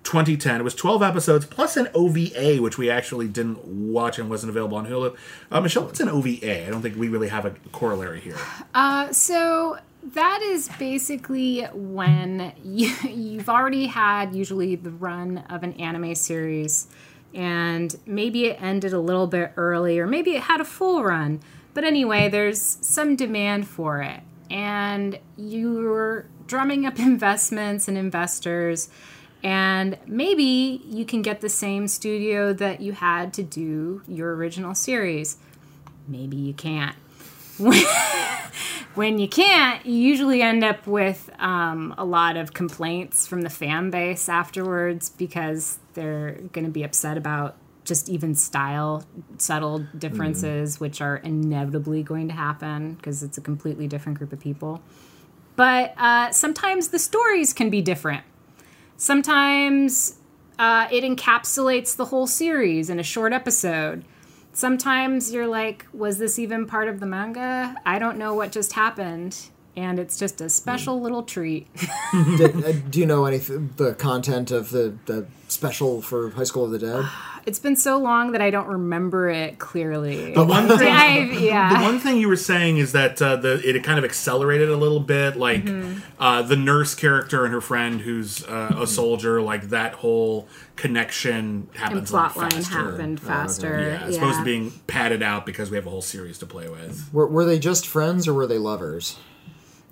[0.02, 0.60] twenty ten.
[0.60, 4.76] It was twelve episodes plus an OVA, which we actually didn't watch and wasn't available
[4.76, 5.16] on Hulu.
[5.50, 6.66] Uh, Michelle, what's an OVA?
[6.66, 8.36] I don't think we really have a corollary here.
[8.74, 9.78] Uh, so
[10.12, 16.88] that is basically when you, you've already had usually the run of an anime series,
[17.34, 21.40] and maybe it ended a little bit early, or maybe it had a full run.
[21.74, 28.88] But anyway, there's some demand for it, and you're drumming up investments and investors.
[29.42, 34.74] And maybe you can get the same studio that you had to do your original
[34.74, 35.36] series.
[36.06, 36.96] Maybe you can't
[38.94, 43.50] when you can't, you usually end up with um, a lot of complaints from the
[43.50, 49.04] fan base afterwards because they're going to be upset about just even style,
[49.38, 54.40] subtle differences, which are inevitably going to happen because it's a completely different group of
[54.40, 54.80] people.
[55.56, 58.24] But uh, sometimes the stories can be different.
[59.02, 60.18] Sometimes
[60.58, 64.04] uh, it encapsulates the whole series in a short episode
[64.52, 67.74] sometimes you're like, was this even part of the manga?
[67.84, 69.36] I don't know what just happened.
[69.74, 71.66] And it's just a special little treat.
[72.36, 73.72] Did, uh, do you know anything?
[73.76, 77.08] The content of the, the special for High School of the Dead?
[77.44, 80.32] It's been so long that I don't remember it clearly.
[80.32, 81.76] The one thing, I, yeah.
[81.78, 84.76] the one thing you were saying is that uh, the it kind of accelerated a
[84.76, 86.00] little bit, like Mm-hmm.
[86.22, 91.32] uh, the nurse character and her friend who's uh, a soldier, like that whole connection
[91.34, 92.72] and happens a lot plotline faster.
[92.90, 93.80] happened faster.
[93.80, 96.68] Yeah, as opposed to being padded out because we have a whole series to play
[96.68, 97.08] with.
[97.12, 99.18] Were, were they just friends or were they lovers?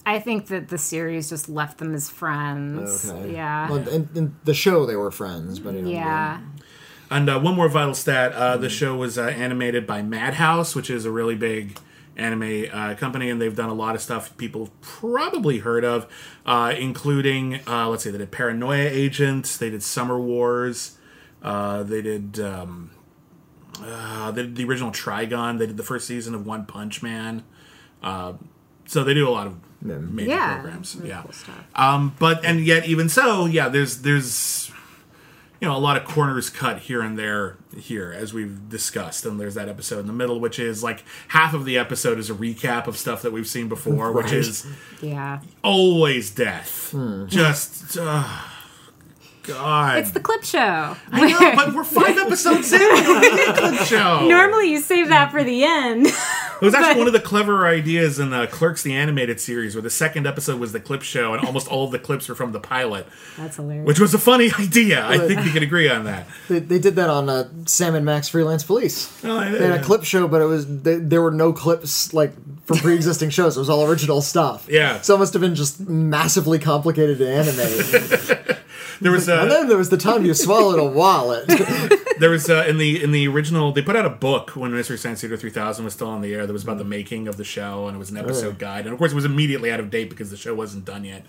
[0.07, 3.11] I think that the series just left them as friends.
[3.11, 3.35] Okay.
[3.35, 3.71] Yeah.
[3.71, 6.41] Well, in, in the show, they were friends, but you know, yeah.
[7.11, 10.89] And uh, one more vital stat: uh, the show was uh, animated by Madhouse, which
[10.91, 11.79] is a really big
[12.17, 16.07] anime uh, company, and they've done a lot of stuff people have probably heard of,
[16.47, 20.99] uh, including uh, let's see, they did Paranoia Agent, they did Summer Wars,
[21.43, 22.39] uh, they did.
[22.41, 22.91] Um,
[23.83, 25.59] uh, they did the original Trigun.
[25.59, 27.45] They did the first season of One Punch Man.
[28.03, 28.35] Uh,
[28.85, 30.97] so they do a lot of major Yeah, programs.
[30.97, 31.23] really yeah.
[31.23, 31.65] cool stuff.
[31.75, 34.70] Um, but and yet even so, yeah, there's there's
[35.61, 39.39] you know a lot of corners cut here and there here as we've discussed, and
[39.39, 42.35] there's that episode in the middle, which is like half of the episode is a
[42.35, 44.67] recap of stuff that we've seen before, which is
[45.03, 45.41] Yeah.
[45.63, 46.95] always death.
[47.29, 47.99] Just.
[47.99, 48.27] Uh,
[49.55, 50.97] God, It's the clip show.
[51.13, 52.81] I know, but we're five episodes in.
[52.81, 54.27] We don't need a clip show.
[54.29, 56.07] Normally you save that for the end.
[56.07, 56.15] It
[56.61, 59.91] was actually one of the clever ideas in the Clerks, the animated series, where the
[59.91, 62.61] second episode was the clip show, and almost all of the clips were from the
[62.61, 63.87] pilot, That's hilarious.
[63.87, 65.07] which was a funny idea.
[65.07, 66.27] I think we can agree on that.
[66.49, 69.13] They, they did that on uh, Sam and Max Freelance Police.
[69.25, 72.13] Oh, I They had a clip show, but it was they, there were no clips
[72.15, 72.33] like
[72.67, 73.57] from pre-existing shows.
[73.57, 74.67] It was all original stuff.
[74.69, 75.01] Yeah.
[75.01, 78.59] so it must have been just massively complicated to animate.
[79.01, 81.47] There was and uh, then there was the time you swallowed a wallet.
[82.19, 84.99] there was uh, in the in the original they put out a book when Mystery
[84.99, 86.47] Science Theater 3000 was still on the air.
[86.47, 88.85] That was about the making of the show, and it was an episode guide.
[88.85, 91.25] And of course, it was immediately out of date because the show wasn't done yet.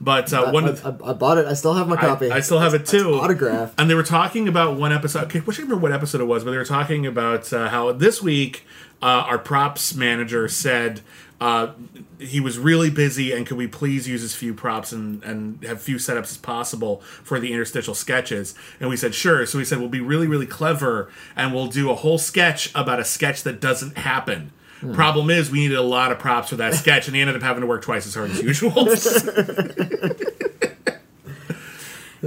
[0.00, 1.46] But uh, one I, of the, I, I bought it.
[1.46, 2.30] I still have my copy.
[2.30, 3.14] I, I still have it too.
[3.14, 3.74] Autograph.
[3.76, 5.24] And they were talking about one episode.
[5.24, 7.68] Okay, I wish I remember what episode it was, but they were talking about uh,
[7.68, 8.64] how this week
[9.02, 11.00] uh, our props manager said
[11.40, 11.72] uh,
[12.18, 15.82] he was really busy and could we please use as few props and, and have
[15.82, 18.54] few setups as possible for the interstitial sketches.
[18.80, 19.44] And we said sure.
[19.46, 23.00] So he said we'll be really really clever and we'll do a whole sketch about
[23.00, 24.52] a sketch that doesn't happen.
[24.92, 27.42] Problem is, we needed a lot of props for that sketch, and he ended up
[27.42, 28.72] having to work twice as hard as usual.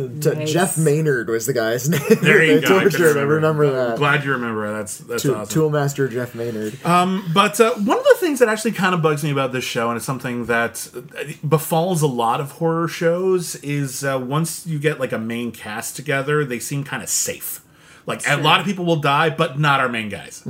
[0.07, 0.51] T- Nice.
[0.51, 2.01] Jef Maynard was the guy's name.
[2.21, 2.77] there you They go.
[2.77, 3.17] I, tortured.
[3.17, 3.97] I remember that.
[3.97, 4.71] Glad you remember.
[4.71, 5.61] That's that's Tool, awesome.
[5.71, 6.77] Toolmaster Jef Maynard.
[6.83, 9.89] But uh, one of the things that actually kind of bugs me about this show,
[9.89, 14.79] and it's something that uh, befalls a lot of horror shows, is uh, once you
[14.79, 17.61] get like a main cast together, they seem kind of safe.
[18.05, 20.43] Like a lot of people will die, but not our main guys.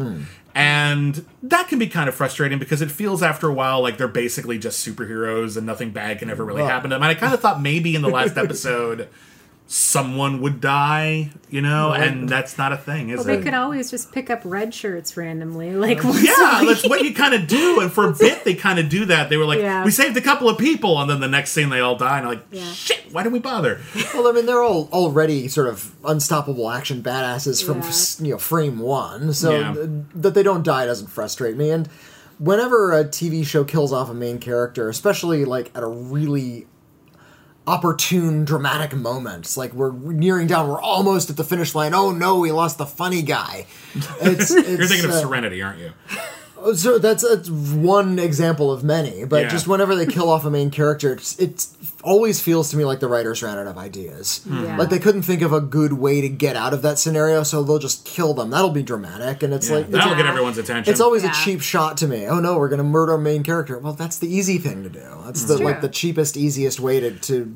[0.55, 4.07] And that can be kind of frustrating because it feels after a while like they're
[4.07, 7.03] basically just superheroes and nothing bad can ever really Well- happen to them.
[7.03, 9.09] And I kind of thought maybe in the last episode
[9.72, 13.38] someone would die, you know, and that's not a thing, is well, it?
[13.38, 16.70] they could always just pick up red shirts randomly, like once Yeah, a week.
[16.70, 17.80] that's what you kind of do.
[17.80, 19.30] And for a bit, they kind of do that.
[19.30, 19.86] They were like, Yeah.
[19.86, 22.28] we saved a couple of people, and then the next scene they all die, and
[22.28, 22.72] I'm like, Yeah.
[22.72, 23.80] shit, why did we bother?
[24.15, 28.26] Well, I mean, they're all already sort of unstoppable action badasses from Yeah.
[28.28, 29.74] you know frame one, so Yeah.
[29.74, 31.70] th- that they don't die doesn't frustrate me.
[31.70, 31.88] And
[32.39, 36.65] whenever a TV show kills off a main character, especially like at a really
[37.70, 41.93] opportune dramatic moments like we're nearing down, we're almost at the finish line.
[41.93, 43.67] Oh no, we lost the funny guy.
[44.22, 45.91] It's, You're it's, thinking of uh, Serenity, aren't you?
[46.62, 49.49] Oh, so that's, that's one example of many, but Yeah.
[49.49, 51.68] just whenever they kill off a main character, it's, it
[52.03, 54.41] always feels to me like the writers ran out of ideas.
[54.49, 54.78] Yeah.
[54.78, 57.64] Like they couldn't think of a good way to get out of that scenario, so
[57.64, 58.49] they'll just kill them.
[58.49, 60.91] That'll be dramatic, and it's Yeah, like that'll it's, get everyone's attention.
[60.91, 61.32] it's always Yeah.
[61.32, 62.26] a cheap shot to me.
[62.28, 63.78] Oh no, we're gonna murder a main character.
[63.78, 65.03] Well, that's the easy thing to do.
[65.26, 65.47] That's hmm.
[65.47, 67.53] the like the cheapest, easiest way to to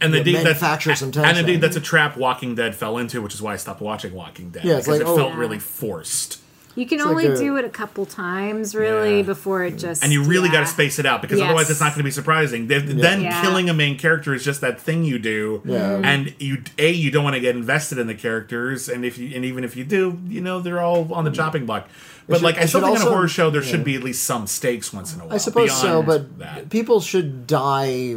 [0.00, 3.22] and yeah, indeed, that's manufacture some and indeed, that's a trap Walking Dead fell into,
[3.22, 4.64] which is why I stopped watching Walking Dead.
[4.64, 5.38] Yeah, it's because like, it oh- felt Yeah.
[5.38, 6.40] really forced,
[6.76, 9.22] You can like only a- do it a couple times, really, Yeah.
[9.22, 10.04] before it just.
[10.04, 11.46] and you really got to space it out because Yes.
[11.46, 12.68] otherwise, it's not going to be surprising.
[12.68, 13.40] Then then Yeah.
[13.42, 15.78] killing a main character is just that thing you do, Yeah.
[15.78, 16.04] Mm-hmm.
[16.04, 19.34] and you a you don't want to get invested in the characters, and if you
[19.34, 21.36] and even if you do, you know they're all on the mm-hmm.
[21.36, 21.88] chopping block.
[22.28, 23.70] But should- like, I it still should think in a horror show there yeah.
[23.70, 25.34] should be at least some stakes once in a while.
[25.34, 26.68] I suppose so, but that.
[26.70, 28.16] people should die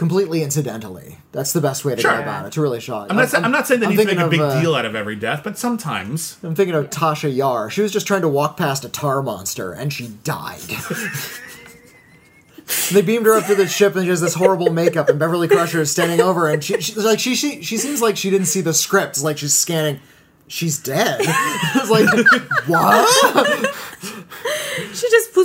[0.00, 1.18] completely incidentally.
[1.32, 2.12] That's the best way to Sure.
[2.12, 2.52] go about it.
[2.52, 3.08] To really shock.
[3.10, 4.48] I'm not, sa- I'm not saying that I'm need to make thinking a big of,
[4.52, 6.38] uh, deal out of every death, but sometimes.
[6.42, 7.68] I'm thinking of Tasha Yar.
[7.68, 10.60] She was just trying to walk past a tar monster, and she died.
[12.92, 15.10] they beamed her up to the ship, and she has this horrible makeup.
[15.10, 18.16] And Beverly Crusher is standing over, and she, she like she, she she seems like
[18.16, 19.18] she didn't see the script.
[19.18, 20.00] It's like she's scanning.
[20.48, 21.20] She's dead.
[21.20, 22.08] it's like
[22.66, 24.19] what?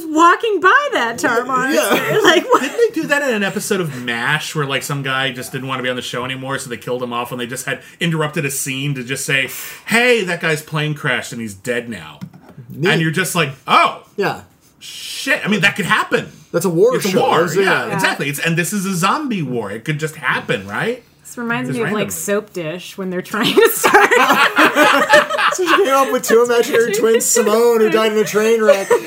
[0.02, 1.76] She was walking by that tar monster.
[1.96, 2.20] Yeah.
[2.24, 2.62] Like, what?
[2.62, 5.68] Didn't they do that in an episode of MASH where like some guy just didn't
[5.68, 7.66] want to be on the show anymore, so they killed him off and they just
[7.66, 9.50] had interrupted a scene to just say,
[9.88, 12.20] Hey, that guy's plane crashed and he's dead now.
[12.74, 14.44] And you're just like, Oh, Yeah,
[14.80, 15.46] shit.
[15.46, 16.30] I mean that could happen.
[16.52, 17.94] that's a war It's a war, yeah, Yeah.
[17.94, 18.28] exactly.
[18.30, 19.72] It's and this is a zombie war.
[19.72, 21.04] It could just happen, right?
[21.36, 22.04] This reminds Just me of randomly.
[22.06, 24.10] like Soap Dish when they're trying to start.
[25.56, 28.90] So she came up with two imaginary twins, Simone, who died in a train wreck.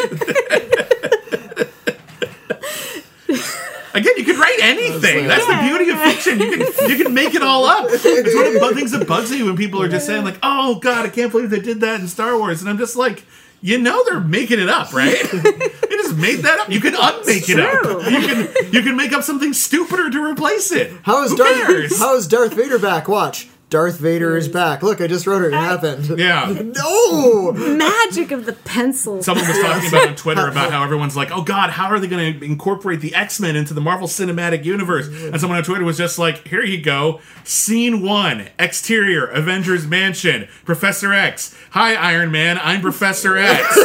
[3.94, 5.26] Again, you could write anything.
[5.26, 6.38] That's That's the beauty of fiction.
[6.38, 7.86] You can you can make it all up.
[7.88, 10.76] It's one of the things that bugs me when people are just saying like, "Oh
[10.76, 13.24] God, I can't believe they did that in Star Wars," and I'm just like,
[13.60, 15.16] you know they're making it up, right?
[15.32, 16.70] they just made that up.
[16.70, 17.84] You can unmake it up.
[18.10, 20.92] You can you can make up something stupider to replace it.
[21.02, 21.66] How is Who Darth?
[21.66, 21.98] cares?
[21.98, 23.08] How is Darth Vader back?
[23.08, 23.48] Watch.
[23.70, 24.54] Darth Vader is mm.
[24.54, 24.82] back.
[24.82, 25.48] Look, I just wrote it.
[25.48, 26.06] It happened.
[26.18, 26.62] yeah.
[26.78, 27.52] No.
[27.52, 29.22] Magic of the pencil.
[29.22, 32.06] Someone was talking about on Twitter about how everyone's like, "Oh God, how are they
[32.06, 35.32] going to incorporate the X Men into the Marvel Cinematic Universe?" Mm.
[35.32, 40.48] And someone on Twitter was just like, "Here you go, scene one, exterior, Avengers Mansion,
[40.64, 41.56] Professor X.
[41.70, 43.76] Hi, Iron Man, I'm Professor X.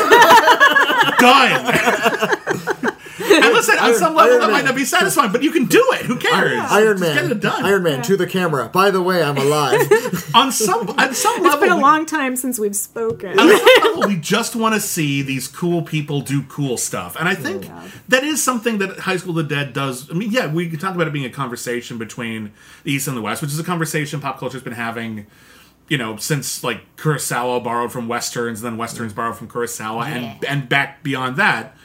[1.20, 2.30] Done."
[3.34, 5.84] And listen, on some level, Iron that might not be satisfying, but you can do
[5.94, 6.06] it.
[6.06, 6.60] Who cares?
[6.72, 7.16] Iron Just Man.
[7.28, 7.66] get it done.
[7.66, 8.70] Iron Man to the camera.
[8.70, 9.82] By the way, I'm alive.
[10.36, 13.40] on some on some It's level, been a we- long time since we've spoken.
[13.40, 17.16] on some level, we just want to see these cool people do cool stuff.
[17.18, 17.70] And I think
[18.10, 20.10] that is something that High School of the Dead does.
[20.10, 22.52] I mean, yeah, we can talk about it being a conversation between
[22.84, 25.26] the East and the West, which is a conversation pop culture's been having,
[25.88, 30.44] you know, since like Kurosawa borrowed from Westerns, and then Westerns borrowed from Kurosawa, and,
[30.46, 31.76] and back beyond that.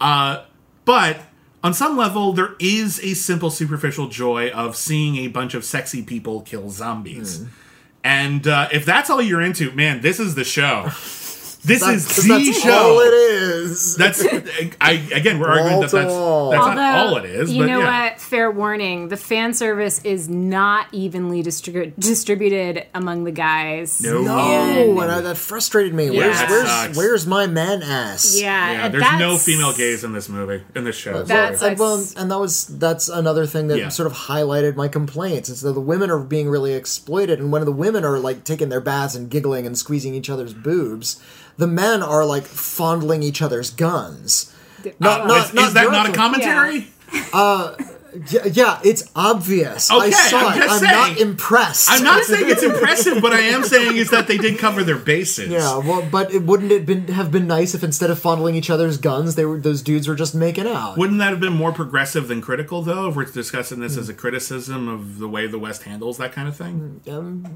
[0.00, 0.44] Uh,
[0.88, 1.20] but
[1.62, 6.02] on some level, there is a simple, superficial joy of seeing a bunch of sexy
[6.02, 7.44] people kill zombies.
[8.02, 10.88] And uh, if that's all you're into, man, this is the show.
[11.68, 12.72] This is That's, the that's show.
[12.72, 13.94] all it is.
[13.96, 14.24] That's
[14.80, 15.38] I again.
[15.38, 17.52] We're arguing that that's that's Although, not all it is.
[17.52, 18.10] you but know yeah.
[18.10, 18.20] what?
[18.20, 24.00] Fair warning: the fan service is not evenly distribu- distributed among the guys.
[24.02, 24.22] No.
[24.22, 26.06] no, and I, that frustrated me.
[26.06, 26.96] Yeah, where's that where's sucks.
[26.96, 28.40] where's my man ass?
[28.40, 31.22] Yeah, Yeah, there's no female gays in this movie in this show.
[31.22, 33.88] That's and, well, and that was that's another thing that Yeah.
[33.88, 35.48] sort of highlighted my complaints.
[35.48, 38.70] Is that the women are being really exploited, and when the women are like taking
[38.70, 41.20] their baths and giggling and squeezing each other's boobs,
[41.58, 44.54] the men are like fondling each other's guns.
[45.00, 46.86] Not, Uh, not, is, not is that not a commentary?
[48.32, 49.90] Yeah, yeah, it's obvious.
[49.90, 50.64] I Okay, saw I'm it.
[50.64, 51.88] just I'm not impressed.
[51.90, 54.96] I'm not saying it's impressive, but I am saying is that they did cover their
[54.96, 55.50] bases.
[55.50, 58.70] Yeah, well, but it, wouldn't it been have been nice if instead of fondling each
[58.70, 60.96] other's guns, they were those dudes were just making out?
[60.96, 64.00] Wouldn't that have been more progressive than critical, though, if we're discussing this Hmm.
[64.00, 67.02] as a criticism of the way the West handles that kind of thing?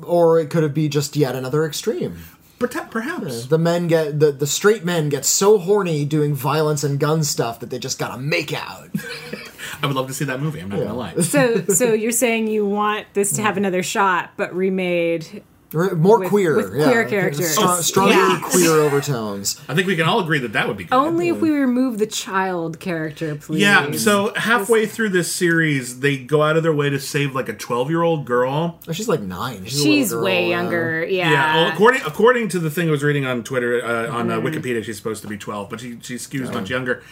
[0.07, 2.19] or it could have been just yet another extreme.
[2.63, 3.47] Perta- Perhaps.
[3.47, 7.61] The men get the the straight men get so horny doing violence and gun stuff
[7.61, 8.89] that they just gotta make out.
[9.83, 10.61] I would love to see that movie.
[10.61, 11.15] I'm not gonna lie.
[11.17, 15.43] So, so you're saying you want this to have another shot, but remade?
[15.75, 16.85] R- More With- queer, with yeah.
[16.91, 17.51] queer characters.
[17.53, 18.41] Strong, stronger Yeah.
[18.43, 19.61] queer overtones.
[19.69, 20.95] I think we can all agree that that would be good.
[20.95, 23.63] Only if we remove the child character, please.
[23.63, 27.49] Yeah, so halfway through this series, they go out of their way to save like
[27.49, 28.79] a 12 year old girl.
[28.89, 29.65] Oh, she's like nine.
[29.65, 30.61] She's, she's little girl, way yeah.
[30.61, 31.05] younger.
[31.07, 31.31] Yeah.
[31.31, 34.47] Yeah, well, according according to the thing I was reading on Twitter uh, on Mm-hmm.
[34.47, 37.03] uh, Wikipedia, she's supposed to be 12, but she she skews much younger.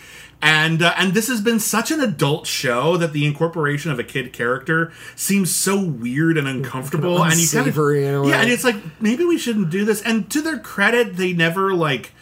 [0.42, 4.04] And uh, and this has been such an adult show that the incorporation of a
[4.04, 8.30] kid character seems so weird and uncomfortable, and you kind of unsavory in a way.
[8.30, 10.00] yeah, and it's like maybe we shouldn't do this.
[10.02, 12.12] And to their credit, they never like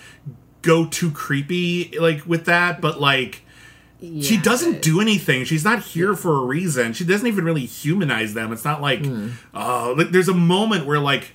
[0.62, 3.42] go too creepy like with that, but like.
[4.00, 5.44] She doesn't do anything.
[5.44, 6.92] She's not here for a reason.
[6.92, 8.52] She doesn't even really humanize them.
[8.52, 9.00] It's not like,
[9.54, 11.32] oh, like, there's a moment where like,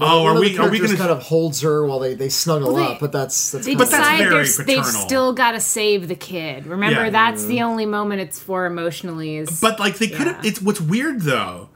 [0.00, 1.98] oh, One are of we the are we characters gonna kind of holds her while
[2.00, 4.18] they, they snuggle Well, they- up, but that's that's They kind But of that's decide
[4.18, 6.66] very there's- they've still got to save the kid.
[6.66, 7.10] Remember, Yeah.
[7.10, 9.36] that's the only moment it's for emotionally.
[9.36, 10.44] Is But like they could have.
[10.44, 10.50] Yeah.
[10.50, 11.68] It's what's weird though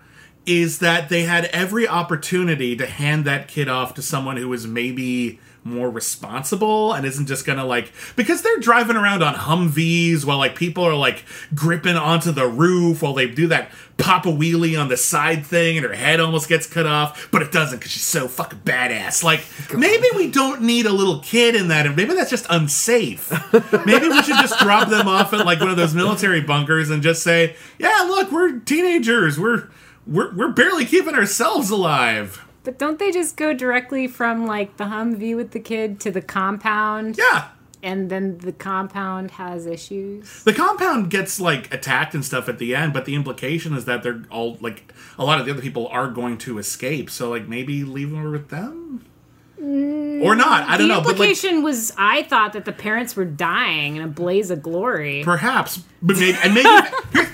[0.46, 4.66] is that they had every opportunity to hand that kid off to someone who was
[4.66, 5.38] maybe
[5.68, 10.56] more responsible and isn't just gonna like because they're driving around on Humvees while like
[10.56, 14.88] people are like gripping onto the roof while they do that pop a wheelie on
[14.88, 18.02] the side thing and her head almost gets cut off but it doesn't because she's
[18.02, 19.22] so fucking badass.
[19.22, 19.44] Like
[19.76, 23.30] maybe we don't need a little kid in that and maybe that's just unsafe.
[23.84, 27.02] Maybe we should just drop them off at like one of those military bunkers and
[27.02, 29.38] just say yeah look we're teenagers.
[29.38, 29.68] We're
[30.06, 34.84] we're, we're barely keeping ourselves alive But don't they just go directly from like the
[34.84, 37.16] Humvee with the kid to the compound?
[37.16, 37.48] yeah
[37.82, 40.42] And then the compound has issues.
[40.42, 44.02] The compound gets like attacked and stuff at the end, but the implication is that
[44.02, 47.08] they're all like a lot of the other people are going to escape.
[47.08, 49.02] So like maybe leave them with them,
[49.58, 50.26] mm, Mm-hmm.
[50.26, 50.68] or not.
[50.68, 51.00] I don't the know.
[51.00, 55.22] Like implication was, I thought that the parents were dying in a blaze of glory.
[55.24, 56.68] perhaps, but maybe and maybe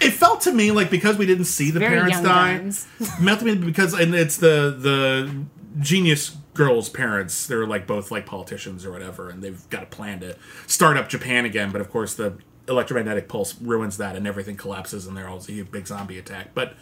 [0.05, 2.59] it felt to me like because we didn't see the Very parents die.
[2.59, 2.87] guns.
[3.01, 5.45] It felt to me because and it's the the
[5.81, 7.47] genius girl's parents.
[7.47, 11.09] They're like both like politicians or whatever, and they've got a plan to start up
[11.09, 11.71] Japan again.
[11.73, 15.63] But of course the electromagnetic pulse ruins that and everything collapses and there all a
[15.63, 16.55] big zombie attack.
[16.55, 16.75] But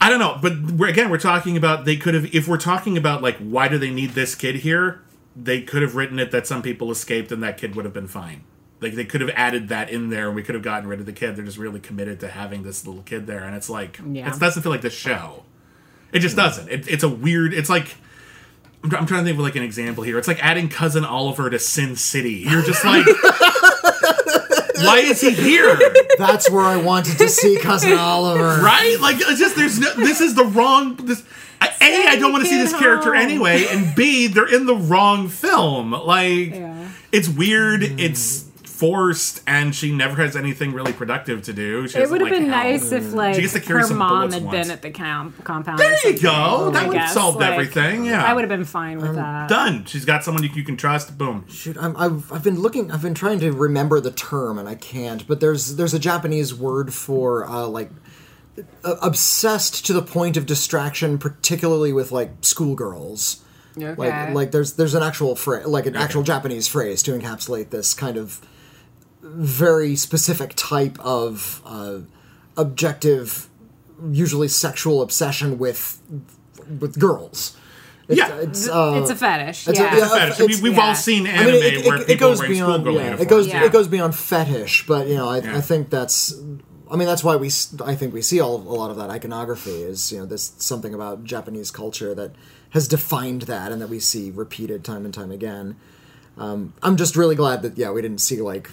[0.00, 2.34] I don't know, but we're, again, we're talking about they could have.
[2.34, 5.00] If we're talking about like why do they need this kid here,
[5.34, 8.06] they could have written it that some people escaped and that kid would have been
[8.08, 8.42] fine.
[8.80, 11.06] Like they could have added that in there, and we could have gotten rid of
[11.06, 11.34] the kid.
[11.36, 14.32] They're just really committed to having this little kid there, and it's like Yeah.
[14.34, 15.44] it doesn't feel like the show.
[16.12, 16.68] It just doesn't.
[16.68, 17.54] It, it's a weird.
[17.54, 17.94] It's like
[18.84, 20.18] I'm, I'm trying to think of like an example here.
[20.18, 22.44] It's like adding cousin Oliver to Sin City.
[22.48, 23.06] You're just like,
[24.84, 25.78] why is he here?
[26.18, 28.60] That's where I wanted to see Cousin Oliver.
[28.62, 28.96] Right?
[29.00, 29.92] Like it's just there's no.
[29.94, 30.96] This is the wrong.
[30.96, 31.22] This
[31.60, 33.22] I- a I don't want to see this kid character home.
[33.22, 35.92] anyway, and B they're in the wrong film.
[35.92, 36.88] Like Yeah.
[37.12, 37.82] it's weird.
[38.00, 38.45] It's
[38.78, 41.88] forced, and she never has anything really productive to do.
[41.88, 42.64] She It would have like, been help.
[42.64, 44.52] nice if like She gets to carry her mom had once.
[44.56, 45.78] been at the camp compound.
[45.78, 46.30] There you go.
[46.30, 47.14] something, That I would guess.
[47.14, 48.04] solve Like, everything.
[48.04, 49.48] Yeah, I would have been fine with that.
[49.48, 49.84] done.
[49.86, 51.16] She's got someone you, you can trust.
[51.16, 51.44] Boom.
[51.48, 52.90] Shoot, I'm, I've I've been looking.
[52.90, 55.26] I've been trying to remember the term, and I can't.
[55.26, 57.90] But there's there's a Japanese word for uh, like
[58.84, 63.42] uh, obsessed to the point of distraction, particularly with like schoolgirls.
[63.78, 63.94] Okay.
[63.94, 67.92] Like like there's there's an actual phrase, like an actual Japanese phrase to encapsulate this
[67.94, 68.40] kind of
[69.34, 71.98] very specific type of uh,
[72.56, 73.48] objective,
[74.10, 76.00] usually sexual obsession with
[76.80, 77.56] with girls.
[78.08, 78.36] It's, Yeah.
[78.36, 79.68] it's uh, it's a fetish.
[79.68, 79.96] it's a- yeah.
[79.96, 80.40] yeah, Fetish.
[80.40, 80.86] it's- we, we've yeah.
[80.88, 82.82] all seen I anime mean, it, where it, it people goes wearing beyond.
[82.82, 83.22] schoolgirl Yeah, uniforms.
[83.26, 83.64] it goes Yeah.
[83.64, 85.56] it goes beyond fetish, but you know, I, Yeah.
[85.56, 86.34] I think that's.
[86.88, 87.48] I mean, that's why we.
[87.48, 90.52] s- I think we see all, a lot of that iconography is you know this
[90.58, 92.32] something about Japanese culture that
[92.70, 95.74] has defined that, and that we see repeated time and time again.
[96.38, 98.70] Um, I'm just really glad that yeah we didn't see like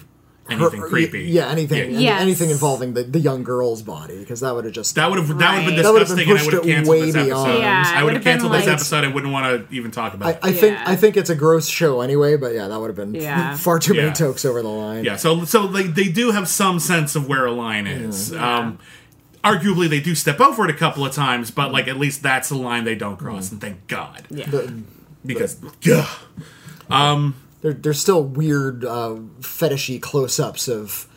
[0.50, 1.22] Anything her- creepy.
[1.22, 1.84] Yeah, anything, Yeah.
[1.84, 2.20] any- Yes.
[2.20, 5.28] anything involving the, the young girl's body because that would have just That would have
[5.28, 5.92] that would have been Right.
[5.92, 7.26] Would have been disgusting, and I pushed would have it canceled way this episode.
[7.44, 7.58] beyond.
[7.58, 9.04] Yeah, I would would have have been canceled this like- episode.
[9.04, 10.38] I wouldn't want to even talk about I, it.
[10.42, 10.84] I think Yeah.
[10.86, 13.56] I think it's a gross show anyway, but yeah, that would have been Yeah.
[13.66, 14.12] far too many Yeah.
[14.12, 15.04] tokes over the line.
[15.04, 18.10] Yeah, so so they they do have some sense of where a line mm-hmm.
[18.10, 18.34] is.
[18.34, 18.78] Um,
[19.42, 22.50] arguably, they do step over it a couple of times, but like at least that's
[22.50, 23.54] the line they don't cross, mm-hmm.
[23.54, 24.24] and thank God.
[24.30, 24.46] Yeah.
[24.50, 24.74] The-
[25.26, 26.06] Because yeah,
[26.90, 27.34] um,
[27.64, 31.08] there, there's still weird uh, fetishy close-ups of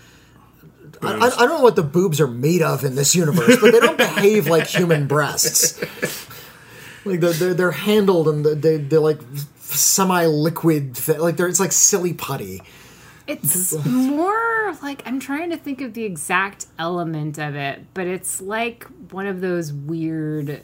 [1.01, 3.73] I, I, I don't know what the boobs are made of in this universe, but
[3.73, 5.79] they don't behave like human breasts.
[7.03, 9.19] Like they're they're, they're handled and they they're like
[9.57, 12.61] semi-liquid, like they're it's like silly putty.
[13.27, 18.39] It's more like I'm trying to think of the exact element of it, but it's
[18.39, 20.63] like one of those weird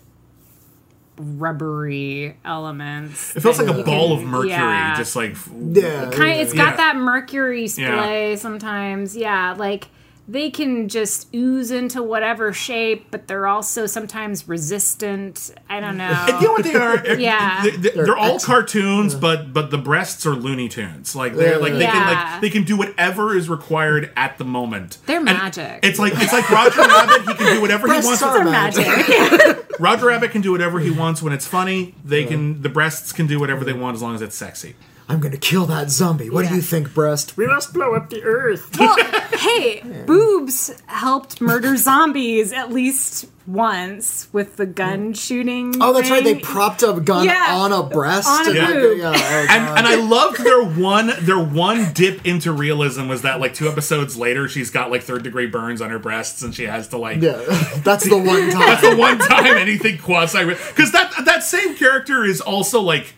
[1.18, 3.36] rubbery elements.
[3.36, 4.96] it feels like a ball can- of mercury, yeah.
[4.98, 5.36] just like
[5.72, 8.36] Yeah, kind it's got that mercury Yeah.
[8.36, 9.16] sometimes.
[9.16, 9.88] Yeah, like
[10.28, 15.54] they can just ooze into whatever shape, but they're also sometimes resistant.
[15.70, 16.26] I don't know.
[16.28, 17.20] And you know what they are?
[17.20, 17.64] Yeah.
[17.64, 21.16] they, are They're all ex- cartoons, but but the breasts are Looney Tunes.
[21.16, 25.00] Like they're like they can like they can do whatever is required at the moment.
[25.06, 25.80] They're And magic.
[25.84, 27.28] It's like it's like Roger Rabbit.
[27.28, 28.22] He can do whatever he wants.
[28.22, 29.70] are They're magic.
[29.80, 31.96] Roger Rabbit can do whatever he wants when it's funny.
[32.06, 34.76] They can the breasts can do whatever they want as long as it's sexy.
[35.08, 36.30] I'm gonna kill that zombie.
[36.30, 37.36] What do you think, breast?
[37.38, 38.78] We must blow up the earth.
[38.80, 38.96] well,
[39.34, 45.20] hey, boobs helped murder zombies at least once with the gun mm.
[45.20, 45.76] shooting.
[45.82, 46.24] Oh, that's right.
[46.24, 47.56] They propped a gun Yeah.
[47.56, 48.28] on a breast.
[48.30, 48.98] On a and, boob.
[49.00, 53.40] yeah, oh, And and I loved their one their one dip into realism was that
[53.40, 56.64] like two episodes later she's got like third degree burns on her breasts and she
[56.64, 57.34] has to like yeah,
[57.84, 58.64] that's the one time.
[58.74, 63.14] That's the one time anything quasi because that that same character is also like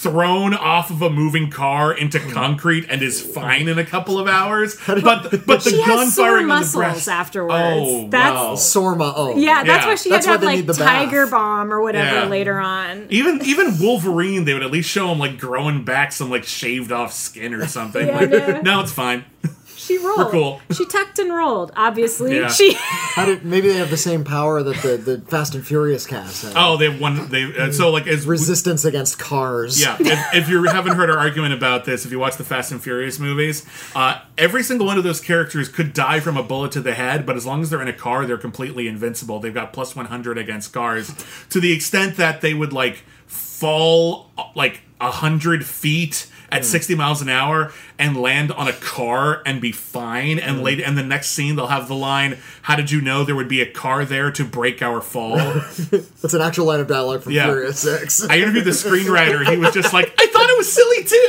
[0.00, 4.28] thrown off of a moving car into concrete and is fine in a couple of
[4.28, 4.76] hours.
[4.86, 7.08] But but the She gun has sore firing on the muscles breast.
[7.08, 7.54] afterwards.
[7.56, 8.54] Oh, That's wow.
[8.54, 9.12] Sorma.
[9.16, 9.88] Oh, yeah, that's Yeah.
[9.90, 11.04] why she That's had to they have need like the bath.
[11.04, 12.24] Tiger Balm or whatever Yeah.
[12.26, 13.06] later on.
[13.10, 16.92] Even even Wolverine, they would at least show him like growing back some like shaved
[16.92, 18.06] off skin or something.
[18.06, 18.60] Yeah, like, yeah.
[18.62, 19.24] no, it's fine.
[19.88, 20.30] She rolled.
[20.30, 20.60] cool.
[20.76, 21.72] She tucked and rolled.
[21.74, 22.48] Obviously, Yeah.
[22.48, 22.74] she.
[22.78, 26.42] How did maybe they have the same power that the, the Fast and Furious cast
[26.44, 26.52] had?
[26.54, 27.28] Oh, they have one.
[27.30, 29.80] They uh, so like as Resistance against cars.
[29.80, 32.70] Yeah, if, if you haven't heard our argument about this, if you watch the Fast
[32.70, 33.64] and Furious movies,
[33.96, 37.24] uh, every single one of those characters could die from a bullet to the head,
[37.24, 39.40] but as long as they're in a car, they're completely invincible.
[39.40, 41.14] They've got plus 100 against cars
[41.50, 46.66] to the extent that they would like fall uh, like 100 feet at hmm.
[46.66, 50.62] 60 miles an hour and land on a car and be fine and hmm.
[50.62, 53.48] late and the next scene they'll have the line how did you know there would
[53.48, 55.36] be a car there to break our fall
[56.20, 57.46] That's an actual line of dialogue from Yeah.
[57.46, 58.24] Furious 6.
[58.24, 59.48] I interviewed the screenwriter.
[59.48, 61.28] He was just like, I thought it was silly too.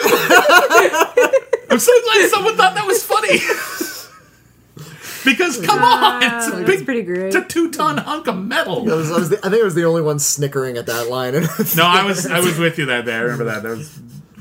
[1.70, 3.39] I'm so glad someone thought that was funny.
[5.26, 7.28] because come on, it's a Wow, big, pretty great.
[7.28, 8.91] it's a two ton hunk of metal.
[8.91, 11.09] I, was, I, was the, I think I was the only one snickering at that
[11.09, 11.34] line.
[11.76, 13.16] No, I was I was with you that day.
[13.16, 13.63] I remember that.
[13.63, 14.00] That was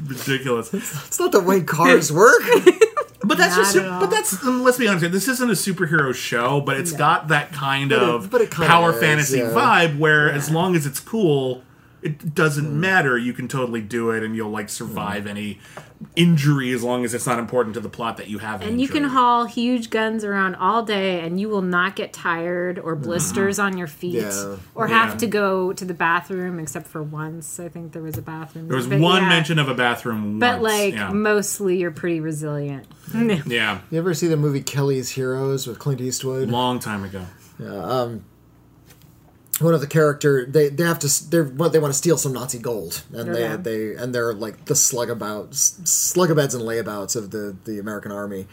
[0.08, 0.72] ridiculous.
[0.74, 2.42] it's not the way cars work.
[3.20, 4.00] But that's Not just at all.
[4.00, 5.02] but that's um, let's be honest.
[5.02, 8.50] here, This isn't a superhero show, but it's got that kind it- of but it
[8.52, 9.50] kinda power is, fantasy yeah.
[9.50, 11.62] vibe where as long as it's cool,
[12.02, 13.18] it doesn't matter.
[13.18, 15.58] You can totally do it, and you'll like survive any
[16.14, 18.62] injury as long as it's not important to the plot that you have.
[18.62, 22.12] an And you can haul huge guns around all day, and you will not get
[22.12, 23.04] tired or mm-hmm.
[23.04, 24.56] blisters on your feet, Yeah.
[24.74, 24.94] or Yeah.
[25.06, 26.58] have to go to the bathroom.
[26.60, 28.68] Except for once, I think there was a bathroom.
[28.68, 29.28] There was But one yeah.
[29.28, 30.72] mention of a bathroom, but once.
[30.72, 31.10] like yeah.
[31.10, 32.86] mostly, you're pretty resilient.
[33.46, 36.48] yeah, You ever see the movie Kelly's Heroes with Clint Eastwood?
[36.48, 37.26] long time ago.
[37.66, 38.24] Um,
[39.60, 42.32] one of the character they they have to they're what they want to steal some
[42.32, 43.56] Nazi gold and Okay.
[43.56, 43.56] they
[43.92, 48.46] they and they're like the slugabouts slugabeds and layabouts of the the American army.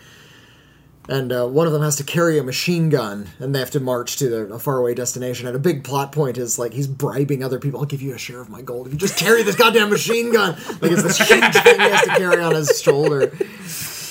[1.08, 3.80] And uh, one of them has to carry a machine gun, and they have to
[3.80, 5.46] march to the, a faraway destination.
[5.46, 7.80] And a big plot point is like he's bribing other people.
[7.80, 10.34] I'll give you a share of my gold if you just carry this goddamn machine
[10.34, 10.56] gun.
[10.82, 13.32] Like it's this huge thing he has to carry on his shoulder.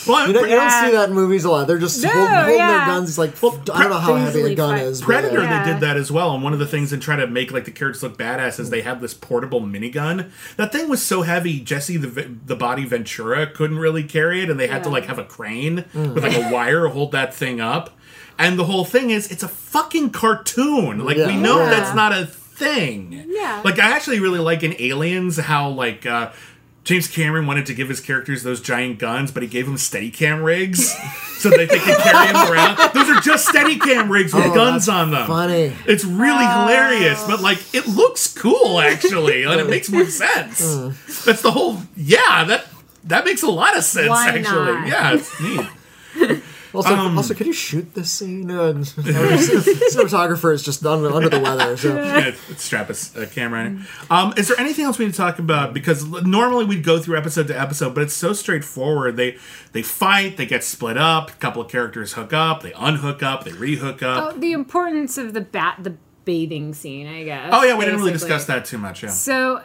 [0.07, 1.67] Well, You, know, you don't see that in movies a lot.
[1.67, 2.69] They're just No, holding, holding yeah.
[2.79, 3.09] their guns.
[3.11, 4.83] It's like I don't know how heavy a gun fight.
[4.85, 5.01] is.
[5.01, 5.65] but Predator, yeah.
[5.65, 6.35] they did that as well.
[6.35, 8.71] And one of the things in trying to make like the characters look badass is
[8.71, 10.31] they have this portable minigun.
[10.57, 14.59] That thing was so heavy, Jesse the the body Ventura couldn't really carry it, and
[14.61, 17.61] they had to like have a crane with like a wire to hold that thing
[17.61, 17.91] up.
[18.39, 21.05] And the whole thing is, it's a fucking cartoon.
[21.05, 21.71] Like we know Yeah.
[21.71, 23.25] that's not a thing.
[23.29, 23.63] Yeah.
[23.65, 26.05] Like I actually really like in Aliens how like.
[26.07, 26.31] uh
[26.85, 30.44] James Cameron wanted to give his characters those giant guns, but he gave them Steadicam
[30.44, 30.93] rigs
[31.39, 32.77] so that they could carry them around.
[32.93, 35.27] Those are just Steadicam rigs with Oh, guns that's on them.
[35.27, 35.73] funny.
[35.86, 36.66] It's really ah.
[36.69, 40.61] hilarious, but like it looks cool actually, and it makes more sense.
[40.62, 40.89] Hmm.
[41.24, 41.78] That's the whole.
[41.97, 42.66] Yeah, that
[43.05, 44.43] that makes a lot of sense Why actually.
[44.73, 44.86] not?
[44.86, 46.43] Yeah, it's neat.
[46.75, 48.51] Also, Um, also, could you shoot this scene?
[48.51, 51.77] Uh, our cinematographer is just under, under the weather.
[51.77, 53.87] So Yeah, strap a, s- a camera in.
[54.11, 55.73] Um, is there anything else we need to talk about?
[55.75, 59.17] Because normally we'd go through episode to episode, but it's so straightforward.
[59.17, 59.37] They
[59.73, 61.31] they fight, they get split up.
[61.31, 64.35] A couple of characters hook up, they unhook up, they rehook up.
[64.35, 65.95] Oh, the importance of the bat, the
[66.25, 67.51] bathing scene, I guess.
[67.53, 69.03] Oh, yeah, we didn't really discuss that too much.
[69.03, 69.11] Yeah.
[69.11, 69.61] So,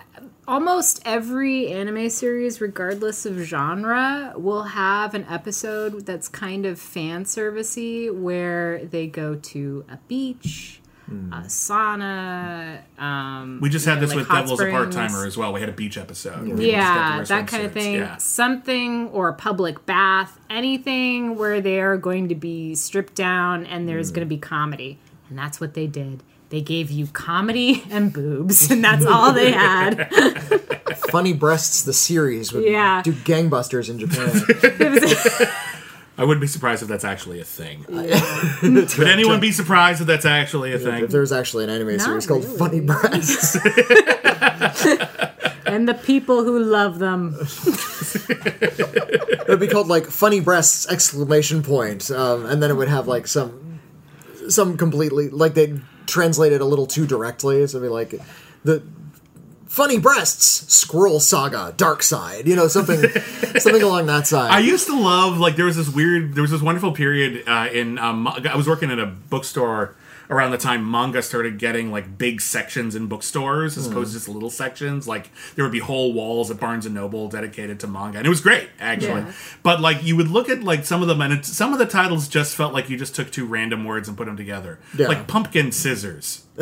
[0.49, 7.23] almost every anime series, regardless of genre, will have an episode that's kind of fan
[7.23, 12.81] servicey where they go to a beach, a sauna.
[12.99, 14.91] Um, We just had know, this like with Devil's a Part.
[14.91, 15.53] Timer as well.
[15.53, 16.59] We had a beach episode.
[16.59, 17.93] Yeah, just got to wear that kind of thing.
[17.95, 18.17] Yeah.
[18.17, 23.88] Something or a public bath, anything where they are going to be stripped down and
[23.88, 24.97] there's going to be comedy.
[25.30, 26.23] And that's what they did.
[26.49, 30.09] They gave you comedy and boobs, and that's all they had.
[31.11, 33.01] Funny Breasts, the series, would Yeah.
[33.03, 34.31] do gangbusters in Japan.
[36.17, 37.85] I wouldn't be surprised if that's actually a thing.
[37.88, 41.03] Would anyone be surprised if that's actually a thing?
[41.05, 42.57] if there's actually an anime Not series called really.
[42.57, 43.55] Funny Breasts.
[45.65, 47.35] and the people who love them.
[47.39, 53.07] it would be called like Funny Breasts exclamation point, um, and then it would have
[53.07, 53.80] like some
[54.49, 55.80] some completely like they
[56.10, 57.65] translated a little too directly.
[57.68, 58.15] So it'd be like
[58.64, 58.84] the
[59.68, 63.07] Funny Breasts Squirrel Saga Dark Side, you know something
[63.60, 64.52] something along that side.
[64.52, 67.69] I used to love like there was this weird there was this wonderful period uh,
[67.72, 69.95] in um, I was working at a bookstore
[70.30, 73.91] around the time manga started getting like big sections in bookstores as hmm.
[73.91, 77.27] opposed to just little sections like there would be whole walls at Barnes and Noble
[77.27, 79.31] dedicated to manga and it was great actually Yeah.
[79.64, 81.85] but like you would look at like some of them and it, some of the
[81.85, 85.07] titles just felt like you just took two random words and put them together Yeah.
[85.07, 86.43] like pumpkin scissors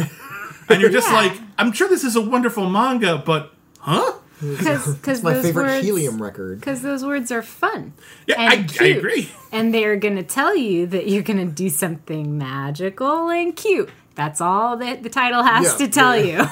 [0.70, 1.16] and you're just Yeah.
[1.16, 5.86] like I'm sure this is a wonderful manga but huh Because my those favorite words,
[5.86, 6.60] helium record.
[6.60, 7.94] Because those words are fun.
[8.28, 11.52] yeah and I, I agree And they're going to tell you that you're going to
[11.52, 13.90] do something magical and cute.
[14.16, 16.44] That's all that the title has Yeah, to tell you.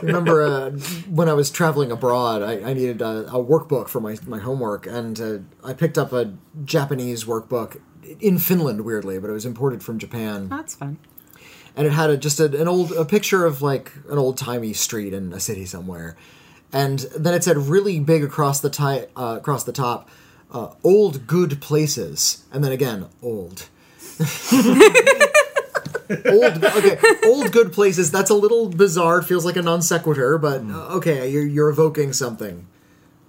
[0.02, 0.70] remember uh,
[1.08, 4.86] when I was traveling abroad, I, I needed a, a workbook for my, my homework,
[4.86, 6.32] and uh, I picked up a
[6.64, 7.78] Japanese workbook
[8.20, 10.98] in Finland, weirdly, but it was imported from Japan, That's fun.
[11.76, 14.72] And it had a, just a, an old a picture of like an old timey
[14.72, 16.16] street in a city somewhere,
[16.72, 20.08] and then it said really big across the ti- uh, across the top,
[20.50, 23.68] uh, "Old good places," and then again, "old."
[26.26, 28.10] old okay old good places.
[28.10, 29.18] That's a little bizarre.
[29.18, 32.66] It feels like a non sequitur but uh, okay you're, you're evoking something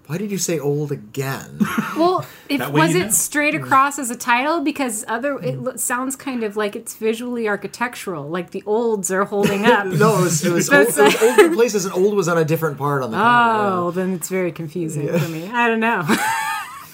[0.08, 1.60] why did you say old again
[1.98, 3.10] Well, it was it know.
[3.10, 7.48] straight across as a title because other it lo- sounds kind of like it's visually
[7.48, 9.86] architectural, like the olds are holding up.
[9.88, 12.16] no it was, it was, old, it's it was like- old good places and old
[12.16, 15.50] was on a different part on the cover, Oh, then it's very confusing for me.
[15.50, 16.04] I don't know.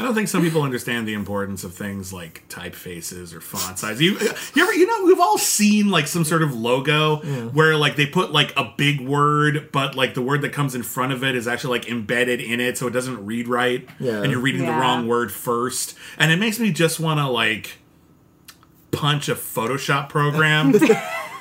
[0.02, 4.02] I don't think some people understand the importance of things like typefaces or font size.
[4.02, 4.18] You,
[4.56, 7.18] you ever, you know, we've all seen like some sort of logo
[7.50, 10.82] where like they put like a big word, but like the word that comes in
[10.82, 14.24] front of it is actually like embedded in it, so it doesn't read right, Yeah.
[14.24, 17.78] and you're reading the wrong word first, and it makes me just want to like
[18.92, 20.74] punch a Photoshop program.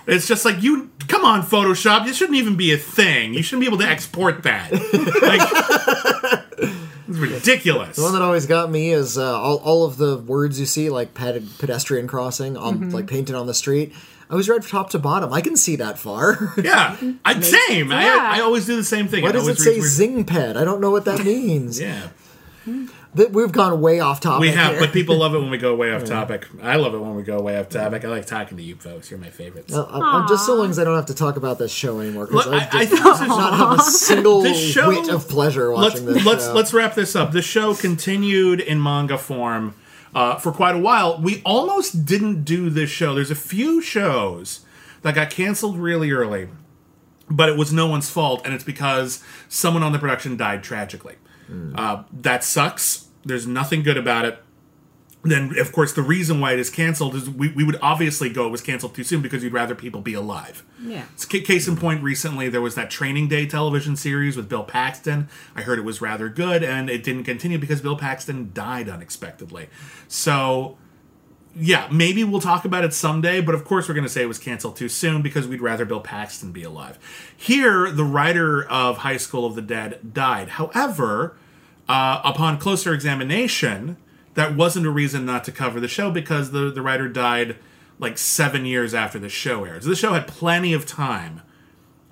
[0.06, 2.04] It's just like you come on Photoshop.
[2.06, 3.32] This shouldn't even be a thing.
[3.34, 4.72] You shouldn't be able to export that.
[5.22, 6.49] Like
[7.10, 7.96] it's ridiculous.
[7.96, 10.88] The one that always got me is uh, all, all of the words you see,
[10.90, 13.92] like ped- pedestrian crossing, on like painted on the street.
[14.30, 15.32] I was read top to bottom.
[15.32, 16.54] I can see that far.
[16.62, 17.90] yeah, I, same.
[17.90, 17.96] Yeah.
[17.98, 19.24] I, I always do the same thing.
[19.24, 19.90] Why It does it say reads weird.
[19.92, 20.56] zing ped?
[20.56, 21.80] I don't know what that means.
[21.80, 22.10] Yeah,
[23.16, 24.40] Th- We've gone way off topic.
[24.40, 24.80] we have, here.
[24.80, 26.46] but people love it when we go way off topic.
[26.62, 28.04] I love it when we go way off topic.
[28.04, 29.10] I like talking to you folks.
[29.10, 29.74] You're my favorites.
[29.74, 31.98] Uh, I'm I'm just so long as I don't have to talk about this show
[32.00, 35.08] anymore because I, I, I did this is not have a single This show- whit
[35.10, 36.52] of pleasure let's watching this let's show.
[36.54, 37.32] let's wrap this up.
[37.32, 39.74] The show continued in manga form
[40.14, 41.20] uh, for quite a while.
[41.20, 43.14] We almost didn't do this show.
[43.14, 44.60] There's a few shows
[45.02, 46.48] that got canceled really early,
[47.28, 51.16] but it was no one's fault, and it's because someone on the production died tragically.
[51.74, 53.08] Uh, that sucks.
[53.24, 54.42] There's nothing good about it.
[55.22, 58.46] Then, of course, the reason why it is canceled is we, we would obviously go
[58.46, 60.64] it was canceled too soon because you'd rather people be alive.
[60.82, 61.04] Yeah.
[61.28, 65.28] Case in point, recently there was that Training Day television series with Bill Paxton.
[65.54, 69.68] I heard it was rather good, and it didn't continue because Bill Paxton died unexpectedly.
[70.08, 70.78] So,
[71.54, 74.26] yeah, maybe we'll talk about it someday, but of course we're going to say it
[74.26, 76.98] was canceled too soon because we'd rather Bill Paxton be alive.
[77.36, 80.50] Here, the writer of High School of the Dead died.
[80.50, 81.36] However,
[81.90, 83.96] uh, upon closer examination,
[84.34, 87.56] that wasn't a reason not to cover the show because the, the writer died
[87.98, 89.82] like seven years after the show aired.
[89.82, 91.42] So the show had plenty of time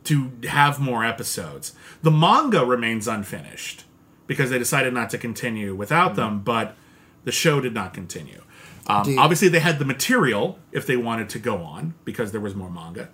[0.03, 1.75] to have more episodes.
[2.03, 3.85] The manga remains unfinished
[4.27, 6.75] because they decided not to continue without them, but
[7.23, 8.43] the show did not continue.
[8.89, 12.57] Um, obviously, they had the material if they wanted to go on because there was
[12.57, 13.11] more manga.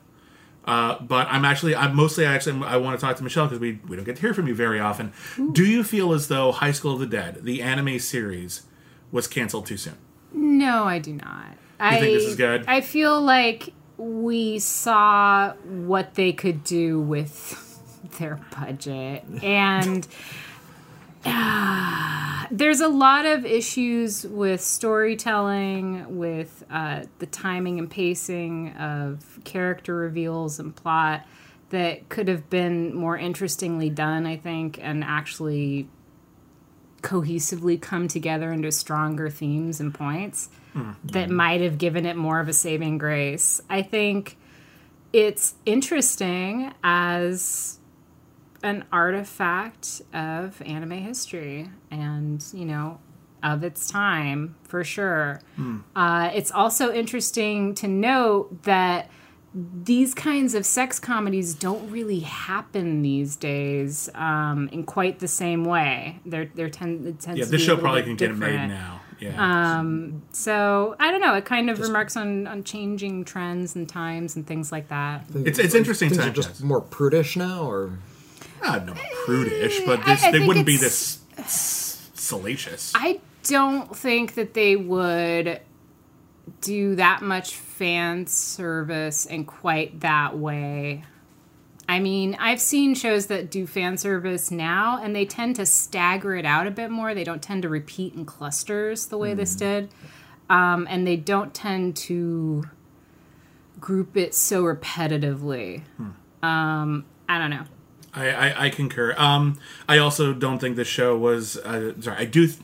[0.66, 3.80] Uh, but I'm actually, I'm mostly actually, I want to talk to Michelle because we,
[3.86, 5.12] we don't get to hear from you very often.
[5.52, 8.62] Do you feel as though High School of the Dead, the anime series,
[9.12, 9.96] was canceled too soon?
[10.32, 11.56] No, I do not.
[11.78, 12.64] I think this is good?
[12.66, 17.60] I feel like we saw what they could do with
[18.18, 20.06] their budget and
[22.50, 29.96] there's a lot of issues with storytelling with uh, the timing and pacing of character
[29.96, 31.26] reveals and plot
[31.70, 35.88] that could have been more interestingly done i think and actually
[37.02, 40.48] cohesively come together into stronger themes and points
[41.04, 43.60] that might have given it more of a saving grace.
[43.70, 44.36] I think
[45.12, 47.78] it's interesting as
[48.64, 52.98] an artifact of anime history and, you know,
[53.42, 55.40] of its time for sure.
[55.94, 59.10] Uh, it's also interesting to note that
[59.84, 65.64] these kinds of sex comedies don't really happen these days um, in quite the same
[65.64, 66.18] way.
[66.26, 68.30] They're they're tend it tends Yeah, to this be show little probably bit can get
[68.30, 69.00] it made now.
[69.20, 69.82] Yeah.
[70.32, 71.34] So I don't know.
[71.34, 75.24] It kind of remarks on on changing trends and times and things like that.
[75.34, 76.36] it's it's interesting Things are times.
[76.36, 77.98] just more prudish now, or
[78.64, 81.20] not no prudish, but this, I they wouldn't be this
[82.14, 82.92] salacious.
[82.94, 85.60] I don't think that they would
[86.60, 91.04] do that much fan service in quite that way.
[91.86, 96.34] I mean, I've seen shows that do fan service now, and they tend to stagger
[96.34, 97.14] it out a bit more.
[97.14, 99.90] They don't tend to repeat in clusters the way this did,
[100.48, 102.64] um, and they don't tend to
[103.78, 105.82] group it so repetitively.
[106.42, 107.64] Um, I don't know.
[108.14, 109.14] I, I, I concur.
[109.16, 109.58] Um,
[109.88, 111.56] I also don't think the show was.
[111.56, 112.46] Uh, sorry, I do.
[112.46, 112.58] Th-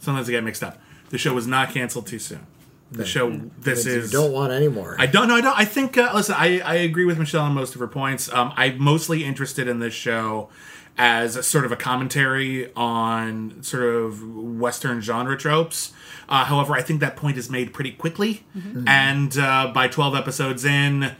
[0.00, 0.78] sometimes I get mixed up.
[1.10, 2.46] The show was not canceled too soon.
[2.90, 3.30] The show.
[3.58, 4.10] This you is.
[4.10, 4.96] don't want anymore.
[4.98, 5.36] I don't know.
[5.36, 5.58] I don't.
[5.58, 5.98] I think.
[5.98, 8.32] Uh, listen, I, I agree with Michelle on most of her points.
[8.32, 10.48] Um, I'm mostly interested in this show
[10.96, 15.92] as a sort of a commentary on sort of Western genre tropes.
[16.28, 18.44] Uh, however, I think that point is made pretty quickly,
[18.86, 21.14] and uh, by 12 episodes in,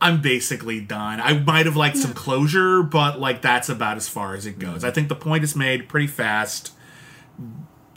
[0.00, 1.20] I'm basically done.
[1.20, 4.84] I might have liked some closure, but like that's about as far as it goes.
[4.84, 6.72] I think the point is made pretty fast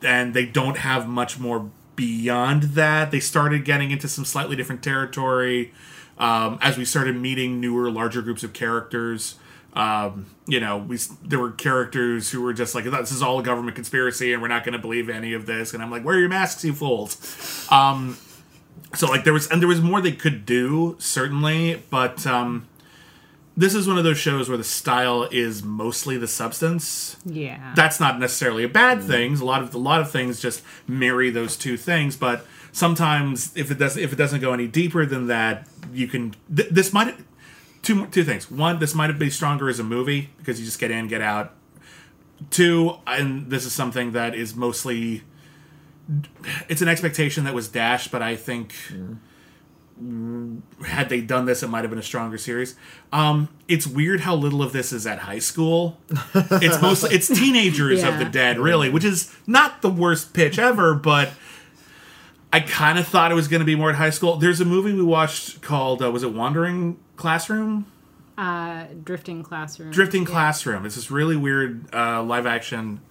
[0.04, 3.12] and they don't have much more beyond that.
[3.12, 5.74] They started getting into some slightly different territory
[6.18, 9.36] um, as we started meeting newer, larger groups of characters.
[9.74, 13.44] Um, you know, we there were characters who were just like, "This is all a
[13.44, 16.16] government conspiracy, and we're not going to believe any of this." And I'm like, "Where
[16.16, 18.18] are your masks, you fools?" Um,
[18.96, 22.68] so like there was and there was more they could do certainly, but um,
[23.58, 27.74] this is one of those shows where the style is mostly the substance Yeah.
[27.76, 29.36] that's not necessarily a bad thing.
[29.36, 33.70] A lot of a lot of things just marry those two things, but sometimes if
[33.72, 36.36] it does if it doesn't go any deeper than that, you can.
[36.56, 37.16] Th- this might
[37.82, 38.50] two two things.
[38.50, 41.22] One, this might have been stronger as a movie because you just get in, get
[41.22, 41.54] out.
[42.52, 45.24] Two, and this is something that is mostly
[46.68, 48.74] it's an expectation that was dashed, but I think
[50.86, 52.76] had they done this, it might have been a stronger series.
[53.12, 55.98] Um, it's weird how little of this is at high school.
[56.34, 60.94] It's mostly it's teenagers of the dead, really, which is not the worst pitch ever,
[60.96, 61.32] but
[62.54, 64.38] I kind of thought it was going to be more at high school.
[64.38, 67.86] There's a movie we watched called uh, was it Wandering Classroom?
[68.38, 69.92] Uh, drifting classroom.
[69.92, 70.30] Drifting Yeah.
[70.30, 70.86] Classroom.
[70.86, 73.02] It's this really weird uh, live action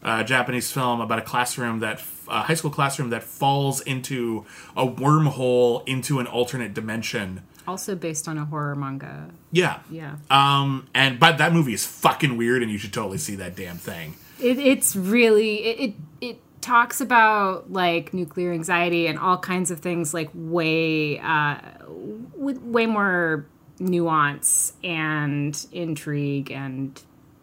[0.00, 4.44] uh, Japanese film about a classroom that a high school classroom that falls into
[4.76, 7.42] a wormhole into an alternate dimension.
[7.66, 9.30] Also based on a horror manga.
[9.50, 9.80] Yeah.
[9.90, 10.16] Yeah.
[10.30, 13.76] Um, and but that movie is fucking weird, and you should totally see that damn
[13.76, 14.14] thing.
[14.40, 19.80] It, it's really it, it it talks about like nuclear anxiety and all kinds of
[19.80, 21.58] things like way uh,
[21.88, 23.46] with way more
[23.78, 27.00] nuance and intrigue and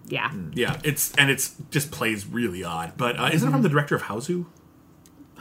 [0.08, 0.32] yeah.
[0.54, 2.94] Yeah, it's and it's just plays really odd.
[2.98, 4.46] But uh, isn't it from the director of Hausu?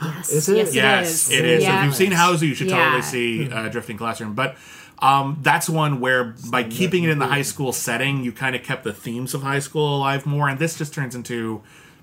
[0.01, 0.57] Yes, Is it?
[0.57, 1.39] yes, yes, it is.
[1.39, 1.63] it is.
[1.65, 2.83] So if you've seen Hausu, you should Yeah.
[2.83, 4.33] totally see uh, Drifting Classroom.
[4.33, 4.57] But
[4.99, 8.63] um, that's one where by keeping it in the high school setting, you kind of
[8.63, 10.49] kept the themes of high school alive more.
[10.49, 11.61] And this just turns into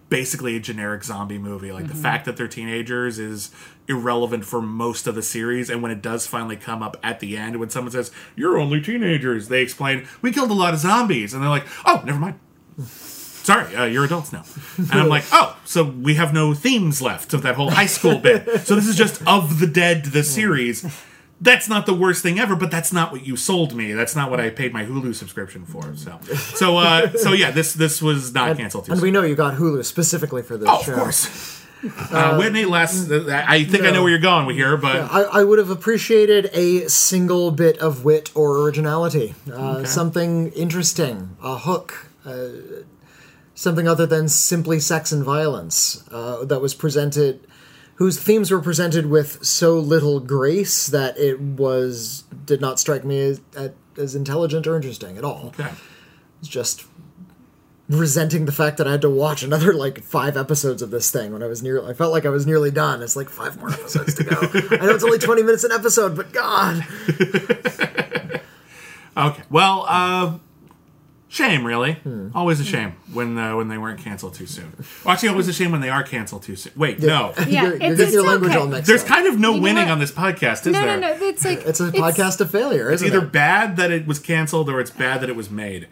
[0.09, 1.73] basically a generic zombie movie.
[1.73, 3.51] Like the fact that they're teenagers is
[3.87, 5.71] irrelevant for most of the series.
[5.71, 8.81] And when it does finally come up at the end, when someone says, You're only
[8.81, 11.33] teenagers, they explain, We killed a lot of zombies.
[11.35, 12.39] And they're like, Oh, never mind.
[13.51, 14.45] Sorry, uh, you're adults now.
[14.79, 18.17] And I'm like, oh, so we have no themes left of that whole high school
[18.19, 18.61] bit.
[18.61, 20.87] So this is just Of the Dead, the series.
[21.41, 23.93] That's not the worst thing ever, but that's not what you sold me.
[23.93, 25.97] That's not what I paid my Hulu subscription for.
[25.97, 26.21] So,
[26.55, 29.07] so, uh, so yeah, this this was not canceled too And soon.
[29.07, 30.95] we know you got Hulu specifically for this Oh, of show.
[30.95, 31.57] course.
[31.83, 35.45] Uh, Witney, last, I think I know where you're going with here, but I, I
[35.45, 42.07] would have appreciated a single bit of wit or originality, uh, something interesting, a hook,
[42.27, 42.49] uh,
[43.61, 47.47] something other than simply sex and violence uh, that was presented,
[47.97, 53.21] whose themes were presented with so little grace that it was did not strike me
[53.21, 53.41] as,
[53.99, 55.49] as intelligent or interesting at all.
[55.59, 55.73] okay.
[56.39, 56.87] It's just
[57.91, 61.31] resenting the fact that I had to watch another like five episodes of this thing
[61.31, 61.87] when I was near.
[61.87, 63.03] I felt like I was nearly done.
[63.03, 64.37] It's like five more episodes to go.
[64.41, 66.87] I know it's only twenty minutes an episode, but God,
[69.17, 69.43] Okay.
[69.51, 70.39] Well, uh,
[71.31, 71.95] shame, really.
[71.95, 72.29] Hmm.
[72.35, 74.73] Always a shame when uh, when they weren't canceled too soon.
[75.05, 76.73] Well, actually, always a shame when they are canceled too soon.
[76.77, 77.33] Wait, no.
[77.49, 78.61] Yeah, you're, you're it's- getting your language okay.
[78.61, 79.09] all mixed There's up.
[79.09, 81.01] kind of no You winning on this podcast, is No, there?
[81.01, 81.27] no, no.
[81.27, 83.11] It's like it's a podcast of failure, isn't it?
[83.11, 83.33] Is Either it?
[83.33, 85.89] bad that it was canceled or it's bad that it was made.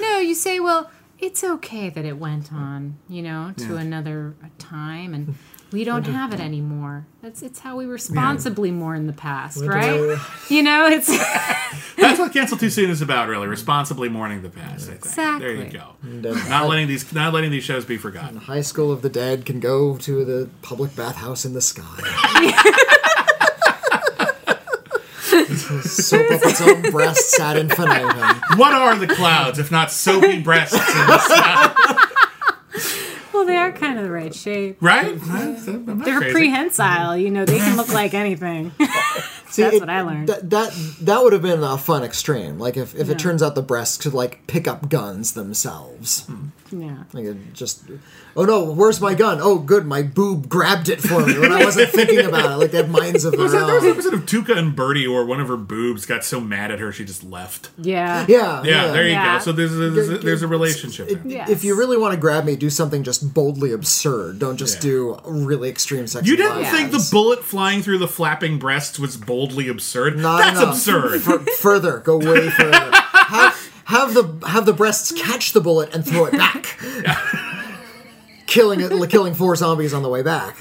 [0.00, 5.14] No, you say, well, it's okay that it went on, you know, to another time,
[5.14, 5.34] and
[5.72, 7.06] we don't have it anymore.
[7.22, 10.18] That's it's how we responsibly mourn the past, right?
[10.48, 11.06] You know, it's
[11.96, 13.46] That's what cancel too soon is about, really.
[13.46, 14.90] Responsibly mourning the past.
[14.90, 15.40] I think.
[15.40, 16.20] There you Exactly.
[16.22, 16.30] go.
[16.30, 18.36] Uh, not letting these not letting these shows be forgotten.
[18.38, 21.82] High School of the Dead can go to the public bathhouse in the sky.
[25.82, 28.40] Soap up its own breasts ad infinitum.
[28.58, 32.08] What are the clouds if not soapy breasts in the sky?
[33.42, 34.76] well, they are kind of the right shape.
[34.80, 35.18] Right?
[35.20, 36.32] That's- I'm not They're crazy.
[36.32, 37.44] prehensile, you know.
[37.44, 38.70] They can look like anything.
[39.48, 40.28] See, That's it- what I learned.
[40.28, 42.58] That that, that would have been a fun extreme.
[42.58, 46.24] Like if, if it turns out the breasts could like pick up guns themselves.
[46.26, 46.46] Hmm.
[46.72, 47.04] Yeah.
[47.12, 47.82] Like it just,
[48.34, 49.38] oh no, where's my gun?
[49.42, 52.56] Oh, good, my boob grabbed it for me when I wasn't thinking about it.
[52.56, 53.94] Like they have minds of their Was that there was an own.
[53.96, 56.90] episode of Tuca and Bertie where one of her boobs got so mad at her
[56.90, 57.70] she just left.
[57.76, 58.24] Yeah.
[58.28, 59.38] Yeah, Yeah, there you Yeah.
[59.38, 59.44] go.
[59.44, 61.20] So there's a, there's a, there's a relationship there.
[61.24, 61.50] Yes.
[61.50, 64.38] If you really want to grab me, do something just boldly absurd.
[64.38, 64.80] Don't just Yeah.
[64.90, 66.26] do really extreme sex.
[66.26, 66.70] You and didn't violence.
[66.76, 70.16] think the bullet flying through the flapping breasts was boldly absurd?
[70.18, 70.74] Not That's enough.
[70.74, 71.22] absurd.
[71.48, 72.72] F- further, go way further.
[72.92, 76.61] have, have the have the breasts catch the bullet and throw it back,
[78.46, 80.56] killing it, killing four zombies on the way back.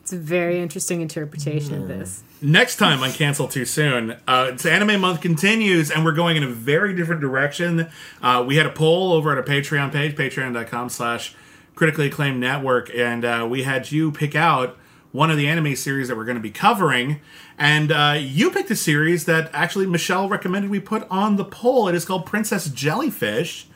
[0.00, 2.22] It's a very interesting interpretation of this.
[2.40, 6.42] Next time on Cancel Too Soon, uh, it's Anime Month continues, and we're going in
[6.42, 7.88] a very different direction.
[8.22, 11.34] Uh, we had a poll over at our Patreon page, patreon.com slash
[11.74, 14.78] critically acclaimed network, and uh, we had you pick out
[15.12, 17.20] one of the anime series that we're going to be covering.
[17.58, 21.86] And uh, you picked a series that actually Michelle recommended we put on the poll.
[21.88, 23.67] It is called Princess Jellyfish.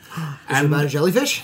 [0.49, 1.41] Is it about a jellyfish?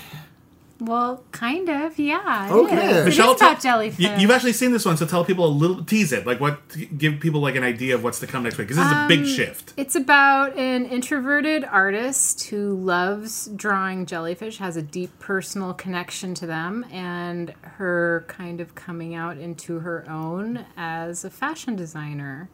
[0.81, 2.47] Well, kind of, yeah.
[2.47, 2.85] it Okay.
[2.85, 2.91] is.
[2.91, 3.99] It is Michelle, about tell- jellyfish.
[3.99, 6.61] You, you've actually seen this one, so tell people a little, tease it, like what,
[6.97, 9.05] give people like an idea of what's to come next week, because this is a
[9.09, 9.73] big um, shift.
[9.75, 16.45] It's about an introverted artist who loves drawing jellyfish, has a deep personal connection to
[16.45, 22.47] them, and her kind of coming out into her own as a fashion designer.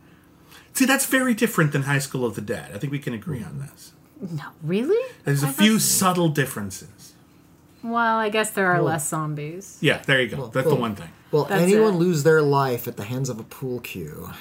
[0.73, 2.71] See, that's very different than High School of the Dead.
[2.73, 3.91] I think we can agree on this.
[4.21, 5.13] No, really?
[5.23, 7.13] There's a I few thought- subtle differences.
[7.83, 9.77] Well, I guess there are less zombies.
[9.81, 10.47] Yeah, there you go.
[10.47, 11.09] That's the well- one thing.
[11.31, 11.97] Will That's anyone it.
[11.97, 14.31] lose their life at the hands of a pool cue?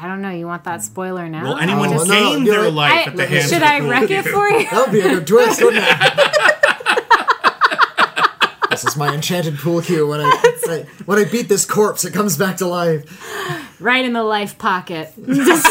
[0.00, 0.30] I don't know.
[0.30, 1.42] You want that spoiler now?
[1.42, 2.72] Well, anyone Oh, who no, gained you're their right.
[2.72, 4.70] life I- at the hands should of the I pool wreck it for you?
[4.70, 5.98] That would be a good twist, wouldn't it?
[8.70, 10.06] this is my enchanted pool cue.
[10.06, 10.30] When I,
[10.68, 13.80] I when I beat this corpse, it comes back to life.
[13.80, 15.12] right in the life pocket.
[15.26, 15.66] Oh, Just-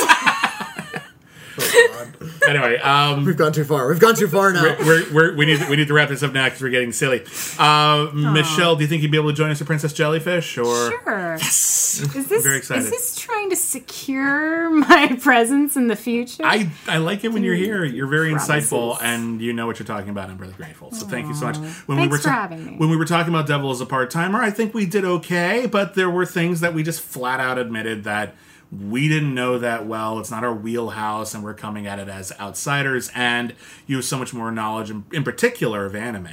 [2.48, 3.88] Anyway, um, We've gone too far.
[3.88, 4.64] We've gone too far now.
[4.64, 6.92] we're, we're, we're, we need we need to wrap this up now because we're getting
[6.92, 7.24] silly.
[7.60, 10.58] Uh, Michelle, do you think you'd be able to join us at Princess Jellyfish?
[10.58, 11.36] Or sure.
[11.40, 12.00] Yes.
[12.16, 12.84] Is this Very excited.
[12.84, 16.44] is this trying to secure my presence in the future?
[16.46, 17.84] I, I like it when you're here.
[17.84, 20.30] You're very insightful and you know what you're talking about.
[20.30, 20.92] I'm really grateful.
[20.92, 21.58] So thank you so much.
[21.88, 22.76] When Thanks were for having me.
[22.78, 25.66] when we were talking about Devil as a part timer, I think we did okay,
[25.66, 28.36] but there were things that we just flat out admitted that
[28.72, 30.20] we didn't know that well.
[30.20, 33.10] It's not our wheelhouse, and we're coming at it as outsiders.
[33.16, 33.54] And
[33.86, 36.28] you have so much more knowledge, in, in particular of anime,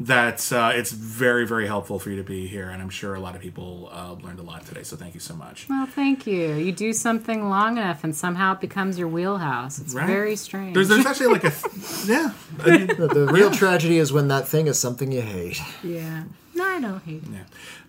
[0.00, 2.68] that uh, it's very very helpful for you to be here.
[2.70, 4.82] And I'm sure a lot of people uh, learned a lot today.
[4.82, 5.66] So thank you so much.
[5.68, 6.54] well, thank you.
[6.54, 9.78] You do something long enough, and somehow it becomes your wheelhouse.
[9.78, 10.06] It's Right.
[10.06, 10.74] very strange.
[10.74, 11.52] There's, there's actually like a
[12.06, 12.32] yeah.
[12.60, 15.60] I mean, The, the real tragedy is when that thing is something you hate.
[15.82, 16.24] yeah.
[16.58, 17.22] No, I don't hate.
[17.22, 17.28] it.
[17.32, 17.38] Yeah.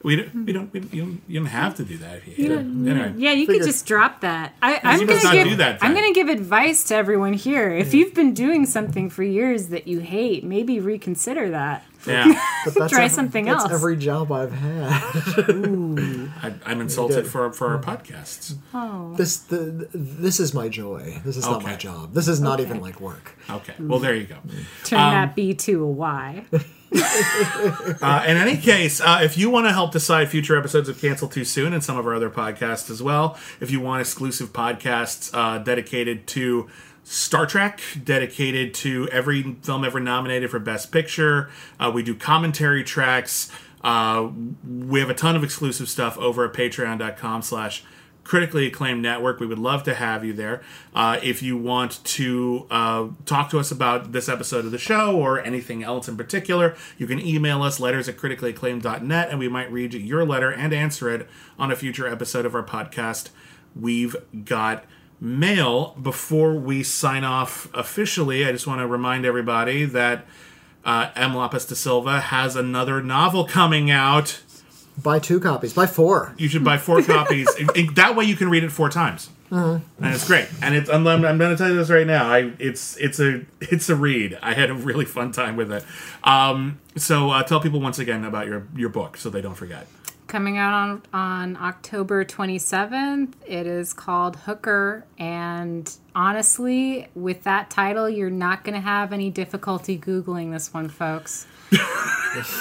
[0.04, 2.28] We don't, we don't, we don't, you don't, you don't have to do that if
[2.28, 2.60] you hate it.
[2.60, 3.14] Anyway.
[3.18, 4.54] Yeah, you could Figure- just drop that.
[4.62, 5.48] I, I'm You gonna must give.
[5.50, 6.04] do that I'm then.
[6.04, 7.70] gonna give advice to everyone here.
[7.72, 11.84] If you've been doing something for years that you hate, maybe reconsider that.
[12.08, 12.34] Yeah.
[12.66, 13.72] But that's Try every- something that's else.
[13.74, 14.92] every job I've had.
[16.44, 18.56] I, I'm insulted for, for our podcasts.
[18.74, 19.14] Oh.
[19.16, 21.22] This the, this is my joy.
[21.24, 22.14] This is not my job.
[22.14, 22.70] This is not Okay.
[22.70, 23.38] even like work.
[23.50, 23.74] Okay.
[23.80, 24.36] Well, there you go.
[24.84, 26.46] Turn Um, that B to a Y.
[26.92, 31.28] Uh, in any case, uh, if you want to help decide future episodes of Cancel
[31.28, 35.30] Too Soon and some of our other podcasts as well, if you want exclusive podcasts
[35.34, 36.68] uh, dedicated to
[37.10, 41.50] Star Trek, dedicated to every film ever nominated for Best Picture,
[41.80, 43.52] uh, we do commentary tracks.
[43.84, 44.30] Uh,
[44.64, 47.84] we have a ton of exclusive stuff over at patreon.com slash
[48.24, 49.40] critically acclaimed network.
[49.40, 50.62] We would love to have you there.
[50.94, 55.18] Uh, if you want to uh, talk to us about this episode of the show
[55.18, 59.72] or anything else in particular, you can email us letters at criticallyacclaimed.net and we might
[59.72, 61.28] read your letter and answer it
[61.58, 63.30] on a future episode of our podcast.
[63.76, 64.16] We've
[64.46, 64.86] got
[65.20, 65.96] mail.
[66.02, 70.26] Before we sign off officially, I just want to remind everybody that
[70.86, 71.36] uh, M.
[71.36, 74.42] Lopes da Silva has another novel coming out.
[75.02, 75.74] Buy two copies.
[75.74, 76.34] Buy four.
[76.38, 77.48] You should buy four copies.
[77.96, 79.30] That way, you can read it four times,
[79.98, 80.48] and it's great.
[80.62, 82.30] And it's I'm, I'm, going to tell you this right now.
[82.30, 84.38] I it's it's a it's a read.
[84.42, 85.86] I had a really fun time with it.
[86.24, 89.88] Um, so uh, tell people once again about your your book so they don't forget.
[90.30, 93.34] Coming out on on October 27th.
[93.48, 99.32] It is called Hooker, and honestly, with that title, you're not going to have any
[99.32, 101.48] difficulty googling this one, folks.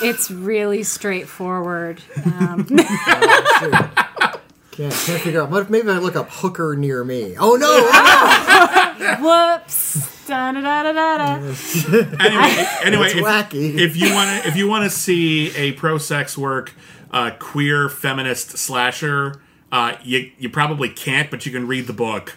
[0.02, 2.00] it's really straightforward.
[2.24, 2.66] Um,
[4.78, 5.50] Can't can't figure out.
[5.50, 7.34] What maybe I look up hooker near me.
[7.36, 7.66] Oh no!
[7.68, 10.26] oh, whoops.
[10.28, 11.34] Da, da, da, da, da, da.
[12.20, 13.76] Anyway, anyway, if, wacky.
[13.76, 16.74] if you want to if you want to see a pro sex work,
[17.10, 19.40] uh, queer feminist slasher,
[19.72, 22.36] uh, you you probably can't, but you can read the book,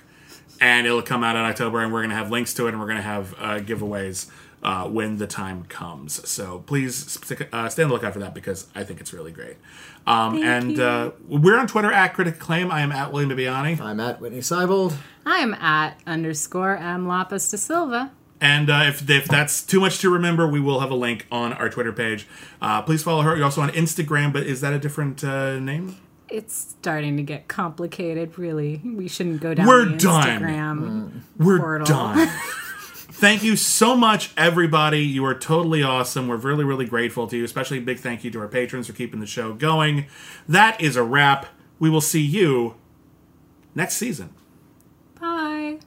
[0.59, 2.87] and it'll come out in October, and we're gonna have links to it, and we're
[2.87, 4.29] gonna have uh, giveaways.
[4.63, 8.35] Uh, when the time comes, so please stick, uh, stay on the lookout for that
[8.35, 9.57] because I think it's really great.
[10.05, 12.71] Um, and uh, we're on Twitter at Critic Claim.
[12.71, 13.79] I am at William Bibbiani.
[13.81, 14.93] I'm at Witney Seibold.
[15.25, 18.11] I'm at underscore M Lopes da Silva.
[18.41, 21.53] And uh, if, if that's too much to remember, we will have a link on
[21.53, 22.27] our Twitter page.
[22.59, 23.35] Uh, please follow her.
[23.35, 25.95] You're also on Instagram, but is that a different uh, name?
[26.27, 28.81] It's starting to get complicated, really.
[28.83, 30.41] We shouldn't go down We're the done.
[30.41, 31.21] Instagram.
[31.37, 31.85] We're Portal.
[31.85, 32.27] done.
[33.21, 35.01] thank you so much, everybody.
[35.01, 36.27] You are totally awesome.
[36.27, 37.43] We're really, really grateful to you.
[37.43, 40.07] Especially a big thank you to our patrons for keeping the show going.
[40.49, 41.45] That is a wrap.
[41.77, 42.75] We will see you
[43.75, 44.33] next season.
[45.19, 45.79] Bye.